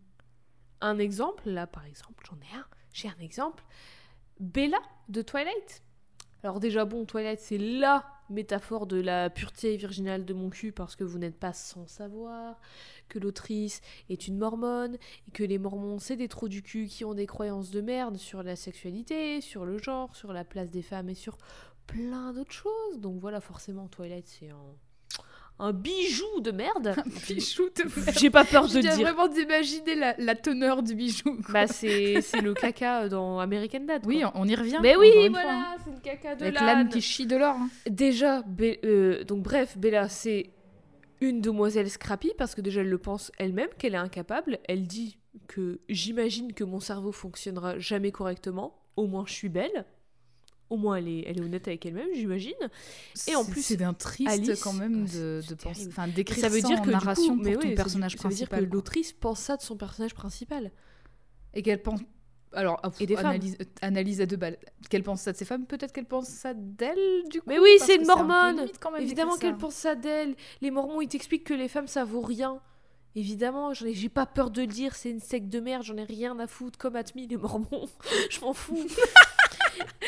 [0.81, 3.63] Un exemple, là par exemple, j'en ai un, j'ai un exemple.
[4.39, 4.79] Bella
[5.09, 5.83] de Twilight.
[6.43, 10.95] Alors déjà bon, Twilight c'est la métaphore de la pureté virginale de mon cul parce
[10.95, 12.59] que vous n'êtes pas sans savoir
[13.09, 14.97] que l'autrice est une mormone
[15.27, 18.17] et que les mormons c'est des trous du cul qui ont des croyances de merde
[18.17, 21.37] sur la sexualité, sur le genre, sur la place des femmes et sur
[21.87, 22.99] plein d'autres choses.
[22.99, 24.75] Donc voilà, forcément Twilight c'est un,
[25.61, 26.95] un bijou de merde.
[27.29, 28.17] Bijou de merde.
[28.19, 28.93] J'ai pas peur de le dire.
[28.99, 31.35] vraiment d'imaginer la, la teneur du bijou.
[31.43, 31.53] quoi.
[31.53, 34.01] Bah c'est c'est le caca dans American Dad.
[34.05, 34.79] oui, on, on y revient.
[34.81, 35.75] Mais oui, fois, voilà, hein.
[35.85, 36.89] c'est le caca de Avec l'âne.
[36.89, 37.55] qui chie de l'or.
[37.55, 37.69] hein.
[37.89, 38.43] Déjà,
[38.83, 40.49] euh, donc bref, Bella, c'est
[41.21, 44.57] une demoiselle Scrappy parce que déjà elle le pense elle-même qu'elle est incapable.
[44.67, 45.17] Elle dit
[45.47, 48.75] que j'imagine que mon cerveau fonctionnera jamais correctement.
[48.97, 49.85] Au moins je suis belle.
[50.71, 52.53] Au moins elle est, elle est honnête avec elle-même, j'imagine.
[53.27, 56.47] Et en plus, c'est d'un triste Alice- quand même Ah, de, penser, enfin d'écrire ça
[56.49, 58.47] veut dire en que du narration coup, mais pour ton ça- personnage ça veut dire
[58.47, 58.69] principal.
[58.69, 60.71] que l'autrice pense ça de son personnage principal.
[61.53, 61.99] Et qu'elle pense.
[62.53, 63.27] Alors, ah, Et des femmes.
[63.27, 64.57] analyse, euh, analyse à deux balles.
[64.89, 67.45] Qu'elle pense ça de ses femmes, peut-être qu'elle pense ça d'elle, du coup.
[67.49, 68.65] Mais oui, c'est une mormone.
[68.99, 70.35] Évidemment qu'elle pense ça d'elle.
[70.61, 72.59] Les Mormons, ils t'expliquent que les femmes, ça vaut rien.
[73.15, 76.39] Évidemment, j'ai pas peur de le dire, c'est une secte de merde, j'en ai rien
[76.39, 77.87] à foutre, comme Atmi, les Mormons,
[78.29, 78.85] je m'en fous.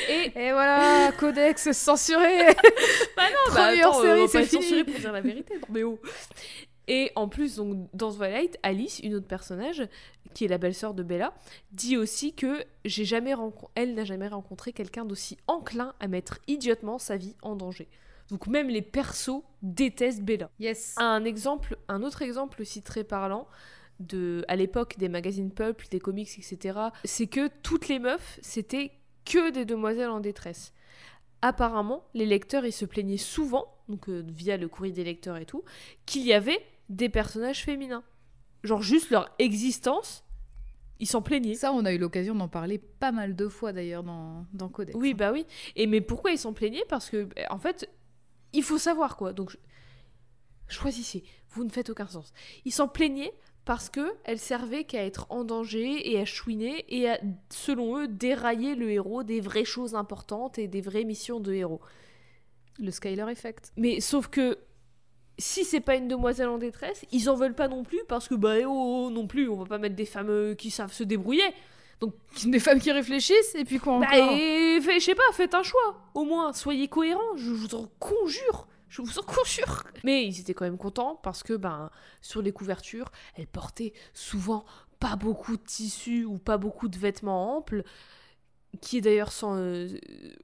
[0.09, 2.47] Et Et voilà, codex censuré.
[3.17, 5.99] bah non, Première attends, série, va c'est censuré pour dire la vérité, non mais oh.
[6.87, 9.87] Et en plus, donc, dans Twilight, Alice, une autre personnage,
[10.33, 11.33] qui est la belle-sœur de Bella,
[11.71, 13.33] dit aussi que j'ai jamais
[13.75, 17.87] elle n'a jamais rencontré quelqu'un d'aussi enclin à mettre idiotement sa vie en danger.
[18.29, 20.49] Donc même les persos détestent Bella.
[20.59, 20.95] Yes.
[20.97, 23.47] Un exemple, un autre exemple aussi très parlant
[23.99, 28.91] de, à l'époque des magazines Pulp, des comics, etc., c'est que toutes les meufs, c'était
[29.25, 30.73] que des demoiselles en détresse.
[31.41, 35.45] Apparemment, les lecteurs, ils se plaignaient souvent, donc euh, via le courrier des lecteurs et
[35.45, 35.63] tout,
[36.05, 38.03] qu'il y avait des personnages féminins.
[38.63, 40.23] Genre juste leur existence,
[40.99, 41.55] ils s'en plaignaient.
[41.55, 44.97] Ça, on a eu l'occasion d'en parler pas mal de fois d'ailleurs dans, dans Codex.
[44.97, 45.45] Oui, bah oui.
[45.75, 46.85] Et mais pourquoi ils s'en plaignaient?
[46.87, 47.89] Parce que, bah, en fait,
[48.53, 49.33] il faut savoir quoi.
[49.33, 49.57] Donc,
[50.69, 51.25] choisissez.
[51.49, 52.31] Vous ne faites aucun sens.
[52.63, 53.33] Ils s'en plaignaient
[53.65, 57.19] parce que elle servait qu'à être en danger et à chouiner et à,
[57.49, 61.79] selon eux, dérailler le héros des vraies choses importantes et des vraies missions de héros.
[62.79, 63.71] Le Skyler Effect.
[63.77, 64.57] Mais sauf que
[65.37, 68.35] si c'est pas une demoiselle en détresse, ils en veulent pas non plus parce que
[68.35, 71.03] bah oh, oh, non plus, on va pas mettre des femmes euh, qui savent se
[71.03, 71.43] débrouiller.
[72.45, 74.35] Des femmes qui réfléchissent et puis quoi Bah, encore?
[74.35, 76.01] fait- je sais pas, faites un choix.
[76.13, 77.37] Au moins, soyez cohérents.
[77.37, 78.67] Je vous en conjure.
[78.93, 79.83] Je vous en conjure.
[80.03, 81.89] Mais ils étaient quand même contents parce que, ben,
[82.21, 84.65] sur les couvertures, elles portaient souvent
[84.99, 87.83] pas beaucoup de tissu ou pas beaucoup de vêtements amples.
[88.81, 89.87] Qui est d'ailleurs sans, euh,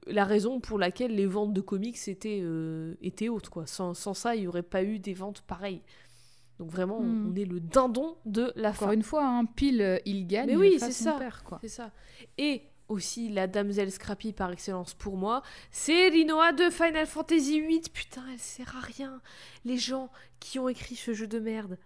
[0.06, 3.48] la raison pour laquelle les ventes de comics étaient, euh, étaient hautes.
[3.48, 3.66] Quoi.
[3.66, 5.82] Sans, sans ça, il n'y aurait pas eu des ventes pareilles.
[6.60, 7.32] Donc vraiment, Hmm.
[7.32, 8.92] on est le dindon de la Encore fin.
[8.92, 10.46] une fois, hein, pile euh, il gagne.
[10.46, 11.12] Mais oui, c'est ça.
[11.14, 11.58] père, quoi.
[11.62, 11.90] C'est ça.
[12.38, 17.80] Et aussi la damsel Scrappy par excellence pour moi, c'est Rinoa de Final Fantasy VIII.
[17.92, 19.20] Putain, elle sert à rien.
[19.64, 20.10] Les gens
[20.40, 21.78] qui ont écrit ce jeu de merde.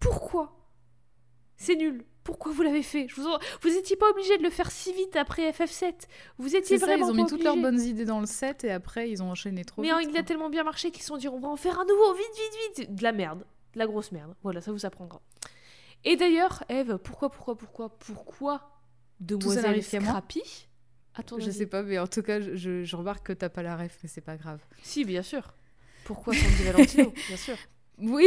[0.00, 0.56] Pourquoi?
[1.56, 2.04] C'est nul.
[2.24, 3.06] Pourquoi vous l'avez fait?
[3.08, 5.92] Je vous, en- vous étiez pas obligé de le faire si vite après FF7.
[6.38, 8.64] Vous étiez ça, ils vraiment ont mis pas toutes leurs bonnes idées dans le set
[8.64, 9.96] et après ils ont enchaîné trop Mais vite.
[9.96, 11.84] hein, il a tellement bien marché qu'ils se sont dit on va en faire un
[11.84, 12.94] nouveau, vite, vite, vite.
[12.96, 13.44] De la merde.
[13.74, 14.34] De la grosse merde.
[14.42, 15.20] Voilà, ça vous apprendra.
[16.04, 18.73] Et d'ailleurs, Eve, pourquoi, pourquoi, pourquoi, pourquoi
[19.24, 20.42] Demoiselle Scrappy
[21.16, 23.76] Attends, Je sais pas, mais en tout cas, je, je- remarque que t'as pas la
[23.76, 24.60] ref, mais c'est pas grave.
[24.82, 25.54] Si, bien sûr.
[26.04, 27.56] Pourquoi Sandy Valentino Bien sûr.
[27.98, 28.26] Oui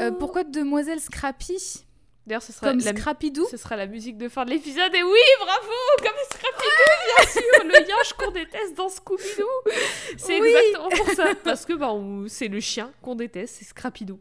[0.00, 1.84] Euh, Pourquoi Demoiselle Scrappy
[2.26, 4.92] D'ailleurs, ce sera Comme la, Scrappy-Doo ce sera la musique de fin de l'épisode.
[4.92, 9.46] Et oui, bravo Comme Scrappy-Doo, bien sûr Le yinche qu'on déteste dans Scooby-Doo
[10.18, 10.48] C'est Oui.
[10.48, 11.34] exactement pour ça.
[11.44, 11.92] Parce que bah,
[12.26, 14.18] c'est le chien qu'on déteste, c'est Scrappy-Doo.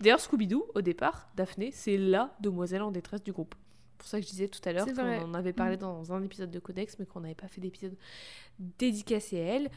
[0.00, 3.54] D'ailleurs, Scooby-Doo, au départ, Daphné, c'est la demoiselle en détresse du groupe.
[4.02, 6.50] Pour ça que je disais tout à l'heure qu'on en avait parlé dans un épisode
[6.50, 7.96] de Codex, mais qu'on n'avait pas fait d'épisode
[8.58, 9.70] dédicacé à elle.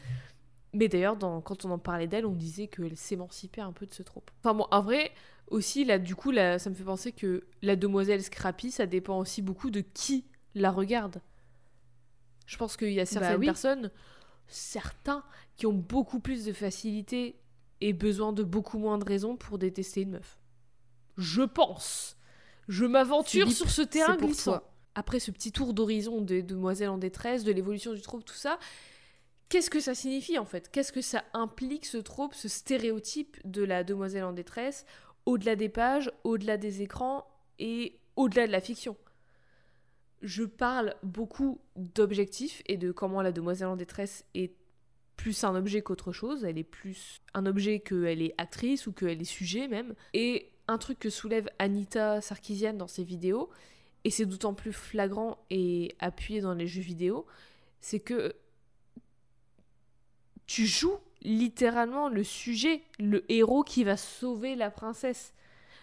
[0.74, 4.04] Mais d'ailleurs, quand on en parlait d'elle, on disait qu'elle s'émancipait un peu de ce
[4.04, 4.30] trope.
[4.42, 5.12] Enfin bon, en vrai,
[5.48, 9.20] aussi, là, du coup, là, ça me fait penser que la demoiselle Scrappy, ça dépend
[9.20, 11.22] aussi beaucoup de qui la regarde.
[12.46, 13.46] Je pense qu'il y a certaines Bah oui.
[13.46, 13.92] personnes,
[14.48, 15.24] certains,
[15.56, 17.40] qui ont beaucoup plus de facilité
[17.82, 20.40] et besoin de beaucoup moins de raisons pour détester une meuf.
[21.18, 22.15] Je pense.
[22.68, 24.54] Je m'aventure sur ce terrain pour glissant.
[24.54, 24.72] toi.
[24.96, 28.58] Après ce petit tour d'horizon des demoiselles en détresse, de l'évolution du trope, tout ça,
[29.50, 30.72] qu'est-ce que ça signifie en fait?
[30.72, 34.86] Qu'est-ce que ça implique ce trope, ce stéréotype de la demoiselle en détresse,
[35.26, 37.28] au-delà des pages, au-delà des écrans
[37.60, 38.96] et au-delà de la fiction?
[40.22, 44.54] Je parle beaucoup d'objectifs et de comment la demoiselle en détresse est
[45.18, 49.22] plus un objet qu'autre chose, elle est plus un objet qu'elle est actrice ou qu'elle
[49.22, 49.94] est sujet même.
[50.14, 53.50] Et un truc que soulève Anita Sarkeesian dans ses vidéos,
[54.04, 57.26] et c'est d'autant plus flagrant et appuyé dans les jeux vidéo,
[57.82, 58.36] c'est que
[60.46, 65.34] tu joues littéralement le sujet, le héros qui va sauver la princesse.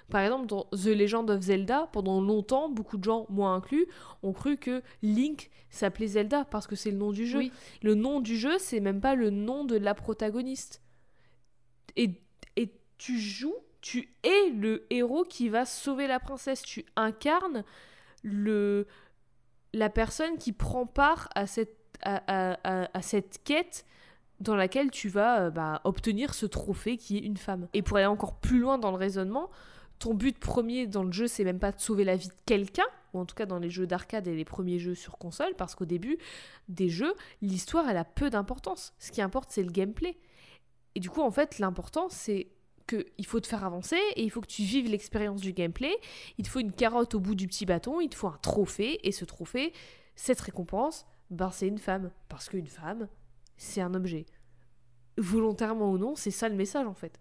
[0.09, 3.87] Par exemple, dans The Legend of Zelda, pendant longtemps, beaucoup de gens, moi inclus,
[4.23, 7.39] ont cru que Link s'appelait Zelda parce que c'est le nom du jeu.
[7.39, 7.53] Oui.
[7.83, 10.83] Le nom du jeu, c'est même pas le nom de la protagoniste.
[11.97, 12.21] Et,
[12.57, 16.63] et tu joues, tu es le héros qui va sauver la princesse.
[16.63, 17.65] Tu incarnes
[18.23, 18.87] le,
[19.75, 23.85] la personne qui prend part à cette, à, cette quête
[24.41, 27.69] dans laquelle tu vas euh, bah, obtenir ce trophée qui est une femme.
[27.75, 29.51] Et pour aller encore plus loin dans le raisonnement,
[29.99, 32.87] ton but premier dans le jeu, c'est même pas de sauver la vie de quelqu'un,
[33.13, 35.77] ou en tout cas dans les jeux d'arcade et les premiers jeux sur console, parce
[35.77, 36.19] qu'au début
[36.69, 38.95] des jeux, l'histoire, elle a peu d'importance.
[38.99, 40.19] Ce qui importe, c'est le gameplay.
[40.97, 42.49] Et du coup, en fait, l'important, c'est
[42.87, 45.95] que il faut te faire avancer et il faut que tu vives l'expérience du gameplay.
[46.39, 49.07] Il te faut une carotte au bout du petit bâton, il te faut un trophée,
[49.07, 49.73] et ce trophée,
[50.17, 52.11] cette récompense, ben, c'est une femme.
[52.29, 53.09] Parce qu'une femme,
[53.57, 54.27] c'est un objet.
[55.19, 57.19] Volontairement ou non, c'est ça le message en fait.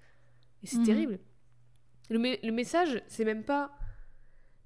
[0.63, 0.85] Et c'est Mhm.
[0.85, 1.19] terrible.
[2.09, 3.71] Le, me- le message, c'est même pas.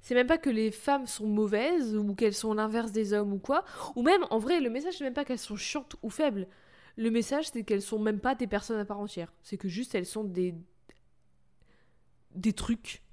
[0.02, 3.40] C'est même pas que les femmes sont mauvaises ou qu'elles sont l'inverse des hommes ou
[3.40, 3.66] quoi.
[3.96, 6.48] Ou même, en vrai, le message, c'est même pas qu'elles sont chiantes ou faibles.
[6.96, 9.34] Le message, c'est qu'elles sont même pas des personnes à part entière.
[9.42, 10.54] C'est que juste, elles sont des.
[12.36, 13.04] Des trucs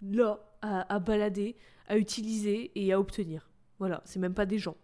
[0.00, 1.56] là à, balader,
[1.88, 3.50] à utiliser et à obtenir.
[3.78, 4.76] Voilà, c'est même pas des gens.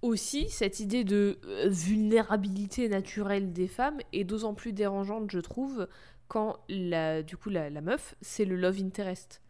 [0.00, 5.86] Aussi, cette idée de euh, vulnérabilité naturelle des femmes est d'autant plus dérangeante, je trouve,
[6.28, 9.42] quand la, du coup la, la meuf, c'est le love interest.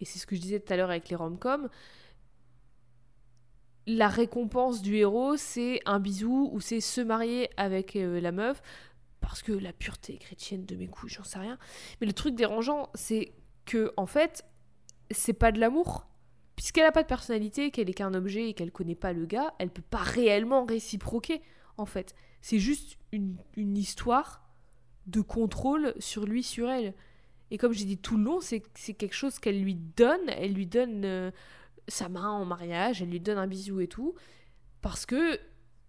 [0.00, 1.68] et c'est ce que je disais tout à l'heure avec les rom-coms,
[3.86, 8.60] la récompense du héros, c'est un bisou ou c'est se marier avec euh, la meuf
[9.26, 11.58] parce que la pureté chrétienne de mes couilles, j'en sais rien.
[12.00, 13.32] Mais le truc dérangeant, c'est
[13.64, 14.44] que en fait,
[15.10, 16.06] c'est pas de l'amour.
[16.54, 19.52] Puisqu'elle a pas de personnalité, qu'elle est qu'un objet et qu'elle connaît pas le gars,
[19.58, 21.42] elle peut pas réellement réciproquer,
[21.76, 22.14] en fait.
[22.40, 23.36] C'est juste une,
[23.76, 24.48] histoire
[25.06, 26.94] de contrôle sur lui, sur elle.
[27.50, 30.28] Et comme j'ai dit tout le long, c'est c'est quelque chose qu'elle lui donne.
[30.28, 31.32] Elle lui donne euh,
[31.88, 34.14] sa main en mariage, elle lui donne un bisou et tout.
[34.82, 35.40] Parce que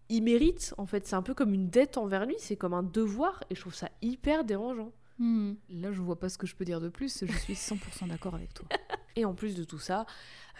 [0.09, 1.05] il mérite, en fait.
[1.05, 3.43] C'est un peu comme une dette envers lui, c'est comme un devoir.
[3.49, 4.91] Et je trouve ça hyper dérangeant.
[5.19, 5.53] Hmm.
[5.69, 7.25] Là, je vois pas ce que je peux dire de plus.
[7.25, 8.67] Je suis 100% d'accord avec toi.
[9.15, 10.05] Et en plus de tout ça,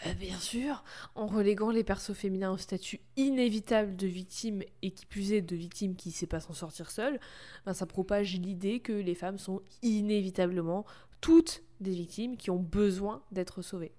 [0.08, 0.84] euh, bien sûr,
[1.14, 5.56] en reléguant les persos féminins au statut inévitable de victime et qui plus est de
[5.56, 7.20] victime qui ne sait pas s'en sortir seule,
[7.68, 10.86] ben, ça propage l'idée que les femmes sont inévitablement
[11.22, 13.94] toutes des victimes qui ont besoin d'être sauvées.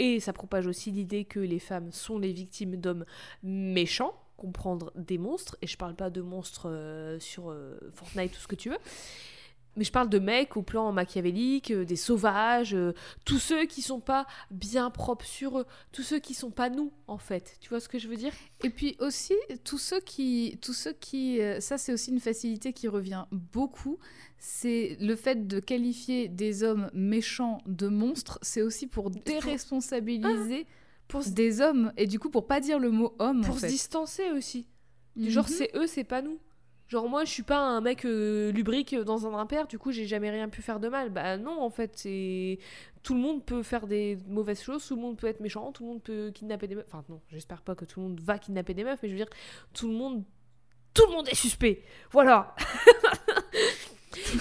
[0.00, 3.04] Et ça propage aussi l'idée que les femmes sont les victimes d'hommes
[3.44, 8.40] méchants, comprendre des monstres, et je parle pas de monstres euh, sur euh, Fortnite, tout
[8.40, 8.78] ce que tu veux,
[9.76, 12.76] mais je parle de mecs au plan machiavélique, euh, des sauvages,
[13.24, 16.92] tous ceux qui sont pas bien propres sur eux, tous ceux qui sont pas nous
[17.06, 17.56] en fait.
[17.60, 18.32] Tu vois ce que je veux dire?
[18.64, 20.58] Et puis aussi, tous ceux qui.
[20.60, 23.98] Tous ceux qui ça, c'est aussi une facilité qui revient beaucoup.
[24.38, 28.40] C'est le fait de qualifier des hommes méchants de monstres.
[28.42, 30.66] C'est aussi pour déresponsabiliser
[31.08, 31.92] Pour se, des hommes.
[31.96, 33.42] Et du coup, pour pas dire le mot homme.
[33.42, 34.66] pour en se distancer aussi.
[35.16, 35.54] Du genre Mhm.
[35.56, 36.38] c'est eux, c'est pas nous.
[36.88, 40.04] Genre moi je suis pas un mec euh, lubrique dans un impair, du coup j'ai
[40.06, 41.08] jamais rien pu faire de mal.
[41.08, 42.58] Bah non en fait c'est
[43.02, 45.84] tout le monde peut faire des mauvaises choses, tout le monde peut être méchant, tout
[45.84, 46.84] le monde peut kidnapper des meufs.
[46.88, 49.18] Enfin non, j'espère pas que tout le monde va kidnapper des meufs, mais je veux
[49.18, 49.30] dire
[49.72, 50.22] tout le monde
[50.92, 51.82] tout le monde est suspect.
[52.10, 52.54] Voilà.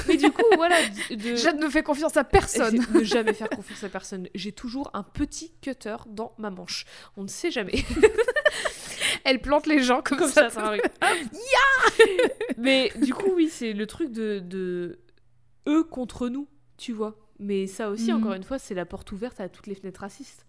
[0.07, 0.77] mais du coup voilà
[1.09, 2.79] de, de- Je ne fais confiance à personne.
[2.93, 4.27] Ne jamais faire confiance à personne.
[4.35, 6.85] J'ai toujours un petit cutter dans ma manche.
[7.17, 7.83] On ne sait jamais.
[9.23, 10.49] Elle plante les gens comme, Comme ça.
[10.49, 10.81] ça, ça arrive.
[12.57, 14.99] Mais du coup, oui, c'est le truc de, de
[15.67, 17.17] eux contre nous, tu vois.
[17.39, 18.19] Mais ça aussi, Mhm.
[18.19, 20.45] encore une fois, c'est la porte ouverte à toutes les fenêtres racistes.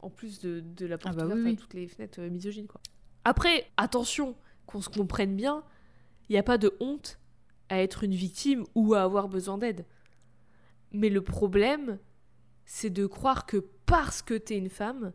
[0.00, 2.66] En plus de, de la porte bah ouverte oui, à toutes les fenêtres euh, misogynes,
[2.66, 2.80] quoi.
[3.24, 4.36] Après, attention,
[4.66, 5.64] qu'on se comprenne bien,
[6.28, 7.18] il n'y a pas de honte
[7.68, 9.84] à être une victime ou à avoir besoin d'aide.
[10.92, 11.98] Mais le problème,
[12.64, 15.12] c'est de croire que parce que t'es une femme,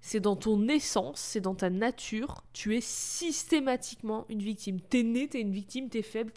[0.00, 4.80] c'est dans ton essence, c'est dans ta nature, tu es systématiquement une victime.
[4.80, 6.32] T'es né, t'es une victime, t'es faible,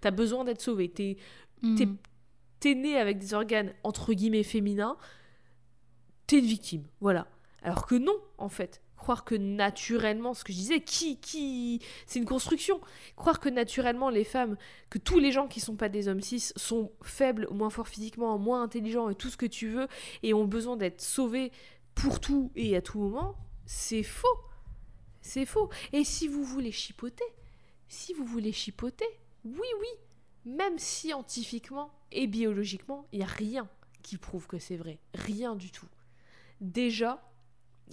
[0.00, 0.90] t'as besoin d'être sauvé.
[0.90, 1.16] T'es
[2.60, 4.96] t'es né avec des organes entre guillemets féminins,
[6.26, 6.84] t'es une victime.
[7.00, 7.28] Voilà.
[7.62, 8.82] Alors que non, en fait.
[9.04, 12.80] Croire que naturellement, ce que je disais, qui, qui, c'est une construction.
[13.16, 14.56] Croire que naturellement les femmes,
[14.88, 18.38] que tous les gens qui sont pas des hommes cis sont faibles, moins forts physiquement,
[18.38, 19.88] moins intelligents et tout ce que tu veux,
[20.22, 21.52] et ont besoin d'être sauvés
[21.94, 23.36] pour tout et à tout moment,
[23.66, 24.38] c'est faux.
[25.20, 25.68] C'est faux.
[25.92, 27.26] Et si vous voulez chipoter,
[27.88, 29.04] si vous voulez chipoter,
[29.44, 33.68] oui, oui, même scientifiquement et biologiquement, il n'y a rien
[34.02, 34.98] qui prouve que c'est vrai.
[35.12, 35.88] Rien du tout.
[36.62, 37.22] Déjà,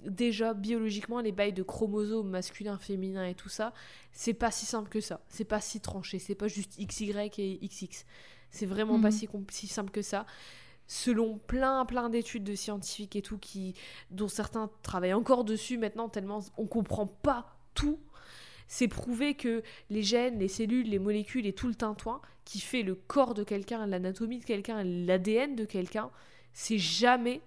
[0.04, 3.72] déjà biologiquement, les bails de chromosomes masculins, féminins et tout ça,
[4.12, 5.20] c'est pas si simple que ça.
[5.28, 6.18] C'est pas si tranché.
[6.18, 8.04] C'est pas juste XY et XX.
[8.50, 9.12] C'est vraiment pas Mhm.
[9.12, 10.26] si, si simple que ça.
[10.86, 13.74] Selon plein, plein d'études de scientifiques et tout, qui,
[14.10, 17.98] dont certains travaillent encore dessus maintenant, tellement on comprend pas tout,
[18.66, 22.82] c'est prouvé que les gènes, les cellules, les molécules et tout le tintouin qui fait
[22.82, 26.10] le corps de quelqu'un, l'anatomie de quelqu'un, l'ADN de quelqu'un,
[26.52, 27.40] c'est jamais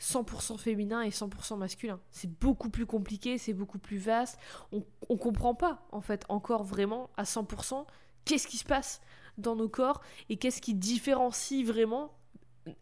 [0.00, 2.00] 100% féminin et 100% masculin.
[2.10, 4.38] C'est beaucoup plus compliqué, c'est beaucoup plus vaste.
[4.72, 7.84] On, on comprend pas, en fait, encore vraiment à 100%
[8.24, 9.00] qu'est-ce qui se passe
[9.38, 12.12] dans nos corps et qu'est-ce qui différencie vraiment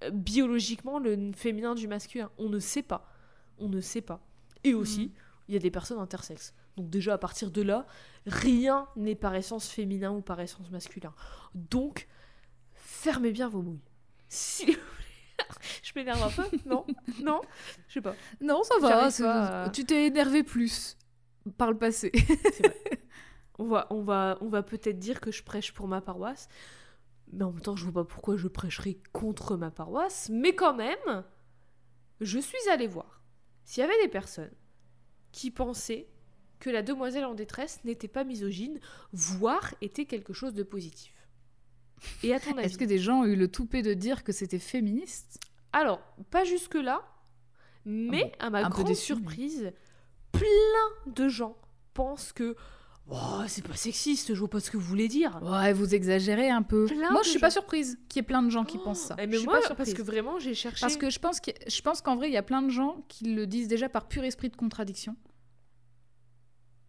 [0.02, 2.30] euh, biologiquement le féminin du masculin.
[2.38, 3.08] On ne sait pas.
[3.58, 4.20] On ne sait pas.
[4.64, 5.12] Et aussi,
[5.48, 6.54] il y a des personnes intersexes.
[6.76, 7.86] Donc déjà, à partir de là,
[8.26, 11.14] rien n'est par essence féminin ou par essence masculin.
[11.54, 12.08] Donc,
[12.72, 13.80] fermez bien vos mouilles.
[15.82, 16.86] Je m'énerve un peu Non
[17.22, 17.40] Non
[17.88, 18.14] Je sais pas.
[18.40, 18.88] Non, ça va.
[19.10, 20.96] pas à- Tu t'es énervé plus
[21.58, 22.12] par le passé.
[23.58, 26.48] On va, on va, on va peut-être dire que je prêche pour ma paroisse,
[27.32, 30.28] mais en même temps, je vois pas pourquoi je prêcherais contre ma paroisse.
[30.30, 31.24] Mais quand même,
[32.20, 33.22] je suis allée voir
[33.64, 34.52] s'il y avait des personnes
[35.32, 36.06] qui pensaient
[36.60, 38.78] que la demoiselle en détresse n'était pas misogyne,
[39.12, 41.14] voire était quelque chose de positif.
[42.22, 44.32] Et à ton avis Est-ce que des gens ont eu le toupet de dire que
[44.32, 45.38] c'était féministe?
[45.72, 46.00] Alors,
[46.30, 47.02] pas jusque-là,
[47.84, 49.72] mais Ah à ma grande mais- surprise,
[50.32, 51.56] plein de gens
[51.94, 52.56] pensent que
[53.08, 55.38] Oh, c'est pas sexiste, je vois pas ce que vous voulez dire.
[55.40, 56.86] Ouais, vous exagérez un peu.
[56.86, 59.02] Plein Moi, je suis pas surprise qu'il y ait plein de gens qui Oh, pensent
[59.02, 59.14] ça.
[59.18, 60.80] eh, je mais suis moi, pas parce que vraiment, j'ai cherché.
[60.80, 63.04] Parce que je pense que je pense qu'en vrai, il y a plein de gens
[63.06, 65.14] qui le disent déjà par pur esprit de contradiction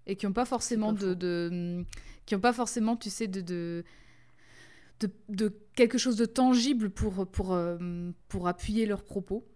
[0.08, 1.86] et qui n'ont pas forcément pas de, de-
[2.26, 3.84] qui ont pas forcément, tu sais, de de,
[5.00, 7.78] de, de quelque chose de tangible pour pour euh,
[8.28, 9.48] pour appuyer leurs propos.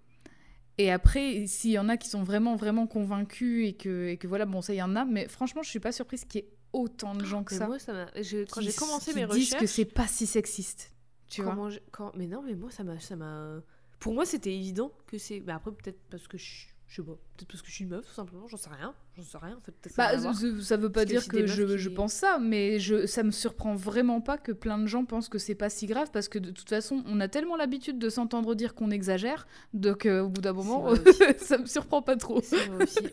[0.78, 4.28] Et après, s'il y en a qui sont vraiment vraiment convaincus et que et que
[4.28, 6.44] voilà, bon ça il y en a, mais franchement, je suis pas surprise qu'il y
[6.46, 7.68] ait autant de gens que Mais ça.
[7.68, 9.62] moi, ça je- Quand j'ai commencé mes disent recherches.
[9.62, 10.94] que c'est pas si sexiste.
[11.28, 12.12] Tu vois quand...
[12.18, 13.00] Mais non, mais moi, ça m'a.
[13.00, 13.62] Ça m'a...
[14.00, 15.42] Pour moi, c'était évident que c'est.
[15.46, 16.68] Mais après, peut-être parce que je suis.
[16.88, 17.14] Je sais pas.
[17.38, 18.48] Peut-être parce que je suis une meuf, tout simplement.
[18.50, 18.94] J'en sais rien.
[19.18, 19.58] J'en sais rien.
[19.58, 22.14] En fait, ça Bah, ça, ça veut pas Parce dire que je, qui- je pense
[22.14, 25.54] ça, mais je, ça me surprend vraiment pas que plein de gens pensent que c'est
[25.56, 28.74] pas si grave parce que de toute façon, on a tellement l'habitude de s'entendre dire
[28.74, 30.88] qu'on exagère, donc euh, au bout d'un moment,
[31.40, 32.38] ça me surprend pas trop.
[32.38, 32.56] Aussi.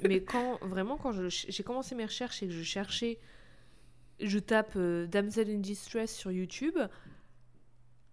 [0.08, 3.18] Mais quand vraiment, quand j'ai commencé mes recherches et que je cherchais,
[4.20, 6.78] je tape euh, Damsel in Distress sur YouTube,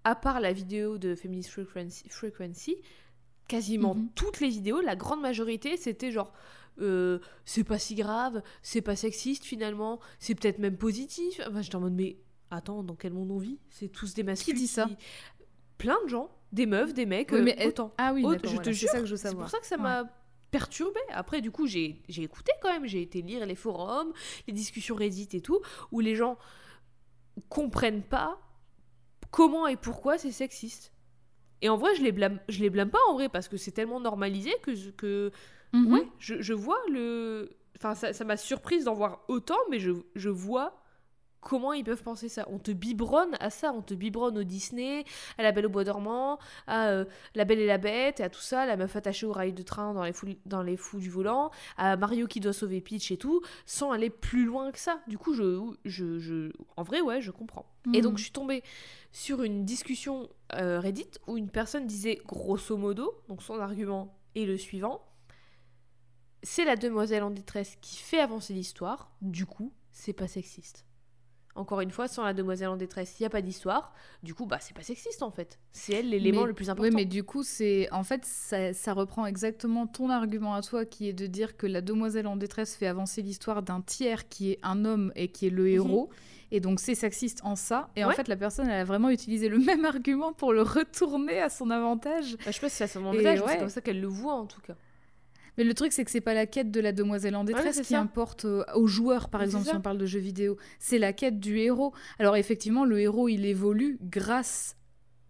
[0.04, 2.78] à part la vidéo de Feminist Frequency, Frequency
[3.48, 4.10] quasiment Mhm.
[4.16, 6.34] toutes les vidéos, la grande majorité, c'était genre.
[6.80, 11.40] Euh, c'est pas si grave, c'est pas sexiste finalement, c'est peut-être même positif.
[11.48, 12.18] Enfin, j'étais en mode, mais
[12.52, 13.60] attends, dans quel monde on vit?
[13.70, 14.58] C'est tous des masculins.
[14.58, 14.90] dit ça?
[15.78, 17.94] Plein de gens, des meufs, des mecs, Oui, euh, mais autant.
[17.98, 19.46] Ah oui, je te c'est ça que je veux C'est savoir.
[19.46, 19.82] pour ça que ça Ouais.
[19.84, 20.04] m'a
[20.52, 21.00] perturbée.
[21.10, 22.86] Après, du coup, j'ai j'ai écouté quand même.
[22.86, 24.14] J'ai été lire les forums,
[24.48, 25.60] les discussions Reddit et tout,
[25.92, 26.38] où les gens
[27.50, 28.40] comprennent pas
[29.32, 30.94] comment et pourquoi c'est sexiste.
[31.62, 33.72] Et en vrai, je les blâme, je les blâme pas en vrai parce que c'est
[33.72, 34.92] tellement normalisé que, je-
[35.74, 35.94] Mhm.
[35.94, 37.50] ouais, je, je vois le.
[37.78, 40.82] Enfin, ça ça m'a surprise d'en voir autant, mais je, je vois
[41.42, 42.48] comment ils peuvent penser ça.
[42.50, 45.04] On te biberonne à ça, on te biberonne au Disney,
[45.38, 47.06] à La Belle au Bois dormant, à euh,
[47.36, 49.62] La Belle et la Bête, et à tout ça, la meuf attachée au rail de
[49.62, 53.12] train dans les, fous, dans les fous du volant, à Mario qui doit sauver Peach
[53.12, 55.02] et tout, sans aller plus loin que ça.
[55.08, 57.68] Du coup, je, je, je, en vrai, ouais, je comprends.
[57.94, 58.18] Et donc, Mhm.
[58.18, 58.64] je suis tombée
[59.12, 64.46] sur une discussion euh, Reddit où une personne disait grosso modo, donc son argument est
[64.46, 65.06] le suivant
[66.46, 70.86] c'est la demoiselle en détresse qui fait avancer l'histoire, du coup, c'est pas sexiste.
[71.58, 73.94] Encore une fois, sans la demoiselle en détresse, il n'y a pas d'histoire,
[74.24, 75.58] du coup, bah, c'est pas sexiste en fait.
[75.72, 76.90] C'est elle l'élément le plus important.
[76.90, 80.84] Oui, mais du coup, c'est en fait, ça, ça reprend exactement ton argument à toi,
[80.86, 84.52] qui est de dire que la demoiselle en détresse fait avancer l'histoire d'un tiers qui
[84.52, 86.10] est un homme et qui est le héros,
[86.52, 87.90] et donc c'est sexiste en ça.
[87.96, 88.16] Et en Mhm.
[88.16, 91.70] Fait, la personne, elle a vraiment utilisé le même argument pour le retourner à son
[91.70, 92.36] avantage.
[92.36, 93.48] Bah, je sais pas si c'est à son avantage, ouais.
[93.48, 94.76] c'est comme ça qu'elle le voit en tout cas.
[95.58, 97.86] Mais le truc, c'est que c'est pas la quête de la demoiselle en détresse qui
[97.94, 98.00] ça.
[98.02, 100.58] importe euh, aux joueurs, par Mais exemple, si on parle de jeux vidéo.
[100.80, 101.94] C'est la quête du héros.
[102.20, 104.76] Alors effectivement, le héros, il évolue grâce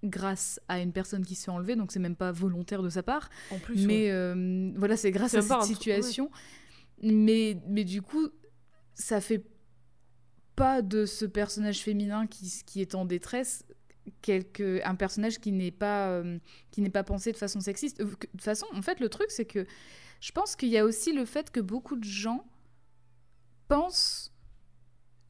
[0.04, 3.02] grâce à une personne qui se fait enlever, donc c'est même pas volontaire de sa
[3.02, 3.30] part.
[3.50, 6.30] En plus, Mais euh, voilà, c'est grâce à cette truc- situation.
[7.02, 8.30] Mais, mais du coup,
[8.94, 9.44] ça fait
[10.56, 13.66] pas de ce personnage féminin qui, qui est en détresse
[14.22, 16.38] quelque, un personnage qui n'est pas, euh,
[16.72, 17.98] qui n'est pas pensé de façon sexiste.
[18.00, 19.66] De toute façon, en fait, le truc, c'est que
[20.20, 22.46] je pense qu'il y a aussi le fait que beaucoup de gens
[23.68, 24.32] pensent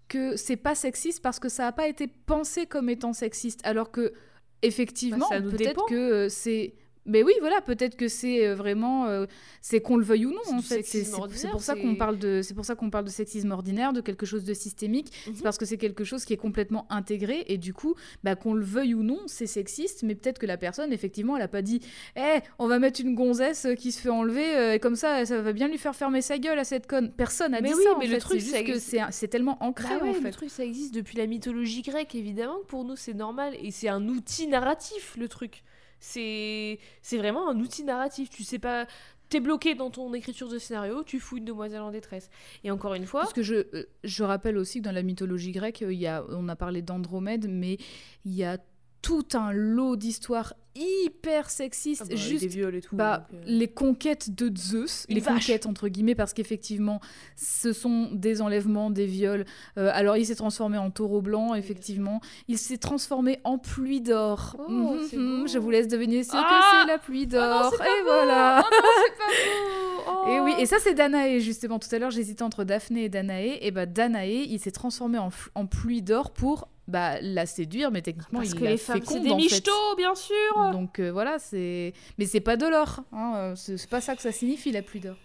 [0.08, 3.92] que c'est pas sexiste parce que ça n'a pas été pensé comme étant sexiste, alors
[3.92, 4.14] que
[4.62, 6.76] effectivement, Bah, peut-être que euh, c'est
[7.06, 9.26] mais oui, voilà, peut-être que c'est euh, vraiment, euh,
[9.62, 10.40] c'est qu'on le veuille ou non.
[10.46, 13.10] C'est En fait, c'est pour ça qu'on parle de, c'est pour ça qu'on parle de
[13.12, 15.12] sexisme ordinaire, de quelque chose de systémique.
[15.28, 15.34] Mhm.
[15.36, 18.54] C'est parce que c'est quelque chose qui est complètement intégré et du coup, bah, qu'on
[18.56, 20.02] le veuille ou non, c'est sexiste.
[20.04, 21.80] Mais peut-être que la personne, effectivement, elle a pas dit,
[22.16, 25.42] eh, on va mettre une gonzesse qui se fait enlever euh, et comme ça, ça
[25.42, 27.12] va bien lui faire fermer sa gueule à cette conne.
[27.12, 27.94] Personne a Mais dit oui, ça.
[27.94, 28.20] en mais le fait.
[28.20, 30.32] truc, c'est que c'est, tellement ancré Bah ouais, en le fait.
[30.32, 33.56] truc, ça existe depuis la mythologie grecque, évidemment que pour nous c'est normal.
[33.62, 35.64] Et c'est un outil narratif, le truc.
[36.06, 36.80] C'est
[37.18, 38.30] vraiment un outil narratif.
[38.30, 38.88] Tu sais pas.
[39.30, 42.30] T'es bloqué dans ton écriture de scénario, tu fous une demoiselle en détresse.
[42.64, 43.22] Et encore une fois.
[43.22, 46.24] Parce que je, euh, je rappelle aussi que dans la mythologie grecque, il y a,
[46.30, 47.78] on a parlé d'Andromède, mais
[48.24, 48.60] il y a
[49.06, 52.96] tout un lot d'histoires hyper sexistes, ah bah, juste et tout.
[52.98, 55.34] bah, donc, euh, les conquêtes de Zeus, Une les vache.
[55.46, 57.00] conquêtes entre guillemets, parce qu'effectivement,
[57.38, 59.46] ce sont des enlèvements, des viols.
[59.78, 62.20] Euh, alors, il s'est transformé en taureau blanc, effectivement.
[62.50, 64.58] Il s'est transformé en pluie d'or.
[64.60, 65.08] Oh, Mhm,
[65.42, 67.74] mhm, je vous laisse deviner ce Ah que c'est la pluie Ah non, d'or.
[67.76, 68.06] et beau.
[68.08, 68.66] voilà.
[68.66, 70.62] Oh non, Et oui, Oh.
[70.62, 71.78] et ça c'est Danaé justement.
[71.80, 73.66] Tout à l'heure j'hésitais entre Daphné et Danaé.
[73.66, 78.02] Et bah Danaé, il s'est transformé en, en pluie d'or pour bah, la séduire, mais
[78.02, 79.36] techniquement Parce il que la les femmes, c'est des fait.
[79.36, 81.94] michetots, bien sûr Donc euh, voilà, c'est.
[82.18, 83.02] Mais c'est pas de l'or.
[83.12, 83.34] Hein.
[83.36, 85.16] euh, C'est pas ça que ça signifie la pluie d'or.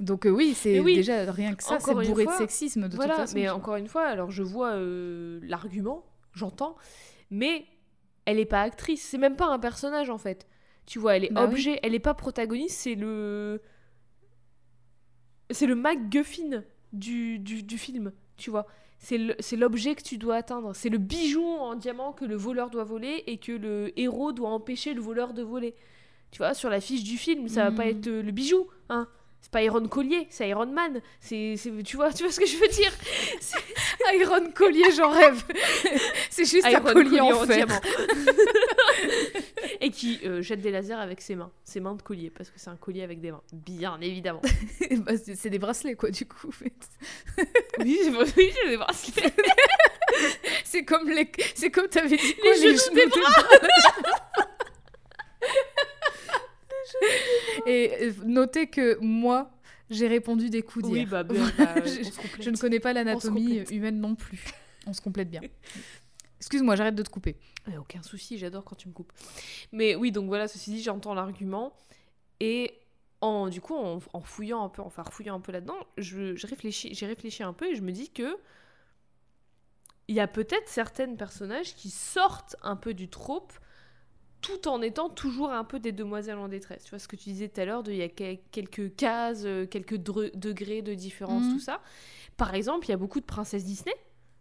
[0.00, 2.94] Donc euh, oui, c'est oui, déjà rien que ça, c'est bourré fois, de sexisme de
[2.94, 3.34] Voilà, toute façon.
[3.34, 6.04] mais encore une fois, alors je vois euh, l'argument,
[6.34, 6.76] j'entends,
[7.30, 7.64] mais
[8.24, 10.46] elle est pas actrice, c'est même pas un personnage en fait.
[10.86, 11.52] Tu vois, elle est Bah oui.
[11.54, 13.60] objet, elle est pas protagoniste, c'est le.
[15.50, 16.62] C'est le MacGuffin
[16.92, 18.66] du, du, du film, tu vois.
[18.98, 20.74] C'est l'objet que tu dois atteindre.
[20.74, 24.50] C'est le bijou en diamant que le voleur doit voler et que le héros doit
[24.50, 25.74] empêcher le voleur de voler.
[26.30, 27.90] Tu vois, sur la fiche du film, ça va pas Mhm.
[27.90, 29.08] être euh, le bijou, hein.
[29.40, 31.00] C'est pas Iron Collier, c'est Iron Man.
[31.20, 32.92] C'est, c'est- tu vois, tu vois ce que je veux dire?
[34.14, 35.42] Iron collier, j'en rêve.
[36.30, 37.66] c'est juste un Iron collier, en fer.
[37.66, 37.80] diamant.
[39.80, 42.58] et qui euh, jette des lasers avec ses mains, ses mains de collier, parce que
[42.58, 44.42] c'est un collier avec des mains, bien évidemment.
[44.98, 46.50] Bah, c'est c'est des bracelets, quoi, du coup.
[47.78, 49.32] oui, c'est oui, j'ai des bracelets.
[50.64, 51.30] c'est comme les...
[51.54, 53.42] c'est comme t'avais dit quoi, Les genoux des bras.
[57.68, 59.50] Et euh, notez que moi,
[59.90, 61.08] j'ai répondu des coups Oui, d'hier.
[61.08, 61.34] bah, bah,
[61.84, 62.42] Je- complète.
[62.42, 64.44] Je ne connais pas l'anatomie humaine non plus.
[64.86, 65.40] On se complète bien.
[66.38, 67.36] Excuse-moi, j'arrête de te couper.
[67.78, 69.12] Aucun souci, j'adore quand tu me coupes.
[69.72, 71.74] Mais oui, donc voilà, ceci dit, j'entends l'argument.
[72.40, 72.72] Et
[73.20, 76.46] en, du coup, en, en fouillant un peu, enfin fouillant un peu là-dedans, je, je
[76.46, 78.36] réfléchis, j'ai réfléchi un peu et je me dis que
[80.06, 83.52] il y a peut-être certaines personnages qui sortent un peu du trope
[84.40, 86.84] tout en étant toujours un peu des demoiselles en détresse.
[86.84, 88.94] Tu vois ce que tu disais tout à l'heure, de- il y a que- quelques
[88.96, 91.52] cases, euh, quelques degrés de différence, Mhm.
[91.54, 91.80] tout ça.
[92.36, 93.94] Par exemple, il y a beaucoup de princesses Disney,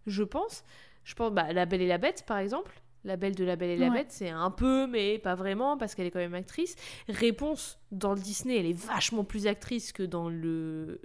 [0.05, 0.63] je pense.
[1.03, 2.81] Je pense, bah, La Belle et la Bête, par exemple.
[3.05, 3.99] La Belle de la Belle et la Ouais.
[3.99, 6.75] Bête, c'est un peu, mais pas vraiment, parce qu'elle est quand même actrice.
[7.07, 10.99] Réponse, dans le Disney, elle est vachement plus actrice que dans le,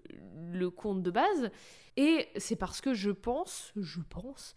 [0.52, 1.51] le conte de base.
[1.97, 4.56] Et c'est parce que je pense, je pense,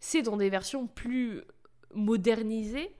[0.00, 1.42] c'est dans des versions plus
[1.94, 2.90] modernisées,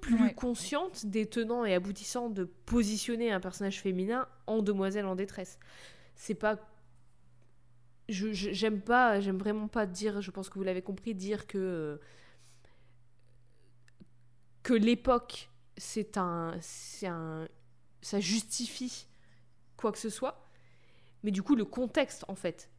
[0.00, 0.34] plus Ouais.
[0.34, 5.58] conscientes des tenants et aboutissants de positionner un personnage féminin en demoiselle en détresse.
[6.16, 6.56] C'est pas
[8.08, 11.58] je j'aime pas j'aime vraiment pas dire je pense que vous l'avez compris dire que
[11.58, 11.96] euh,
[14.62, 17.48] que l'époque c'est un c'est un
[18.00, 19.06] ça justifie
[19.76, 20.48] quoi que ce soit
[21.22, 22.70] mais du coup le contexte en fait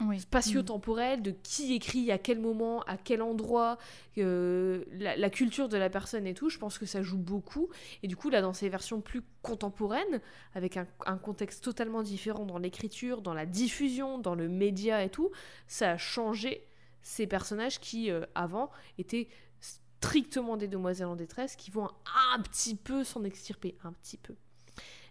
[0.00, 0.20] Oui.
[0.20, 3.78] spatio-temporel de qui écrit à quel moment, à quel endroit,
[4.18, 7.68] euh, la, culture de la personne et tout, je pense que ça joue beaucoup.
[8.04, 10.20] Et du coup, là, dans ces versions plus contemporaines,
[10.54, 10.86] avec un,
[11.18, 15.30] contexte totalement différent dans l'écriture, dans la diffusion, dans le média et tout,
[15.66, 16.64] ça a changé
[17.02, 19.28] ces personnages qui, euh, avant, étaient
[19.60, 21.88] strictement des demoiselles en détresse, qui vont
[22.34, 24.36] un petit peu s'en extirper, un petit peu.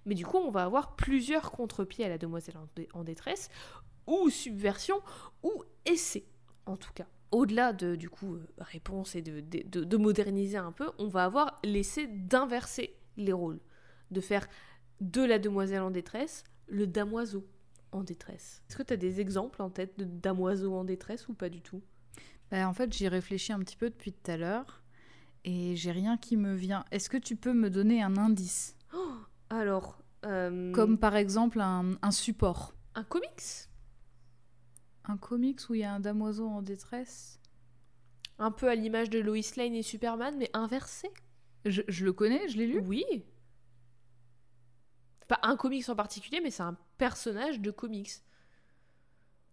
[0.06, 2.56] Mais du coup, on va avoir plusieurs contre-pieds à la demoiselle
[2.94, 3.50] en détresse,
[4.08, 5.02] ou subversion,
[5.44, 6.26] ou essai,
[6.66, 7.08] en tout cas.
[7.32, 11.08] Au-delà de, du coup, euh, réponse et de, de, de- de moderniser un peu, on
[11.08, 13.60] va avoir l'essai d'inverser les rôles.
[14.12, 14.48] De faire
[15.02, 17.46] de la demoiselle en détresse le damoiseau
[17.92, 18.64] en détresse.
[18.70, 21.62] Est-ce que tu as des exemples en tête de damoiseau en détresse ou pas du
[21.62, 21.82] tout?
[22.50, 24.82] Bah, en fait, j'y réfléchis un petit peu depuis tout à l'heure
[25.44, 26.86] et j'ai rien qui me vient.
[26.92, 28.76] Est-ce que tu peux me donner un indice?
[29.50, 32.74] Alors, euh, Comme par exemple un, un support.
[32.96, 33.67] un comics?
[35.08, 37.40] Un comics où il y a un damoiseau en détresse
[38.40, 41.10] Un peu à l'image de Lois Lane et Superman, mais inversé
[41.66, 42.80] je, je le connais, je l'ai lu.
[42.86, 43.04] Oui.
[45.28, 48.12] Pas un comics en particulier, mais c'est un personnage de comics.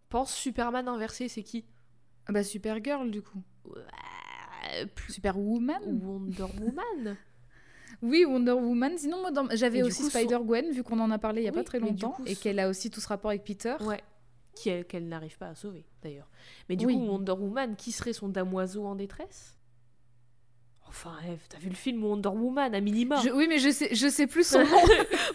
[0.09, 1.65] Pense Superman inversé, c'est qui?
[2.27, 3.43] Ah bah Supergirl du coup.
[3.77, 7.17] Euh, plus- Superwoman Wonder Woman.
[8.03, 8.99] Oui, Wonder Woman.
[8.99, 11.53] Sinon, moi, dans- j'avais aussi son- Spider-Gwen, vu qu'on en a parlé il y a
[11.53, 13.77] Oui, pas très longtemps, coup, et qu'elle a aussi tout ce rapport avec Peter.
[13.81, 14.03] Ouais.
[14.55, 16.29] Qu'elle n'arrive pas à sauver, d'ailleurs.
[16.69, 16.95] Mais du Oui.
[16.95, 19.59] coup, Wonder Woman, qui serait son damoiseau en détresse?
[20.87, 23.93] Enfin, Eve, t'as vu le film Wonder Woman, à minima Je- oui, mais je sais,
[23.93, 24.81] je sais plus son nom.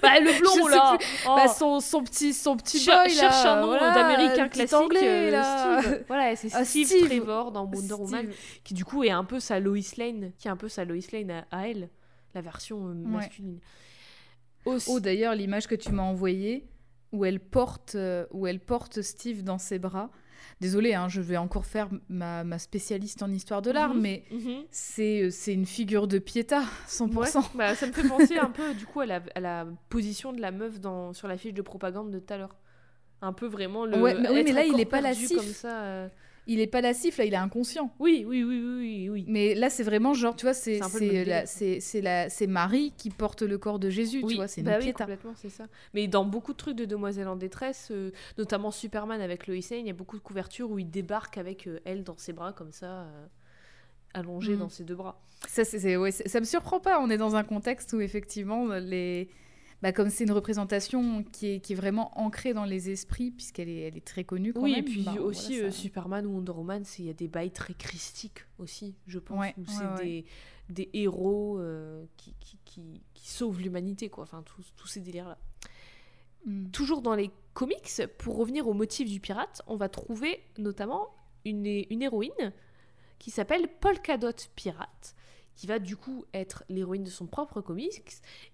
[0.02, 0.98] Bah, le blond, là
[1.28, 1.34] Oh.
[1.36, 3.20] Bah, son, son petit, son petit Cher- boy, là.
[3.20, 4.74] cherche un nom voilà, d'américain classique.
[4.74, 5.82] anglais, euh, là.
[5.82, 6.06] Steve.
[6.08, 7.08] Voilà, c'est Ah, Steve, Steve.
[7.08, 8.28] Trevor dans Wonder Woman,
[8.64, 10.98] qui du coup est un peu sa Lois Lane, qui est un peu sa Lois
[11.12, 11.90] Lane à, à elle,
[12.34, 13.60] la version euh, masculine.
[14.64, 14.90] Aussi.
[14.90, 16.70] Oh, d'ailleurs, l'image que tu m'as envoyée,
[17.12, 20.10] où elle porte, euh, où elle porte Steve dans ses bras.
[20.62, 24.02] Désolée, hein, je vais encore faire ma, ma spécialiste en histoire de l'art, Mhm.
[24.02, 24.64] mais Mhm.
[24.72, 27.40] c'est c'est une figure de Pieta, 100%.
[27.40, 30.34] Ouais, bah, ça me fait penser un peu du coup à la, à la position
[30.34, 32.56] de la meuf dans, sur la fiche de propagande de tout à l'heure.
[33.22, 33.98] Un peu vraiment le.
[34.02, 35.36] Ouais, mais oui, être mais là, il encore est pas lascif.
[35.38, 35.82] comme ça.
[35.84, 36.10] euh.
[36.52, 37.94] Il est pas lascif, là, il est inconscient.
[38.00, 39.26] Oui, oui, oui, oui, oui.
[39.28, 40.80] Mais là, c'est vraiment genre, tu vois, c'est
[41.46, 44.92] C'est Marie qui porte le corps de Jésus, Oui, tu vois, c'est une bah oui,
[44.92, 45.68] complètement, c'est ça.
[45.94, 49.82] Mais dans beaucoup de trucs de demoiselles en détresse, euh, notamment Superman avec Lois Lane,
[49.82, 52.52] il y a beaucoup de couvertures où il débarque avec euh, elle dans ses bras
[52.52, 53.26] comme ça, euh,
[54.16, 54.60] allongée Mm.
[54.60, 55.22] dans ses deux bras.
[55.48, 57.00] Ça, c'est- c'est- ouais, ça me surprend pas.
[57.00, 59.30] On est dans un contexte où effectivement, les...
[59.82, 63.70] bah, comme c'est une représentation qui est, qui est vraiment ancrée dans les esprits, puisqu'elle
[63.70, 64.82] est, elle est très connue quand oui, même.
[64.82, 67.28] et puis bah, aussi voilà, euh, ça- Superman ou Wonder Woman, il y a des
[67.28, 70.04] bails très christiques aussi, je pense, Ouais, où ouais, c'est ouais.
[70.04, 70.26] des,
[70.70, 74.24] des héros euh, qui, qui, qui, qui sauvent l'humanité, quoi.
[74.24, 74.44] Enfin,
[74.76, 75.38] tous ces délires-là.
[76.46, 76.70] Mm.
[76.72, 81.10] Toujours dans les comics, pour revenir au motif du pirate, on va trouver notamment
[81.46, 82.54] une, une héroïne
[83.18, 85.16] qui s'appelle Polka Dot Pirate,
[85.60, 88.02] qui va du coup être l'héroïne de son propre comics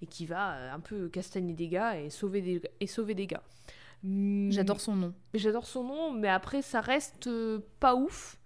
[0.02, 3.28] et qui va euh, un peu castagner des gars et sauver des, et sauver des
[3.28, 3.44] gars.
[4.04, 5.14] Hmm, J'adore son nom.
[5.34, 8.40] J'adore son nom, mais après ça reste euh, pas ouf.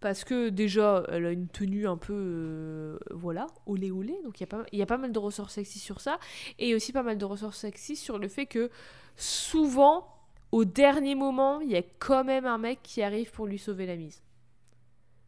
[0.00, 2.14] Parce que déjà, elle a une tenue un peu.
[2.16, 4.16] euh, voilà, olé olé.
[4.24, 6.18] Donc il y, a pas- il y a pas mal de ressorts sexy sur ça.
[6.58, 8.70] Et aussi pas mal de ressorts sexy sur le fait que
[9.16, 10.06] souvent,
[10.52, 13.86] au dernier moment, il y a quand même un mec qui arrive pour lui sauver
[13.86, 14.22] la mise.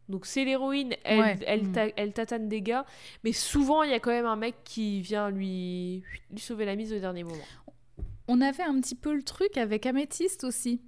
[0.09, 1.39] Donc c'est l'héroïne, elle, Ouais.
[1.47, 1.71] elle, Mm.
[1.71, 2.85] ta- elle tatane des gars,
[3.23, 6.75] mais souvent il y a quand même un mec qui vient lui, lui sauver la
[6.75, 7.37] mise au dernier moment.
[8.27, 10.81] On avait un petit peu le truc avec Améthyste aussi,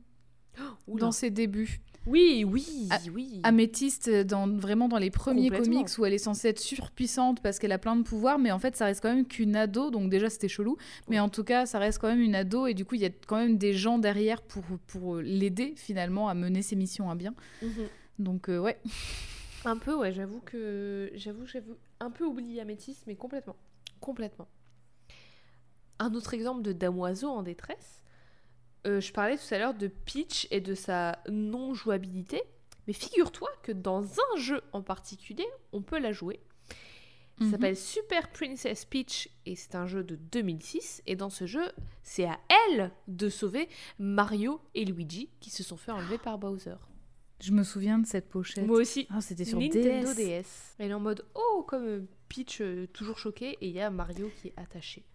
[0.87, 0.99] Oula.
[1.01, 1.79] dans ses débuts.
[2.07, 3.39] Oui, oui, oui.
[3.41, 7.57] Améthyste, euh, dans, vraiment dans les premiers comics où elle est censée être surpuissante parce
[7.57, 10.11] qu'elle a plein de pouvoirs, mais en fait, ça reste quand même qu'une ado, donc
[10.11, 10.77] déjà c'était chelou,
[11.09, 13.05] mais en tout cas, ça reste quand même une ado, et du coup, il y
[13.05, 17.15] a quand même des gens derrière pour, pour l'aider finalement à mener ses missions à
[17.15, 17.33] bien.
[17.63, 17.87] Mhm.
[18.19, 18.79] Donc, euh, ouais.
[19.65, 23.55] Un peu, ouais, j'avoue que j'avoue, j'avoue, un peu oublié Améthyste, mais complètement,
[23.99, 24.47] complètement.
[25.99, 28.01] Un autre exemple de damoiseau en détresse.
[28.85, 32.43] euh, je parlais tout à l'heure de Peach et de sa non-jouabilité,
[32.85, 36.39] mais figure-toi que dans un jeu en particulier, on peut la jouer.
[37.39, 37.51] Ça Mhm.
[37.51, 41.01] s'appelle Super Princess Peach et c'est un jeu de 2006.
[41.07, 41.65] Et dans ce jeu,
[42.03, 42.39] c'est à
[42.69, 43.67] elle de sauver
[43.97, 46.75] Mario et Luigi qui se sont fait enlever par Bowser.
[47.41, 48.65] Je me souviens de cette pochette.
[48.65, 49.07] Moi aussi.
[49.09, 50.15] Ah, c'était sur Nintendo DS.
[50.15, 50.75] DS.
[50.79, 53.89] Elle est en mode oh comme euh, Peach euh, toujours choquée et il y a
[53.89, 55.05] Mario qui est attaché.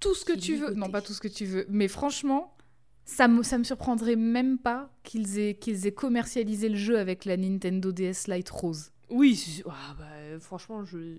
[0.00, 0.74] Tout ce que Qui tu veux.
[0.74, 1.66] Non, pas tout ce que tu veux.
[1.68, 2.56] Mais franchement,
[3.04, 7.24] ça me, ça me surprendrait même pas qu'ils aient, qu'ils aient commercialisé le jeu avec
[7.24, 8.92] la Nintendo DS Lite Rose.
[9.10, 11.18] Oui, ah, bah, euh, franchement je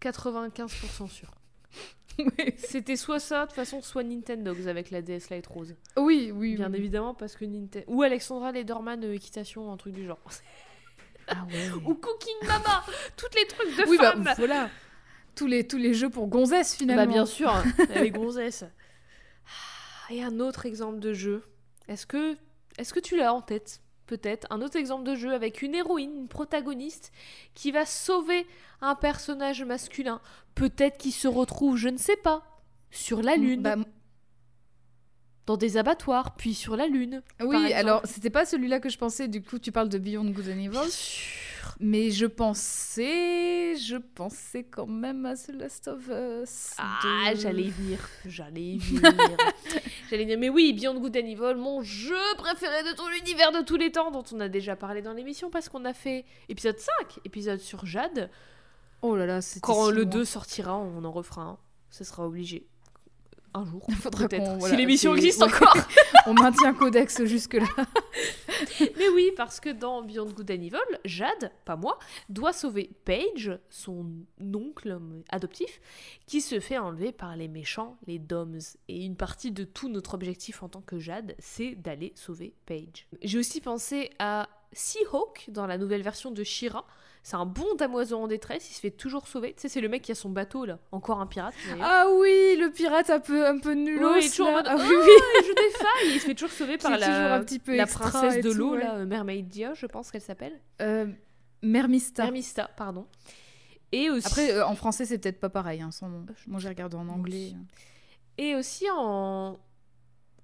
[0.00, 1.34] 95% sûr.
[2.56, 5.74] C'était soit ça de toute façon soit Nintendo avec la DS Lite Rose.
[5.96, 6.56] oui, oui.
[6.56, 6.78] Bien oui.
[6.78, 10.18] évidemment parce que Nintendo ou Alexandra Lederman euh, équitation un truc du genre.
[11.28, 11.70] Ah ouais.
[11.86, 12.84] ou Cooking Mama,
[13.16, 14.34] toutes les trucs de oui, bah, femmes.
[14.36, 14.70] voilà.
[15.36, 17.04] Tous les, tous les jeux pour gonzesses finalement.
[17.04, 17.52] Bah bien sûr,
[17.94, 18.64] les gonzesses.
[19.46, 21.42] Ah, Et un autre exemple de jeu.
[21.88, 22.36] Est-ce que,
[22.78, 23.80] est-ce que tu l'as en tête?
[24.10, 24.48] Peut-être.
[24.50, 27.12] Un autre exemple de jeu avec une héroïne, une protagoniste,
[27.54, 28.44] qui va sauver
[28.80, 30.20] un personnage masculin.
[30.56, 32.42] Peut-être qu'il se retrouve, je ne sais pas,
[32.90, 33.76] sur la Lune, Bah,
[35.46, 37.22] dans des abattoirs, puis sur la Lune.
[37.40, 39.28] oui, alors c'était pas celui-là que je pensais.
[39.28, 40.68] Du coup, tu parles de Beyond Good and Evil.
[40.70, 41.49] Bien sûr.
[41.80, 46.74] Mais je pensais, je pensais quand même à The Last of Us.
[46.78, 47.98] Ah, de- j'allais y venir.
[48.26, 49.10] J'allais y venir.
[50.10, 50.38] j'allais y venir.
[50.38, 53.92] Mais oui, Beyond Good and Evil, mon jeu préféré de tout l'univers de tous les
[53.92, 57.60] temps, dont on a déjà parlé dans l'émission, parce qu'on a fait épisode 5, épisode
[57.60, 58.30] sur Jade.
[59.02, 60.10] Oh là là, c'était Quand si le loin.
[60.10, 61.58] 2 sortira, on en refera un.
[61.90, 62.66] Ce sera obligé.
[63.52, 63.86] Un jour.
[64.00, 64.62] Faudra peut-être.
[64.66, 65.46] si l'émission existe ouais.
[65.46, 65.76] encore.
[66.26, 67.66] On maintient Codex jusque-là.
[68.80, 71.98] Mais oui, parce que dans Beyond Good and Evil, Jade, pas moi,
[72.28, 74.06] doit sauver Paige, son
[74.54, 74.98] oncle
[75.30, 75.80] adoptif,
[76.26, 78.58] qui se fait enlever par les méchants, les Doms.
[78.88, 83.06] Et une partie de tout notre objectif en tant que Jade, c'est d'aller sauver Paige.
[83.22, 86.86] J'ai aussi pensé à Seahawk dans la nouvelle version de Shira.
[87.22, 89.52] C'est un bon damoiseau en détresse, il se fait toujours sauver.
[89.54, 91.52] Tu sais, c'est le mec qui a son bateau là, encore un pirate.
[91.82, 94.12] Ah oui, le pirate un peu, un peu nulos.
[94.14, 95.42] Oui, il est toujours en mode, Ah oui, Oh, oui.
[95.46, 98.50] je défaille Il se fait toujours sauver par la, un petit peu la princesse de
[98.50, 98.80] l'eau, ouais.
[98.84, 100.58] là, euh, Mermaid Dia, je pense qu'elle s'appelle.
[100.80, 101.06] Euh,
[101.62, 102.24] Mermista.
[102.24, 103.06] Hermista, pardon.
[103.92, 106.24] Et aussi, Après, euh, en français, c'est peut-être pas pareil, hein, son nom.
[106.28, 107.52] Euh, Moi, j'ai regardé en anglais.
[108.38, 109.58] et aussi en...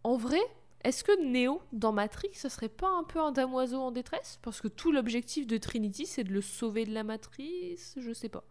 [0.05, 0.41] en vrai,
[0.87, 4.39] est-ce que Neo, dans Matrix, ce serait pas un peu un damoiseau en détresse?
[4.43, 8.29] Parce que tout l'objectif de Trinity, c'est de le sauver de la matrice, je sais
[8.29, 8.45] pas.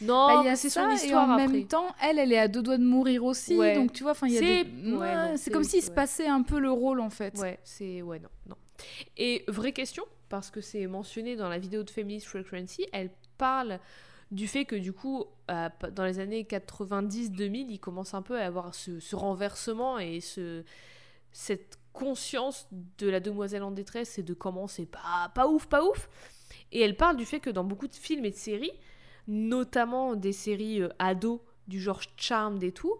[0.00, 1.48] Non, Bah, il y a c'est son et histoire en après.
[1.48, 3.56] même temps, elle, elle est à deux doigts de mourir aussi.
[3.56, 3.74] Ouais.
[3.74, 4.92] Donc, tu vois, enfin, il y a C'est- des...
[4.92, 7.38] ouais, Ouais, non, c'est comme s'il se passait un peu le rôle, en fait.
[7.38, 8.02] Ouais, c'est...
[8.02, 8.56] Ouais, non, non.
[9.16, 13.78] Et vraie question, parce que c'est mentionné dans la vidéo de Feminist Frequency, elle parle
[14.32, 18.46] du fait que du coup, euh, dans les années 90-2000, il commence un peu à
[18.46, 20.64] avoir ce, ce renversement et ce,
[21.32, 22.68] cette conscience
[22.98, 26.08] de la demoiselle en détresse et de comment c'est pas, pas ouf, pas ouf.
[26.72, 28.72] Et elle parle du fait que dans beaucoup de films et de séries,
[29.28, 32.94] notamment des séries euh, ados du genre Charmed et tout,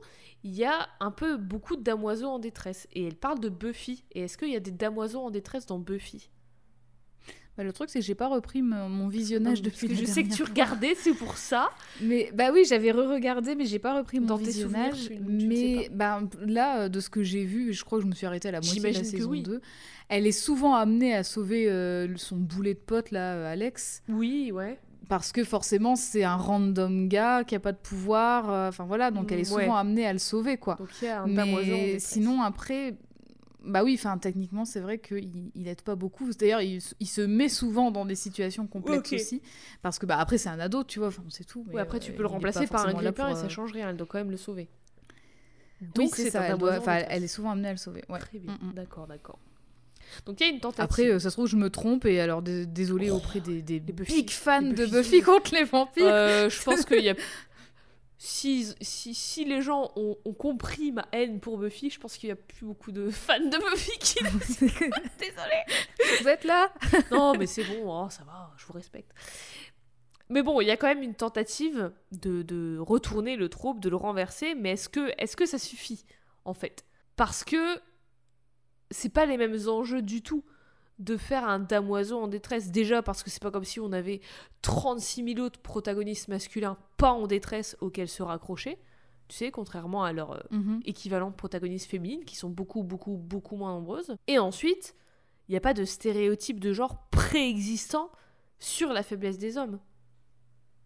[0.44, 2.88] il y a un peu beaucoup de damoiseaux en détresse.
[2.92, 4.04] Et elle parle de Buffy.
[4.12, 6.30] Et est-ce qu'il y a des damoiseaux en détresse dans Buffy?
[7.57, 10.11] Bah, le truc, c'est que j'ai pas repris mon visionnage Non, depuis Parce que je
[10.11, 11.69] sais que tu regardais, c'est pour ça.
[12.01, 14.95] Mais bah oui, j'avais re-regardé, mais j'ai pas repris mon Dans tes visionnage.
[15.03, 18.09] souvenirs, tu- mais bah, là, euh, de ce que j'ai vu, je crois que je
[18.09, 19.43] me suis arrêtée à la moitié de la que saison oui.
[19.43, 19.61] 2.
[20.09, 24.03] Elle est souvent amenée à sauver euh, son boulet de pote, là, euh, Alex.
[24.09, 24.79] Oui, ouais.
[25.11, 28.51] Parce que forcément, c'est un random gars qui a pas de pouvoir.
[28.51, 29.65] euh, Enfin voilà, donc elle est Ouais.
[29.65, 30.77] souvent amenée à le sauver, quoi.
[30.77, 32.95] Donc il y a un damoiseau en Mais sinon, après,
[33.64, 36.30] bah oui, enfin techniquement c'est vrai qu'il il aide pas beaucoup.
[36.32, 39.43] D'ailleurs, il, il se met souvent dans des situations complexes aussi,
[39.82, 41.64] parce que bah après c'est un ado, tu vois, enfin c'est tout.
[41.68, 43.72] mais, Ouais, après, euh, tu peux le remplacer par un grippin et ça euh, change
[43.72, 43.90] rien.
[43.90, 44.68] Elle doit quand même le sauver.
[45.80, 46.43] Oui, Donc, c'est ça.
[46.43, 48.05] Elle, doit- elle est souvent amenée à le sauver.
[48.09, 48.18] Ouais.
[48.20, 48.56] Très bien.
[48.62, 48.72] Mm, mm.
[48.74, 49.39] D'accord, d'accord.
[50.26, 50.84] Donc, il y a une tentative.
[50.84, 53.62] Après, euh, ça se trouve, je me trompe et alors dé- désolé Oh, auprès des,
[53.62, 56.05] des big fans de Buffy Buffy contre les vampires.
[56.06, 57.14] Euh, je pense qu'il y a.
[58.24, 62.28] Si, si, si les gens ont, ont compris ma haine pour Buffy, je pense qu'il
[62.28, 64.15] y a plus beaucoup de fans de Buffy qui.
[65.19, 66.20] Désolée.
[66.20, 66.73] Vous êtes là
[67.11, 69.11] Non, mais c'est bon, oh, ça va, je vous respecte.
[70.28, 73.89] Mais bon, il y a quand même une tentative de, de retourner le trope, de
[73.89, 76.05] le renverser, mais est-ce que, est que ça suffit,
[76.44, 76.85] en fait?
[77.16, 77.81] Parce que
[78.93, 80.44] c'est pas les mêmes enjeux du tout
[80.98, 82.70] de faire un damoiseau en détresse.
[82.70, 84.20] Déjà parce que c'est pas comme si on avait
[84.62, 88.78] 36 000 autres protagonistes masculins pas en détresse auxquels se raccrocher.
[89.28, 93.73] Tu sais, contrairement à leurs euh, équivalentes protagonistes féminines qui sont beaucoup, beaucoup, beaucoup moins
[93.73, 94.16] nombreuses.
[94.27, 94.94] Et ensuite,
[95.48, 98.10] il n'y a pas de stéréotype de genre préexistant
[98.59, 99.81] sur la faiblesse des hommes.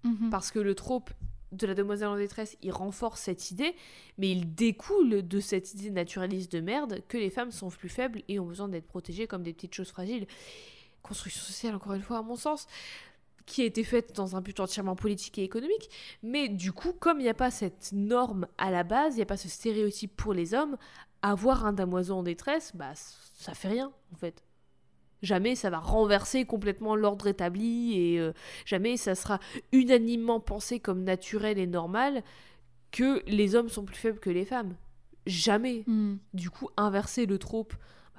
[0.04, 0.30] Mhm.
[0.30, 1.10] Parce que le trope
[1.52, 3.74] de la demoiselle en détresse, il renforce cette idée,
[4.18, 8.22] mais il découle de cette idée naturaliste de merde que les femmes sont plus faibles
[8.28, 10.26] et ont besoin d'être protégées comme des petites choses fragiles.
[11.02, 12.66] Construction sociale, encore une fois, à mon sens,
[13.46, 15.88] qui a été faite dans un but entièrement politique et économique,
[16.22, 19.22] mais du coup, comme il n'y a pas cette norme à la base, il n'y
[19.22, 20.76] a pas ce stéréotype pour les hommes,
[21.22, 24.42] avoir un damoiseau en détresse, bah ça fait rien, en fait.
[25.22, 28.32] Jamais ça va renverser complètement l'ordre établi et euh,
[28.66, 29.40] jamais ça sera
[29.72, 32.22] unanimement pensé comme naturel et normal
[32.92, 34.74] que les hommes sont plus faibles que les femmes.
[35.26, 35.84] Jamais.
[35.86, 36.18] Mhm.
[36.34, 37.74] Du coup, inverser le trope,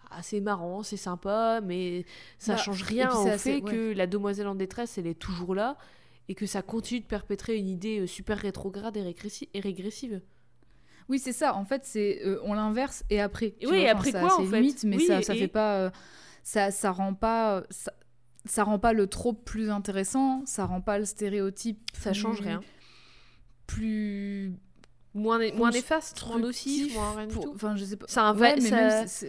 [0.09, 2.03] bah, c'est marrant, c'est sympa, mais
[2.39, 5.55] ça Bah, change rien au fait assez- que la demoiselle en détresse, elle est toujours
[5.55, 5.77] là
[6.29, 10.19] et que ça continue de perpétrer une idée euh, super rétrograde et, régressi- et régressive.
[11.09, 11.55] Oui, c'est ça.
[11.55, 13.51] En fait, c'est euh, on l'inverse et après.
[13.59, 14.59] tu Oui, vois, et après quoi, en fait?
[14.59, 15.75] limite, mais Oui, ça, ça et- fait pas.
[15.77, 15.89] euh,
[16.47, 17.63] ça, ça rend pas.
[17.69, 17.91] Ça,
[18.45, 20.45] ça rend pas le trope plus intéressant.
[20.45, 21.79] Ça rend pas le stéréotype.
[21.93, 22.61] Ça change rien.
[23.65, 24.53] Plus.
[25.13, 27.51] Moins, né- moins néfaste, moins nocif, moins rien du pour- tout.
[27.55, 28.05] Enfin, je sais pas.
[28.07, 28.55] C'est un Ouais, vrai.
[28.61, 29.25] mais ça-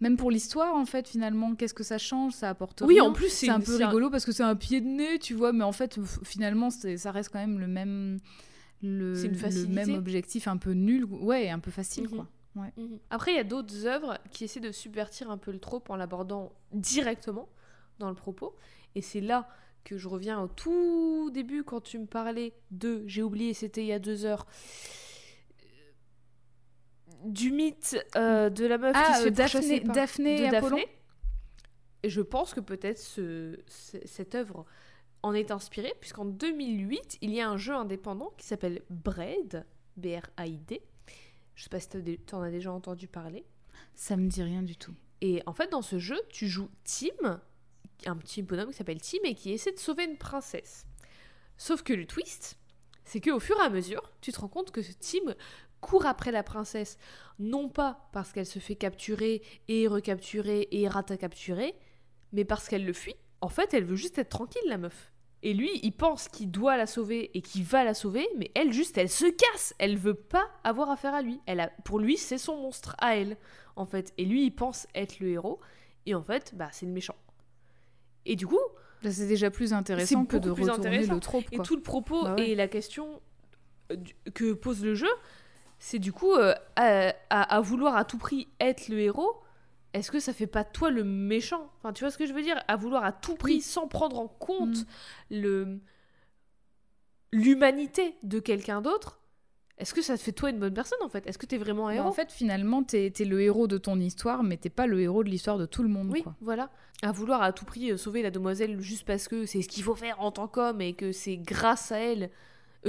[0.00, 2.32] même, pour l'histoire, en fait, finalement, qu'est-ce que ça change?
[2.32, 3.04] Ça apporte Oui, rien.
[3.04, 5.52] en plus, c'est un peu rigolo parce que c'est un pied de nez, tu vois,
[5.52, 8.18] mais en fait, finalement, ça reste quand même le même,
[8.82, 12.10] le, le même objectif un peu nul, ouais, un peu facile, Mhm.
[12.16, 12.26] quoi.
[12.54, 12.98] Mhm.
[13.10, 15.96] Après, il y a d'autres œuvres qui essaient de subvertir un peu le trope en
[15.96, 17.48] l'abordant directement
[17.98, 18.54] dans le propos.
[18.94, 19.48] Et c'est là
[19.84, 23.86] que je reviens au tout début quand tu me parlais de, j'ai oublié, c'était il
[23.86, 24.46] y a deux heures,
[25.60, 25.64] euh,
[27.24, 30.48] du mythe euh, de la meuf qui Ah, se euh, Daphné, par- Daphné de et
[30.56, 30.92] Apollon Daphné.
[32.04, 34.66] Et je pense que peut-être ce- ce- cette œuvre
[35.22, 39.64] en est inspirée, puisqu'en 2008, il y a un jeu indépendant qui s'appelle Braid,
[39.96, 40.80] B-R-A-I-D.
[41.54, 43.44] Je sais pas si tu en as déjà entendu parler.
[43.94, 44.94] Ça me dit rien du tout.
[45.20, 47.40] Et en fait, dans ce jeu, tu joues Tim,
[48.06, 50.86] un petit bonhomme qui s'appelle Tim et qui essaie de sauver une princesse.
[51.56, 52.58] Sauf que le twist,
[53.04, 55.34] c'est qu'au fur et à mesure, tu te rends compte que ce Tim
[55.80, 56.96] court après la princesse,
[57.38, 61.74] non pas parce qu'elle se fait capturer et recapturer et rata-capturer,
[62.32, 63.16] mais parce qu'elle le fuit.
[63.40, 65.11] En fait, elle veut juste être tranquille, la meuf.
[65.44, 68.72] Et lui, il pense qu'il doit la sauver et qu'il va la sauver, mais elle,
[68.72, 69.74] juste, elle se casse.
[69.78, 71.40] Elle veut pas avoir affaire à lui.
[71.46, 73.36] Elle a, pour lui, c'est son monstre à elle,
[73.74, 74.12] en fait.
[74.18, 75.58] Et lui, il pense être le héros,
[76.06, 77.16] et en fait, bah, c'est le méchant.
[78.24, 78.60] Et du coup,
[79.02, 81.14] C'est déjà plus intéressant que de plus retourner intéressant.
[81.14, 82.50] le trope, et tout le propos Bah ouais.
[82.50, 83.20] et la question
[83.90, 83.96] euh,
[84.34, 85.10] que pose le jeu,
[85.80, 89.42] c'est du coup, euh, à, à- à vouloir à tout prix être le héros,
[89.94, 91.70] est-ce que ça fait pas toi le méchant?
[91.78, 92.62] Enfin, tu vois ce que je veux dire?
[92.68, 93.60] À vouloir à tout prix, Oui.
[93.60, 94.84] sans prendre en compte Mm.
[95.30, 95.80] le
[97.32, 99.18] l'humanité de quelqu'un d'autre,
[99.78, 101.26] est-ce que ça te fait toi une bonne personne en fait?
[101.26, 102.08] Est-ce que t'es vraiment un Bah, héros?
[102.08, 105.24] en fait, finalement, t'es es le héros de ton histoire, mais t'es pas le héros
[105.24, 106.34] de l'histoire de tout le monde, Oui, quoi.
[106.40, 106.70] voilà.
[107.02, 109.82] À vouloir à tout prix euh, sauver la demoiselle juste parce que c'est ce qu'il
[109.82, 112.30] faut faire en tant qu'homme et que c'est grâce à elle,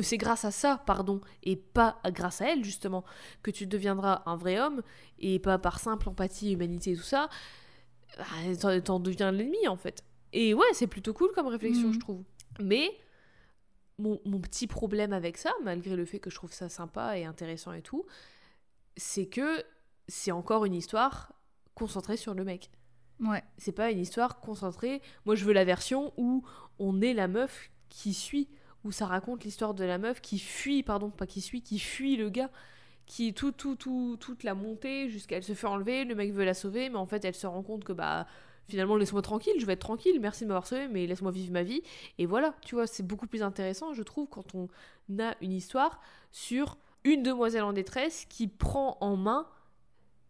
[0.01, 3.03] c'est grâce à ça, pardon, et pas grâce à elle justement,
[3.43, 4.81] que tu deviendras un vrai homme
[5.19, 7.29] et pas par simple empathie, humanité et tout ça,
[8.17, 8.25] bah,
[8.59, 10.03] t'en- t'en deviens l'ennemi en fait.
[10.33, 11.93] Et ouais, c'est plutôt cool comme réflexion, Mhm.
[11.93, 12.23] je trouve.
[12.59, 12.89] Mais
[13.99, 17.25] mon, mon petit problème avec ça, malgré le fait que je trouve ça sympa et
[17.25, 18.05] intéressant et tout,
[18.97, 19.63] c'est que
[20.07, 21.33] c'est encore une histoire
[21.75, 22.69] concentrée sur le mec
[23.19, 23.43] Ouais.
[23.57, 25.01] c'est pas une histoire concentrée.
[25.25, 26.43] Moi, je veux la version où
[26.79, 28.49] on est la meuf qui suit,
[28.83, 32.17] où ça raconte l'histoire de la meuf qui fuit, pardon, pas qui suit, qui fuit
[32.17, 32.49] le gars,
[33.05, 36.45] qui tout, tout, tout, toute la montée jusqu'à elle se fait enlever, le mec veut
[36.45, 38.27] la sauver, mais en fait, elle se rend compte que bah
[38.69, 41.63] finalement laisse-moi tranquille, je vais être tranquille, merci de m'avoir sauvé, mais laisse-moi vivre ma
[41.63, 41.81] vie.
[42.17, 44.67] Et voilà, tu vois, c'est beaucoup plus intéressant, je trouve, quand on
[45.19, 45.99] a une histoire
[46.31, 49.45] sur une demoiselle en détresse qui prend en main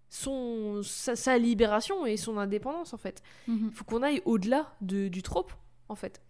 [0.10, 3.22] son, sa, sa libération et son indépendance, en fait.
[3.70, 5.54] Il faut qu'on aille au-delà de- du trope,
[5.90, 6.22] en fait.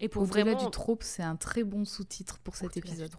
[0.00, 0.64] Et pour Au-delà vraiment...
[0.64, 3.12] du trope, c'est un très bon sous-titre pour cet Au-delà épisode.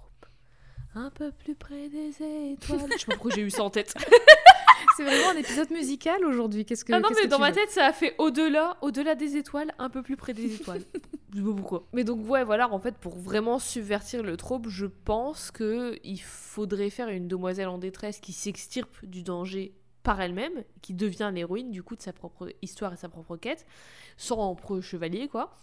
[0.95, 2.79] Un peu plus près des étoiles.
[2.91, 3.93] Je sais pas pourquoi j'ai eu ça en tête.
[4.95, 6.65] C'est vraiment un épisode musical aujourd'hui.
[6.65, 9.37] Qu'est-ce que ah non, mais que dans ma tête, ça a fait au-delà, au-delà des
[9.37, 10.81] étoiles, un peu plus près des étoiles.
[11.33, 11.87] je sais pas pourquoi.
[11.93, 16.19] Mais donc, ouais, voilà, en fait, pour vraiment subvertir le trope, je pense que il
[16.19, 21.69] faudrait faire une demoiselle en détresse qui s'extirpe du danger par elle-même, qui devient l'héroïne
[21.69, 23.67] du coup de sa propre histoire et sa propre quête,
[24.15, 25.55] sans empereur chevalier, quoi.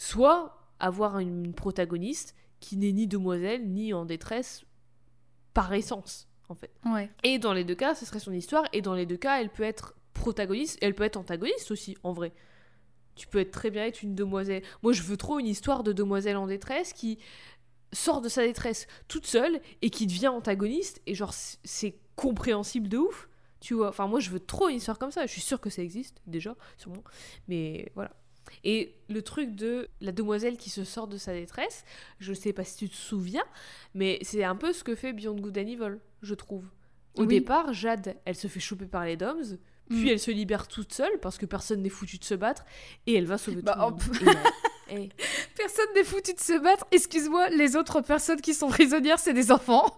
[0.00, 4.64] Soit avoir une protagoniste qui n'est ni demoiselle ni en détresse
[5.52, 6.72] par essence, en fait.
[6.86, 7.10] Ouais.
[7.22, 8.64] Et dans les deux cas, ce serait son histoire.
[8.72, 11.98] Et dans les deux cas, elle peut être protagoniste et elle peut être antagoniste aussi,
[12.02, 12.32] en vrai.
[13.14, 14.62] Tu peux être très bien être une demoiselle.
[14.82, 17.18] Moi, je veux trop une histoire de demoiselle en détresse qui
[17.92, 21.02] sort de sa détresse toute seule et qui devient antagoniste.
[21.06, 23.28] Et genre, c'est compréhensible de ouf.
[23.60, 25.26] Tu vois, enfin, moi, je veux trop une histoire comme ça.
[25.26, 27.04] Je suis sûre que ça existe, déjà, sûrement.
[27.48, 28.12] Mais voilà.
[28.64, 31.84] Et le truc de la demoiselle qui se sort de sa détresse,
[32.18, 33.44] je sais pas si tu te souviens,
[33.94, 36.64] mais c'est un peu ce que fait Beyond Good and Evil, je trouve.
[37.16, 37.26] Au Oui.
[37.26, 39.58] départ, Jade, elle se fait choper par les Doms,
[39.88, 40.08] puis Mm.
[40.08, 42.64] elle se libère toute seule parce que personne n'est foutu de se battre,
[43.06, 44.36] et elle va sauver Bah, tout le monde.
[44.92, 45.08] Et
[45.56, 46.84] Personne n'est foutu de se battre.
[46.90, 49.94] Excuse-moi, les autres personnes qui sont prisonnières, c'est des enfants.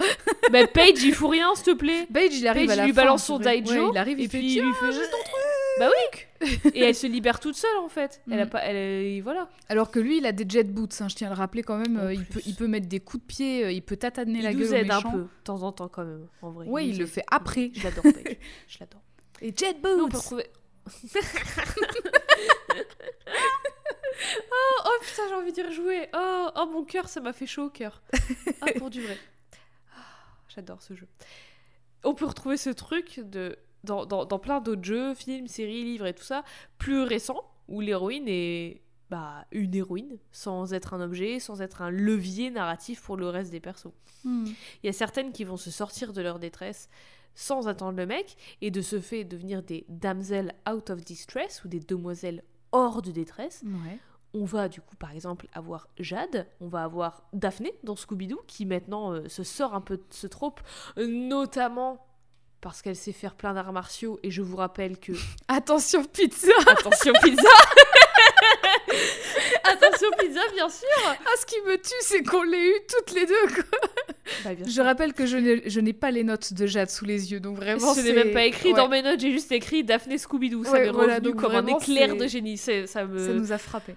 [0.51, 2.07] bah, Paige, il fout rien, s'il te plaît.
[2.13, 4.19] Page, il arrive Paige, à la il lui fin, balance son daijo, Ouais, il arrive,
[4.21, 4.93] il et fait il lui fait
[5.79, 8.21] Bah oui Et elle se libère toute seule en fait.
[8.31, 8.51] Elle a Mm.
[8.51, 9.49] pas, elle, voilà.
[9.69, 11.79] Alors que lui, il a des jet boots, hein, je tiens à le rappeler quand
[11.79, 11.97] même.
[11.99, 14.51] Euh, il, peut, il peut mettre des coups de pied, euh, il peut tataner la
[14.51, 16.67] il gueule nous au aide un peu, de temps en temps quand même, en vrai.
[16.67, 17.71] Ouais, nous il le fait après.
[17.75, 18.05] Je l'adore.
[18.69, 19.03] Je l'adore.
[19.41, 20.47] Et jet Nous, on peut boots retrouver.
[24.51, 26.09] oh, oh putain, j'ai envie d'y rejouer.
[26.15, 28.03] Oh, oh, mon cœur, ça m'a fait chaud au cœur.
[28.61, 29.17] Ah, pour du vrai.
[29.97, 30.01] Ah,
[30.55, 31.07] J'adore ce jeu.
[32.05, 36.07] On peut retrouver ce truc de, dans, dans, dans plein d'autres jeux, films, séries, livres
[36.07, 36.45] et tout ça,
[36.79, 41.91] plus récents, où l'héroïne est bah, une héroïne, sans être un objet, sans être un
[41.91, 43.93] levier narratif pour le reste des persos.
[44.25, 44.47] Hmm.
[44.83, 46.89] Il y a certaines qui vont se sortir de leur détresse
[47.35, 51.69] sans attendre le mec et de ce fait devenir des damsels out of distress ou
[51.69, 52.43] des demoiselles
[52.73, 53.63] hors de détresse.
[53.65, 53.99] Ouais.
[54.35, 58.65] On va du coup par exemple avoir Jade, on va avoir Daphné dans Scooby-Doo qui
[58.65, 60.63] maintenant euh, se sort un peu de ce trope,
[60.97, 62.07] notamment
[62.63, 65.13] parce qu'elle sait faire plein d'arts martiaux et je vous rappelle que
[65.49, 67.43] Attention, pizza attention pizza
[69.65, 73.27] Attention pizza bien sûr Ah, ce qui me tue, c'est qu'on l'ait eu toutes les
[73.27, 73.47] deux.
[73.55, 73.79] quoi.
[74.45, 74.85] Bah, bien Je sûr.
[74.85, 77.95] rappelle que je n'ai pas les notes de Jade sous les yeux, donc vraiment.
[77.95, 80.65] Ce n'est même pas écrit ouais, dans mes notes, j'ai juste écrit Daphné Scooby-Doo.
[80.65, 82.57] Ça Ouais, m'est voilà, revenu comme un éclair de génie.
[82.59, 82.87] Ça me...
[82.87, 83.95] Ça nous a frappé.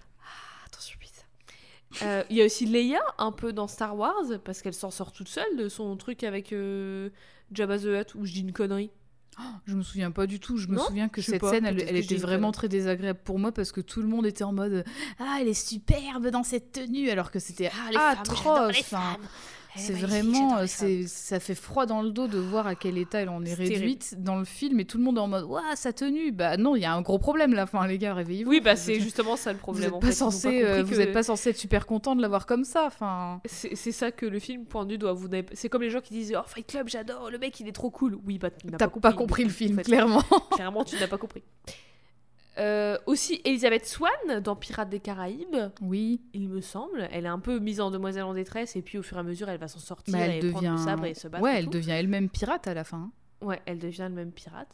[2.02, 5.12] Euh, Il y a aussi Leia, un peu dans Star Wars, parce qu'elle s'en sort
[5.12, 7.10] toute seule de son truc avec euh,
[7.52, 8.92] Jabba the Hutt, où je dis une connerie.
[9.66, 10.58] Je me souviens pas du tout.
[10.58, 13.52] Je me Non souviens que cette pas, scène, elle, était vraiment très désagréable pour moi
[13.52, 14.86] parce que tout le monde était en mode
[15.20, 18.80] Ah, elle est superbe dans cette tenue, alors que c'était atroce.
[18.80, 19.18] Enfin,
[19.78, 23.20] C'est vraiment, euh, c'est, ça fait froid dans le dos de voir à quel état
[23.20, 25.76] elle en est réduite dans le film et tout le monde est en mode Ouah,
[25.76, 26.32] sa tenue.
[26.32, 27.64] Bah non, il y a un gros problème là.
[27.64, 28.50] Enfin, les gars, réveillez-vous.
[28.50, 29.88] Oui, bah c'est justement ça le Vous problème.
[29.90, 32.22] êtes en pas censé, compris euh, vous que- êtes pas censé être super content de
[32.22, 32.86] l'avoir comme ça.
[32.88, 35.14] Enfin, C'est ça que le film pointe du doigt.
[35.14, 37.72] Vous C'est comme les gens qui disent Oh, Fight Club, j'adore, le mec il est
[37.74, 38.18] trop cool.
[38.26, 39.84] Oui, bah tu n'as t'as pas compris le en film, fait.
[39.84, 40.24] clairement.
[40.52, 41.44] Clairement, tu n'as pas compris.
[42.58, 45.58] Euh, aussi, Elisabeth Swan dans Pirates des Caraïbes.
[45.82, 47.08] Oui, il me semble.
[47.12, 49.24] Elle est un peu mise en demoiselle en détresse et puis au fur et à
[49.24, 50.84] mesure elle va s'en sortir bah, et elle prendre le devient.
[50.84, 51.44] sabre et se battre.
[51.44, 51.72] Ouais, elle tout.
[51.72, 53.12] devient elle-même pirate à la fin.
[53.42, 54.70] Ouais, elle devient le même pirate.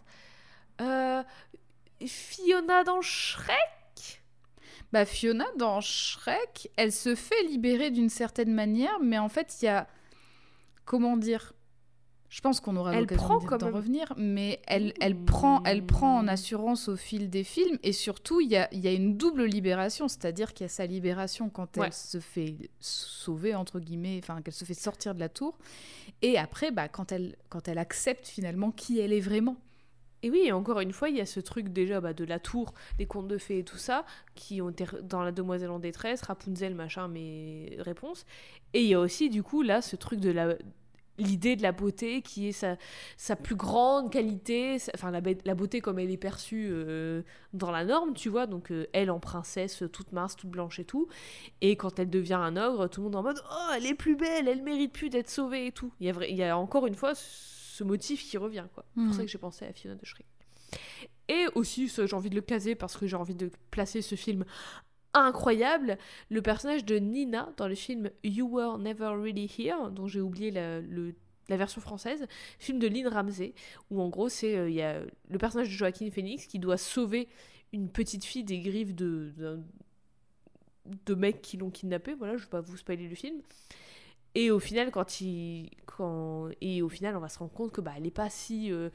[0.79, 1.23] Euh,
[2.05, 4.21] Fiona dans Shrek?
[4.91, 9.65] Bah Fiona dans Shrek, elle se fait libérer d'une certaine manière, mais en fait il
[9.65, 9.87] y a
[10.85, 11.53] comment dire.
[12.31, 15.25] Je pense qu'on aura l'occasion d'en revenir, mais elle, elle, Mmh.
[15.25, 18.79] prend, elle prend en assurance au fil des films, et surtout, il y a, il
[18.79, 21.87] y a une double libération, c'est-à-dire qu'il y a sa libération quand Ouais.
[21.87, 25.57] elle se fait sauver, entre guillemets, enfin, qu'elle se fait sortir de la tour,
[26.21, 29.57] et après, bah, quand, elle, quand elle accepte finalement qui elle est vraiment.
[30.23, 32.39] Et oui, et encore une fois, il y a ce truc déjà bah, de la
[32.39, 34.05] tour, des contes de fées et tout ça,
[34.35, 38.25] qui ont été dans La Demoiselle en détresse, Rapunzel, machin, mes réponses.
[38.73, 40.55] Et il y a aussi, du coup, là, ce truc de la
[41.21, 42.77] l'idée de la beauté qui est sa,
[43.17, 47.21] sa plus grande qualité, sa- enfin la, la beauté comme elle est perçue euh,
[47.53, 50.85] dans la norme, tu vois, donc euh, elle en princesse, toute mince, toute blanche et
[50.85, 51.07] tout,
[51.61, 54.15] et quand elle devient un ogre, tout le monde en mode «Oh, elle est plus
[54.15, 55.91] belle, elle mérite plus d'être sauvée et tout».
[55.99, 58.85] Il y a, il y a encore une fois ce motif qui revient, quoi.
[58.95, 60.25] C'est pour ça que j'ai pensé à Fiona de Shrek.
[61.27, 64.43] Et aussi, j'ai envie de le caser parce que j'ai envie de placer ce film
[65.13, 65.97] incroyable,
[66.29, 70.51] le personnage de Nina dans le film You Were Never Really Here, dont j'ai oublié
[70.51, 71.15] la, le-
[71.49, 72.27] la version française,
[72.59, 73.53] film de Lynn Ramsey,
[73.89, 76.77] où en gros, c'est euh, il y a le personnage de Joaquin Phoenix qui doit
[76.77, 77.27] sauver
[77.73, 79.33] une petite fille des griffes de,
[81.05, 82.13] de mecs qui l'ont kidnappée.
[82.13, 83.41] Voilà, je vais pas vous spoiler le film.
[84.33, 87.81] Et au final, quand il, quand, et au final, on va se rendre compte que
[87.81, 88.89] bah, elle est pas si euh,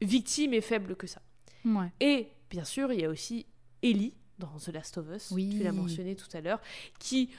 [0.00, 1.20] victime et faible que ça.
[1.64, 1.90] Ouais.
[1.98, 3.46] Et bien sûr, il y a aussi
[3.82, 5.54] Ellie dans The Last of Us, Oui.
[5.58, 6.60] tu l'as mentionné tout à l'heure,
[6.98, 7.30] qui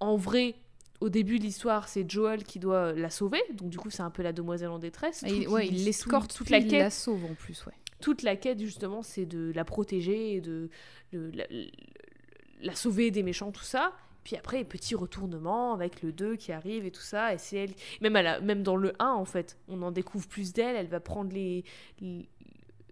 [0.00, 0.54] en vrai,
[1.00, 4.10] au début de l'histoire, c'est Joel qui doit la sauver, donc du coup c'est un
[4.10, 5.22] peu la demoiselle en détresse.
[5.24, 7.72] Et il, ouais, il l'escorte, toute, la il quête, la sauve en plus, ouais.
[8.00, 10.68] toute la quête justement, c'est de la protéger et de
[11.12, 11.44] la,
[12.60, 13.92] la sauver des méchants, tout ça.
[14.24, 17.32] Puis après, petit retournement avec le 2 qui arrive et tout ça.
[17.32, 17.70] Et c'est elle.
[18.02, 20.76] Même, à la- même dans le 1, en fait, on en découvre plus d'elle.
[20.76, 21.64] Elle va prendre les,
[22.00, 22.28] les,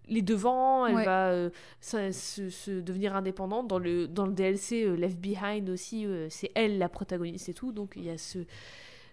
[0.07, 0.85] les devants.
[0.85, 1.05] Elle Ouais.
[1.05, 1.49] va euh,
[1.81, 3.67] se, devenir indépendante.
[3.67, 7.53] Dans le, dans le DLC euh, Left Behind aussi, euh, c'est elle la protagoniste et
[7.53, 7.71] tout.
[7.71, 8.39] Donc il y a ce,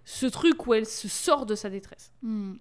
[0.04, 2.12] ce truc où elle se sort de sa détresse.
[2.22, 2.54] Hmm.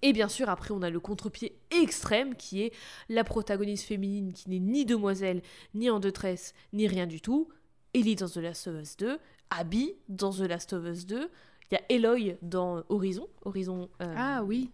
[0.00, 2.72] Et bien sûr, après, on a le contre-pied extrême qui est
[3.08, 5.42] la protagoniste féminine qui n'est ni demoiselle,
[5.74, 7.48] ni en détresse, ni rien du tout.
[7.94, 9.18] Ellie dans The Last of Us 2,
[9.50, 11.28] Abby dans The Last of Us 2,
[11.70, 14.70] il y a Eloy dans Horizon, Horizon Ah oui.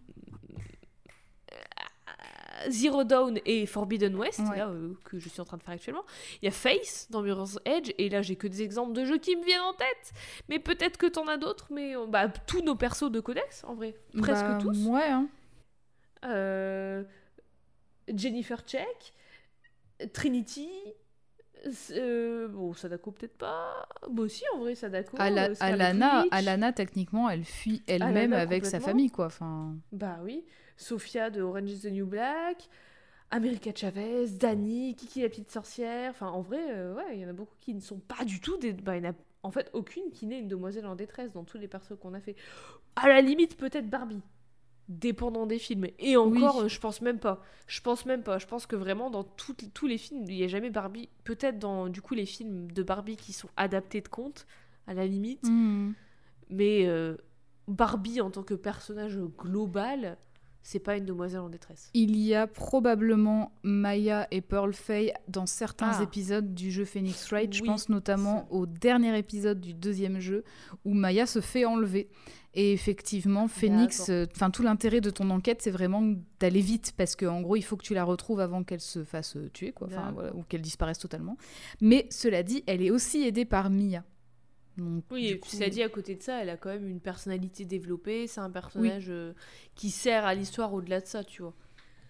[2.69, 4.57] Zero Dawn et Forbidden West, Ouais.
[4.57, 6.03] là, euh, que je suis en train de faire actuellement.
[6.41, 9.17] Il y a Face dans Mirror's Edge, et là j'ai que des exemples de jeux
[9.17, 10.13] qui me viennent en tête.
[10.49, 13.75] Mais peut-être que t'en as d'autres, mais euh, bah, tous nos persos de Codex, en
[13.75, 14.85] vrai, presque Bah, tous.
[14.87, 15.27] Ouais, hein.
[16.25, 17.03] Euh,
[18.13, 19.13] Jennifer Check,
[20.13, 20.69] Trinity.
[21.91, 23.87] euh, bon, Sadako peut-être pas.
[24.09, 25.17] Bon, si, en vrai, Sadako.
[25.19, 26.25] Ala- Alana.
[26.31, 29.27] Alana, techniquement, elle fuit elle-même avec sa famille, quoi.
[29.27, 30.45] Enfin, Bah oui.
[30.77, 32.67] Sophia de Orange is the New Black.
[33.31, 36.11] America Chavez, Dani, Kiki la petite sorcière.
[36.11, 38.39] Enfin, en vrai, euh, ouais, il y en a beaucoup qui ne sont pas du
[38.39, 38.71] tout des.
[38.73, 41.43] Bah, il y en a en fait aucune qui n'est une demoiselle en détresse dans
[41.43, 42.35] tous les persos qu'on a fait.
[42.95, 44.21] À la limite, peut-être Barbie.
[44.87, 45.87] Dépendant des films.
[45.97, 46.65] Et encore, Oui.
[46.65, 47.41] euh, je pense même pas.
[47.65, 48.37] Je pense même pas.
[48.37, 51.09] Je pense que vraiment, dans tout- tous les films, il n'y a jamais Barbie.
[51.23, 54.45] Peut-être dans, du coup, les films de Barbie qui sont adaptés de contes,
[54.85, 55.43] à la limite.
[55.47, 55.93] hmm.
[56.51, 57.17] Mais euh,
[57.67, 60.17] Barbie en tant que personnage global,
[60.67, 61.89] c'est pas une demoiselle en détresse.
[61.93, 66.03] il y a probablement Maya et Pearl Fay dans certains Ah.
[66.03, 67.53] épisodes du jeu Phoenix Wright.
[67.53, 70.43] Je pense notamment au dernier épisode du deuxième jeu
[70.83, 72.09] où Maya se fait enlever.
[72.57, 76.01] Et effectivement, Phoenix, euh, enfin tout l'intérêt de ton enquête, c'est vraiment
[76.39, 79.37] d'aller vite parce qu'en gros, il faut que tu la retrouves avant qu'elle se fasse
[79.53, 81.37] tuer, quoi, voilà, ou qu'elle disparaisse totalement.
[81.81, 84.03] Mais cela dit, elle est aussi aidée par Mia.
[84.77, 86.99] Donc, Oui, et coup- cela dit, à côté de ça, elle a quand même une
[86.99, 88.27] personnalité développée.
[88.27, 89.33] C'est un personnage euh,
[89.75, 91.53] qui sert à l'histoire au-delà de ça, tu vois.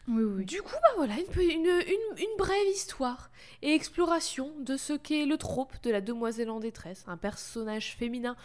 [0.07, 0.45] Oui, oui.
[0.45, 3.31] Du coup, bah voilà, une, une, une- une brève histoire
[3.63, 8.35] et exploration de ce qu'est le trope de la demoiselle en détresse, un personnage féminin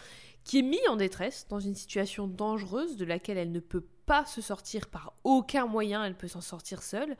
[0.44, 4.24] qui est mis en détresse dans une situation dangereuse de laquelle elle ne peut pas
[4.24, 7.16] se sortir par aucun moyen, elle peut s'en sortir seule,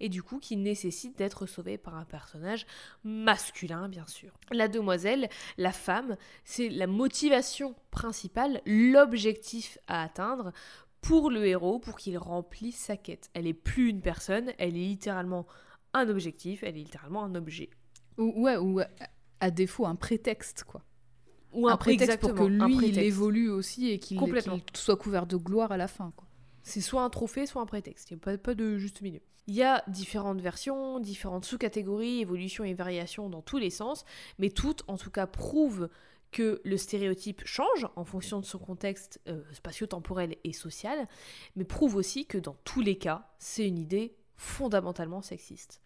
[0.00, 2.66] et du coup qui nécessite d'être sauvée par un personnage
[3.02, 4.34] masculin, bien sûr.
[4.50, 10.52] La demoiselle, la femme, c'est la motivation principale, l'objectif à atteindre
[11.00, 13.30] pour le héros, pour qu'il remplisse sa quête.
[13.32, 15.46] Elle est plus une personne, elle est littéralement
[15.94, 17.70] un objectif, elle est littéralement un objet.
[18.18, 18.80] Ou, ouais, ou
[19.40, 20.82] à défaut, un prétexte, quoi.
[21.54, 24.18] Ou un, prétexte pour que lui, il évolue aussi et qu'il
[24.74, 26.26] soit couvert de gloire à la fin, quoi.
[26.62, 28.10] C'est soit un trophée, soit un prétexte.
[28.10, 29.20] Il n'y a pas, pas de juste milieu.
[29.46, 34.06] Il y a différentes versions, différentes sous-catégories, évolutions et variations dans tous les sens,
[34.38, 35.90] mais toutes, en tout cas, prouvent
[36.32, 41.06] que le stéréotype change en fonction de son contexte euh, spatio-temporel et social,
[41.54, 45.80] mais prouvent aussi que dans tous les cas, c'est une idée fondamentalement sexiste.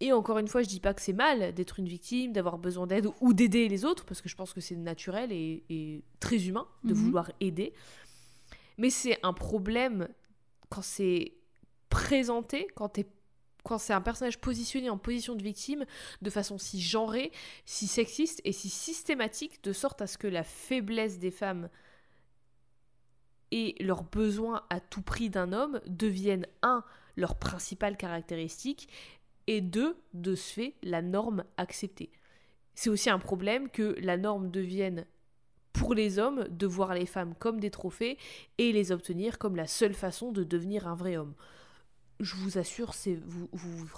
[0.00, 2.86] Et encore une fois, je dis pas que c'est mal d'être une victime, d'avoir besoin
[2.86, 6.46] d'aide ou d'aider les autres, parce que je pense que c'est naturel et, et très
[6.46, 7.00] humain de Mhm.
[7.00, 7.72] vouloir aider.
[8.76, 10.08] Mais c'est un problème
[10.68, 11.32] quand c'est
[11.90, 13.08] présenté, quand, t'es-
[13.64, 15.84] quand c'est un personnage positionné en position de victime
[16.22, 17.32] de façon si genrée,
[17.64, 21.68] si sexiste et si systématique, de sorte à ce que la faiblesse des femmes
[23.50, 26.84] et leurs besoins à tout prix d'un homme deviennent, un,
[27.16, 28.88] leur principale caractéristique,
[29.48, 32.12] et deux, de ce fait, la norme acceptée.
[32.74, 35.06] C'est aussi un problème que la norme devienne
[35.72, 38.18] pour les hommes de voir les femmes comme des trophées
[38.58, 41.34] et les obtenir comme la seule façon de devenir un vrai homme.
[42.20, 43.88] Je vous assure, c'est vous vous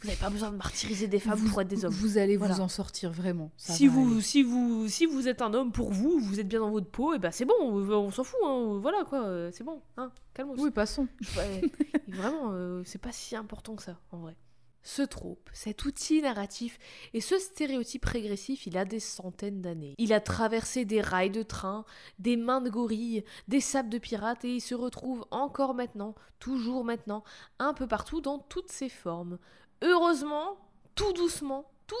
[0.00, 1.92] vous n'avez pas besoin de martyriser des femmes vous, pour être des hommes.
[1.92, 2.54] vous allez Voilà.
[2.54, 3.50] vous en sortir vraiment.
[3.56, 4.20] ça si vous aller.
[4.22, 7.14] si vous si vous êtes un homme pour vous, vous êtes bien dans votre peau,
[7.14, 10.10] et ben c'est bon, on, on s'en fout, hein, voilà quoi, euh, c'est bon, hein,
[10.34, 11.08] calme Oui, passons.
[12.08, 14.36] Vraiment, euh, c'est pas si important que ça, en vrai.
[14.82, 16.78] ce trope, cet outil narratif
[17.12, 19.94] et ce stéréotype régressif, il a des centaines d'années.
[19.98, 21.84] Il a traversé des rails de train,
[22.18, 26.84] des mains de gorilles, des sables de pirates et il se retrouve encore maintenant, toujours
[26.84, 27.24] maintenant,
[27.58, 29.38] un peu partout dans toutes ses formes.
[29.82, 30.56] Heureusement,
[30.94, 31.96] tout doucement, tout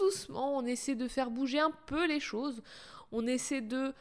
[0.00, 2.62] doucement, on essaie de faire bouger un peu les choses.
[3.12, 3.92] On essaie de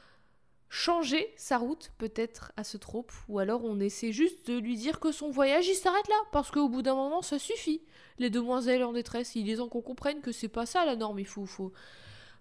[0.69, 4.99] changer sa route peut-être à ce trope ou alors on essaie juste de lui dire
[4.99, 7.83] que son voyage il s'arrête là parce qu'au bout d'un moment ça suffit
[8.17, 11.19] les demoiselles en détresse il est temps qu'on comprenne que c'est pas ça la norme
[11.19, 11.71] il faut faut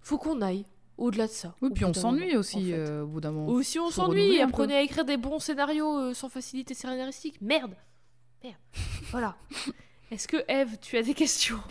[0.00, 0.64] faut qu'on aille
[0.96, 2.78] au-delà de ça Oui, puis on s'ennuie en aussi fait.
[2.78, 3.52] euh, au bout d'un moment.
[3.52, 7.38] Aussi on s'ennuie, apprenez à écrire des bons scénarios euh, sans facilité scénaristique.
[7.42, 7.76] Merde
[8.42, 8.56] Merde
[9.10, 9.36] Voilà.
[10.12, 11.58] Est-ce que Eve, tu as des questions?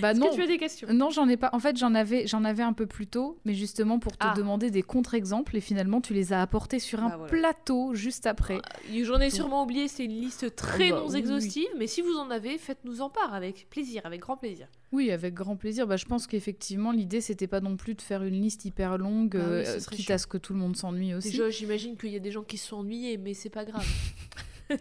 [0.00, 0.30] Bah Est-ce non.
[0.30, 0.88] que tu as des questions?
[0.92, 1.48] Non, j'en ai pas.
[1.52, 4.34] En fait, j'en avais, j'en avais un peu plus tôt, mais justement pour te Ah.
[4.36, 7.30] demander des contre-exemples, et finalement, tu les as apportés sur un Bah, voilà.
[7.30, 8.58] plateau juste après.
[9.04, 12.16] J'en ai sûrement oublié, c'est une liste très bah, non oui, exhaustive, mais si vous
[12.16, 14.66] en avez, faites-nous en part avec plaisir, avec grand plaisir.
[14.90, 15.86] Oui, avec grand plaisir.
[15.86, 19.34] Bah, je pense qu'effectivement, l'idée, c'était pas non plus de faire une liste hyper longue,
[19.36, 20.14] oui, euh, serait quitte chiant.
[20.16, 21.30] à ce que tout le monde s'ennuie aussi.
[21.30, 23.86] Déjà, j'imagine qu'il y a des gens qui se sont ennuyés, mais c'est pas grave.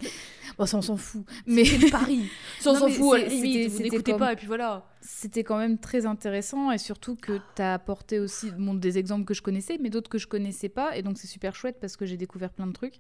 [0.57, 1.25] Bon, ça, on s'en fout.
[1.47, 2.29] Mais Paris
[2.59, 4.85] Ça, on s'en fout, à la limite, vous n'écoutez comme- pas, et puis voilà.
[5.01, 9.25] c'était quand même très intéressant, et surtout que tu as apporté aussi bon, des exemples
[9.25, 11.97] que je connaissais, mais d'autres que je connaissais pas, et donc c'est super chouette parce
[11.97, 12.99] que j'ai découvert plein de trucs.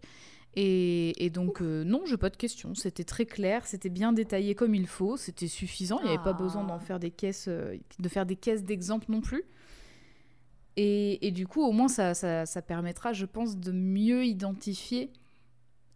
[0.55, 2.75] Et, et donc, euh, non, j'ai pas de questions.
[2.75, 5.99] C'était très clair, c'était bien détaillé comme il faut, c'était suffisant.
[6.01, 6.43] Il n'y avait pas Ah.
[6.43, 9.43] besoin d'en faire des caisses, euh, de faire des caisses d'exemples non plus.
[10.75, 15.11] Et, et du coup, au moins, ça, ça, ça permettra, je pense, de mieux identifier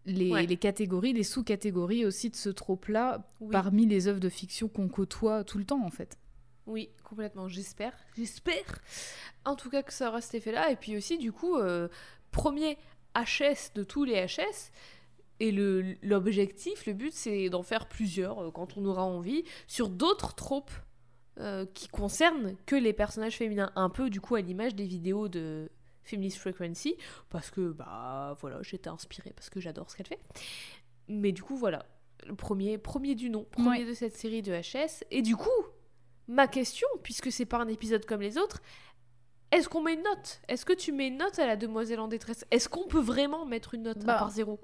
[0.08, 0.46] les, Ouais.
[0.48, 3.52] les catégories, les sous-catégories aussi de ce trope-là Oui.
[3.52, 6.18] parmi les œuvres de fiction qu'on côtoie tout le temps, en fait.
[6.66, 7.94] Oui, complètement, j'espère.
[8.18, 8.80] J'espère.
[9.46, 10.72] En tout cas que ça aura cet effet-là.
[10.72, 11.88] Et puis aussi, du coup, euh,
[12.32, 12.78] premier
[13.16, 14.72] HS de tous les HS.
[15.40, 19.90] Et le- l'objectif, le but, c'est d'en faire plusieurs euh, quand on aura envie, sur
[19.90, 20.72] d'autres tropes
[21.40, 23.72] euh, qui concernent que les personnages féminins.
[23.76, 25.70] Un peu, du coup, à l'image des vidéos de
[26.08, 26.96] Feminist Frequency.
[27.30, 30.20] Parce que, bah, voilà, j'étais inspirée parce que j'adore ce qu'elle fait.
[31.08, 31.86] Mais du coup, voilà.
[32.26, 33.86] Le premier, premier du nom, premier Ouais.
[33.86, 35.04] de cette série de HS.
[35.12, 35.50] Et du coup,
[36.28, 38.62] ma question, puisque c'est pas un épisode comme les autres,
[39.52, 40.42] est-ce qu'on met une note?
[40.50, 42.44] Est-ce que tu mets une note à la demoiselle en détresse?
[42.52, 44.60] Est-ce qu'on peut vraiment mettre une note Bah, à part zéro?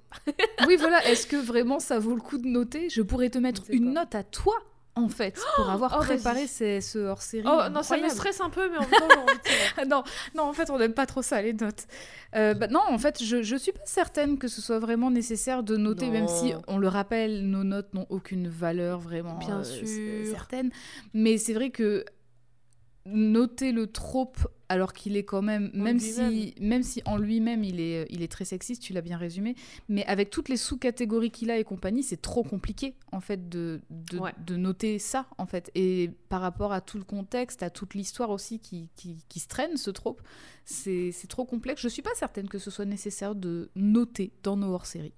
[0.67, 1.05] Oui, voilà.
[1.07, 2.89] Est-ce que vraiment ça vaut le coup de noter?
[2.89, 4.01] Je pourrais te mettre une pas.
[4.01, 4.55] note à toi,
[4.95, 7.47] en fait, pour avoir oh, préparé ces- ce hors-série.
[7.47, 9.87] Oh non, ça me stresse un peu, mais en même temps, j'ai envie de savoir.
[9.87, 10.03] Non,
[10.35, 11.87] non, en fait, on n'aime pas trop ça, les notes.
[12.35, 15.63] Euh, bah, non, en fait, je, je suis pas certaine que ce soit vraiment nécessaire
[15.63, 19.63] de noter, même si, on le rappelle, nos notes n'ont aucune valeur vraiment Bien euh,
[19.63, 19.87] sûr.
[20.31, 20.69] certaine.
[21.13, 22.05] Mais c'est vrai que
[23.05, 27.63] noter le trope, alors qu'il est quand même, En même si, même si en lui-même
[27.63, 29.55] il est, il est très sexiste, tu l'as bien résumé,
[29.89, 33.81] mais avec toutes les sous-catégories qu'il a et compagnie, c'est trop compliqué en fait de,
[33.89, 34.33] de, Ouais.
[34.45, 35.69] de noter ça en fait.
[35.75, 39.47] Et par rapport à tout le contexte, à toute l'histoire aussi qui, qui, qui se
[39.47, 40.21] traîne, ce trope,
[40.65, 41.81] c'est c'est trop complexe.
[41.81, 45.13] Je suis pas certaine que ce soit nécessaire de noter dans nos hors-séries.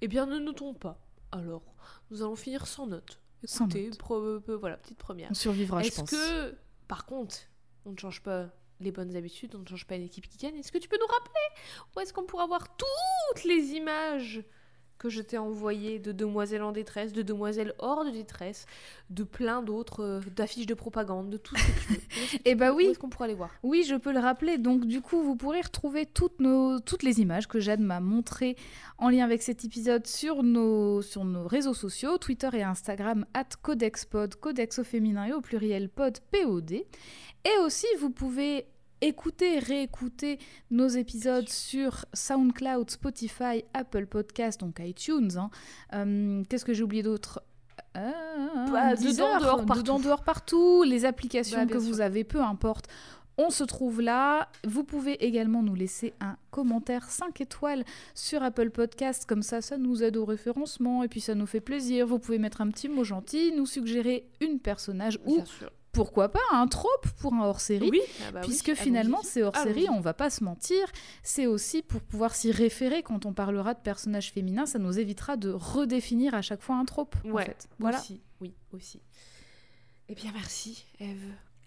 [0.00, 1.00] Eh bien, ne notons pas.
[1.32, 1.62] Alors,
[2.10, 3.20] nous allons finir sans note.
[3.44, 5.30] Écoutez, pro- euh, voilà, petite première.
[5.30, 6.10] On survivra, je Est-ce pense.
[6.10, 6.56] que,
[6.88, 7.36] par contre,
[7.84, 8.48] on ne change pas
[8.80, 10.98] les bonnes habitudes, on ne change pas une équipe qui gagne Est-ce que tu peux
[10.98, 11.62] nous rappeler
[11.96, 14.42] Où est-ce qu'on pourra voir toutes les images
[15.02, 18.66] que je t'ai envoyées de demoiselles en détresse, de demoiselles hors de détresse,
[19.10, 22.36] de plein d'autres, euh, d'affiches de propagande, de tout ce que tu veux Où est-ce
[22.36, 22.86] que Eh bah tu- oui.
[22.86, 24.58] Où est-ce qu'on pourra les voir Oui, je peux le rappeler.
[24.58, 28.56] Donc, du coup, vous pourrez retrouver toutes, nos, toutes les images que Jade m'a montrées
[28.98, 33.48] en lien avec cet épisode sur nos, sur nos réseaux sociaux, Twitter et Instagram, at
[33.60, 36.72] CodexPod, Codex au féminin et au pluriel pod, POD.
[36.72, 36.84] Et
[37.64, 38.66] aussi, vous pouvez
[39.02, 40.38] écouter, réécouter
[40.70, 45.30] nos épisodes sur SoundCloud, Spotify, Apple Podcast, donc iTunes.
[45.36, 45.50] hein.
[45.92, 47.42] Euh, Qu'est-ce que j'ai oublié d'autre?
[47.96, 48.10] Euh,
[48.72, 49.82] Bah, dedans, dehors, partout.
[49.82, 50.82] dedans, dehors, partout.
[50.84, 52.86] Les applications Bah, que vous avez, peu importe.
[53.38, 54.48] On se trouve là.
[54.64, 57.82] Vous pouvez également nous laisser un commentaire 5 étoiles
[58.14, 59.24] sur Apple Podcast.
[59.26, 62.06] Comme ça, ça nous aide au référencement et puis ça nous fait plaisir.
[62.06, 65.38] Vous pouvez mettre un petit mot gentil, nous suggérer une personnage ou.
[65.92, 67.90] Pourquoi pas un trope pour un hors-série.
[67.90, 69.98] Oui, ah bah oui, Puisque finalement, c'est hors série, Allons-y.
[69.98, 70.86] on va pas se mentir,
[71.22, 75.36] c'est aussi pour pouvoir s'y référer quand on parlera de personnages féminins, ça nous évitera
[75.36, 77.14] de redéfinir à chaque fois un trope.
[77.26, 77.68] en Ouais, fait.
[77.78, 77.98] Voilà.
[77.98, 79.02] Aussi, oui, aussi.
[80.08, 81.18] Eh bien, merci, Eve.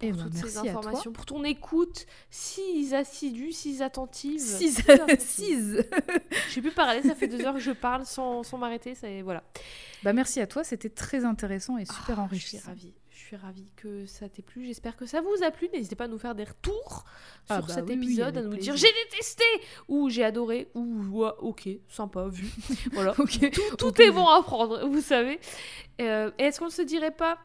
[0.02, 0.72] Eh Pour ben, toutes merci ces à toi.
[0.80, 4.40] informations, pour ton écoute si assidue, si attentive.
[4.42, 4.82] Six.
[5.20, 5.56] si.
[5.56, 5.82] Je
[6.50, 9.42] sais plus parler, ça fait deux heures que je parle sans, sans m'arrêter, ça voilà.
[10.04, 12.58] Bah merci à toi, c'était très intéressant et super Ah, Je enrichissant.
[12.58, 14.66] suis ravie, Je suis ravie que ça t'ait plu.
[14.66, 15.70] J'espère que ça vous a plu.
[15.72, 17.06] N'hésitez pas à nous faire des retours
[17.48, 19.46] Ah sur bah cet oui, épisode, à nous dire j'ai détesté
[19.88, 22.50] ou j'ai adoré ou ouais, ok, sympa, vu.
[22.92, 23.14] voilà.
[23.78, 25.40] Tout, est bon à prendre, vous savez.
[26.02, 27.38] Euh, Est-ce qu'on ne se dirait pas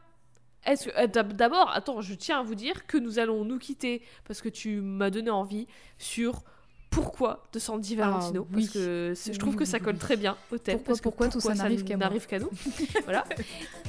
[0.67, 4.41] euh, d'ab- D'abord, attends, je tiens à vous dire que nous allons nous quitter parce
[4.41, 5.67] que tu m'as donné envie
[5.97, 6.43] sur
[6.91, 10.57] pourquoi de Sandy Valentino ah parce que je trouve que ça colle très bien au
[10.57, 12.49] thème pourquoi, parce pourquoi, tout ça n'arrive qu'à nous
[13.05, 13.23] voilà.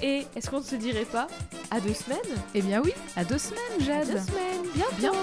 [0.01, 1.27] Et est-ce qu'on ne se dirait pas
[1.71, 2.19] à deux semaines?
[2.55, 4.09] Eh bien oui à deux semaines Jade.
[4.09, 4.97] À deux semaines bientôt.
[4.99, 5.19] bientôt.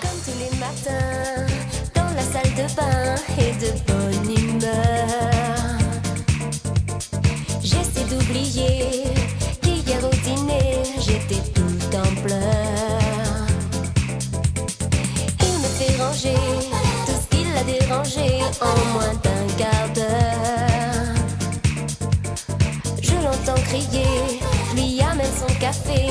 [0.00, 1.46] Comme tous les matins
[1.94, 5.76] dans la salle de bain et de bonne humeur
[7.62, 8.75] j'essaie d'oublier
[18.60, 21.14] en moins d'un quart d'heure.
[23.02, 24.40] Je l'entends crier,
[24.74, 26.10] Liam et son café,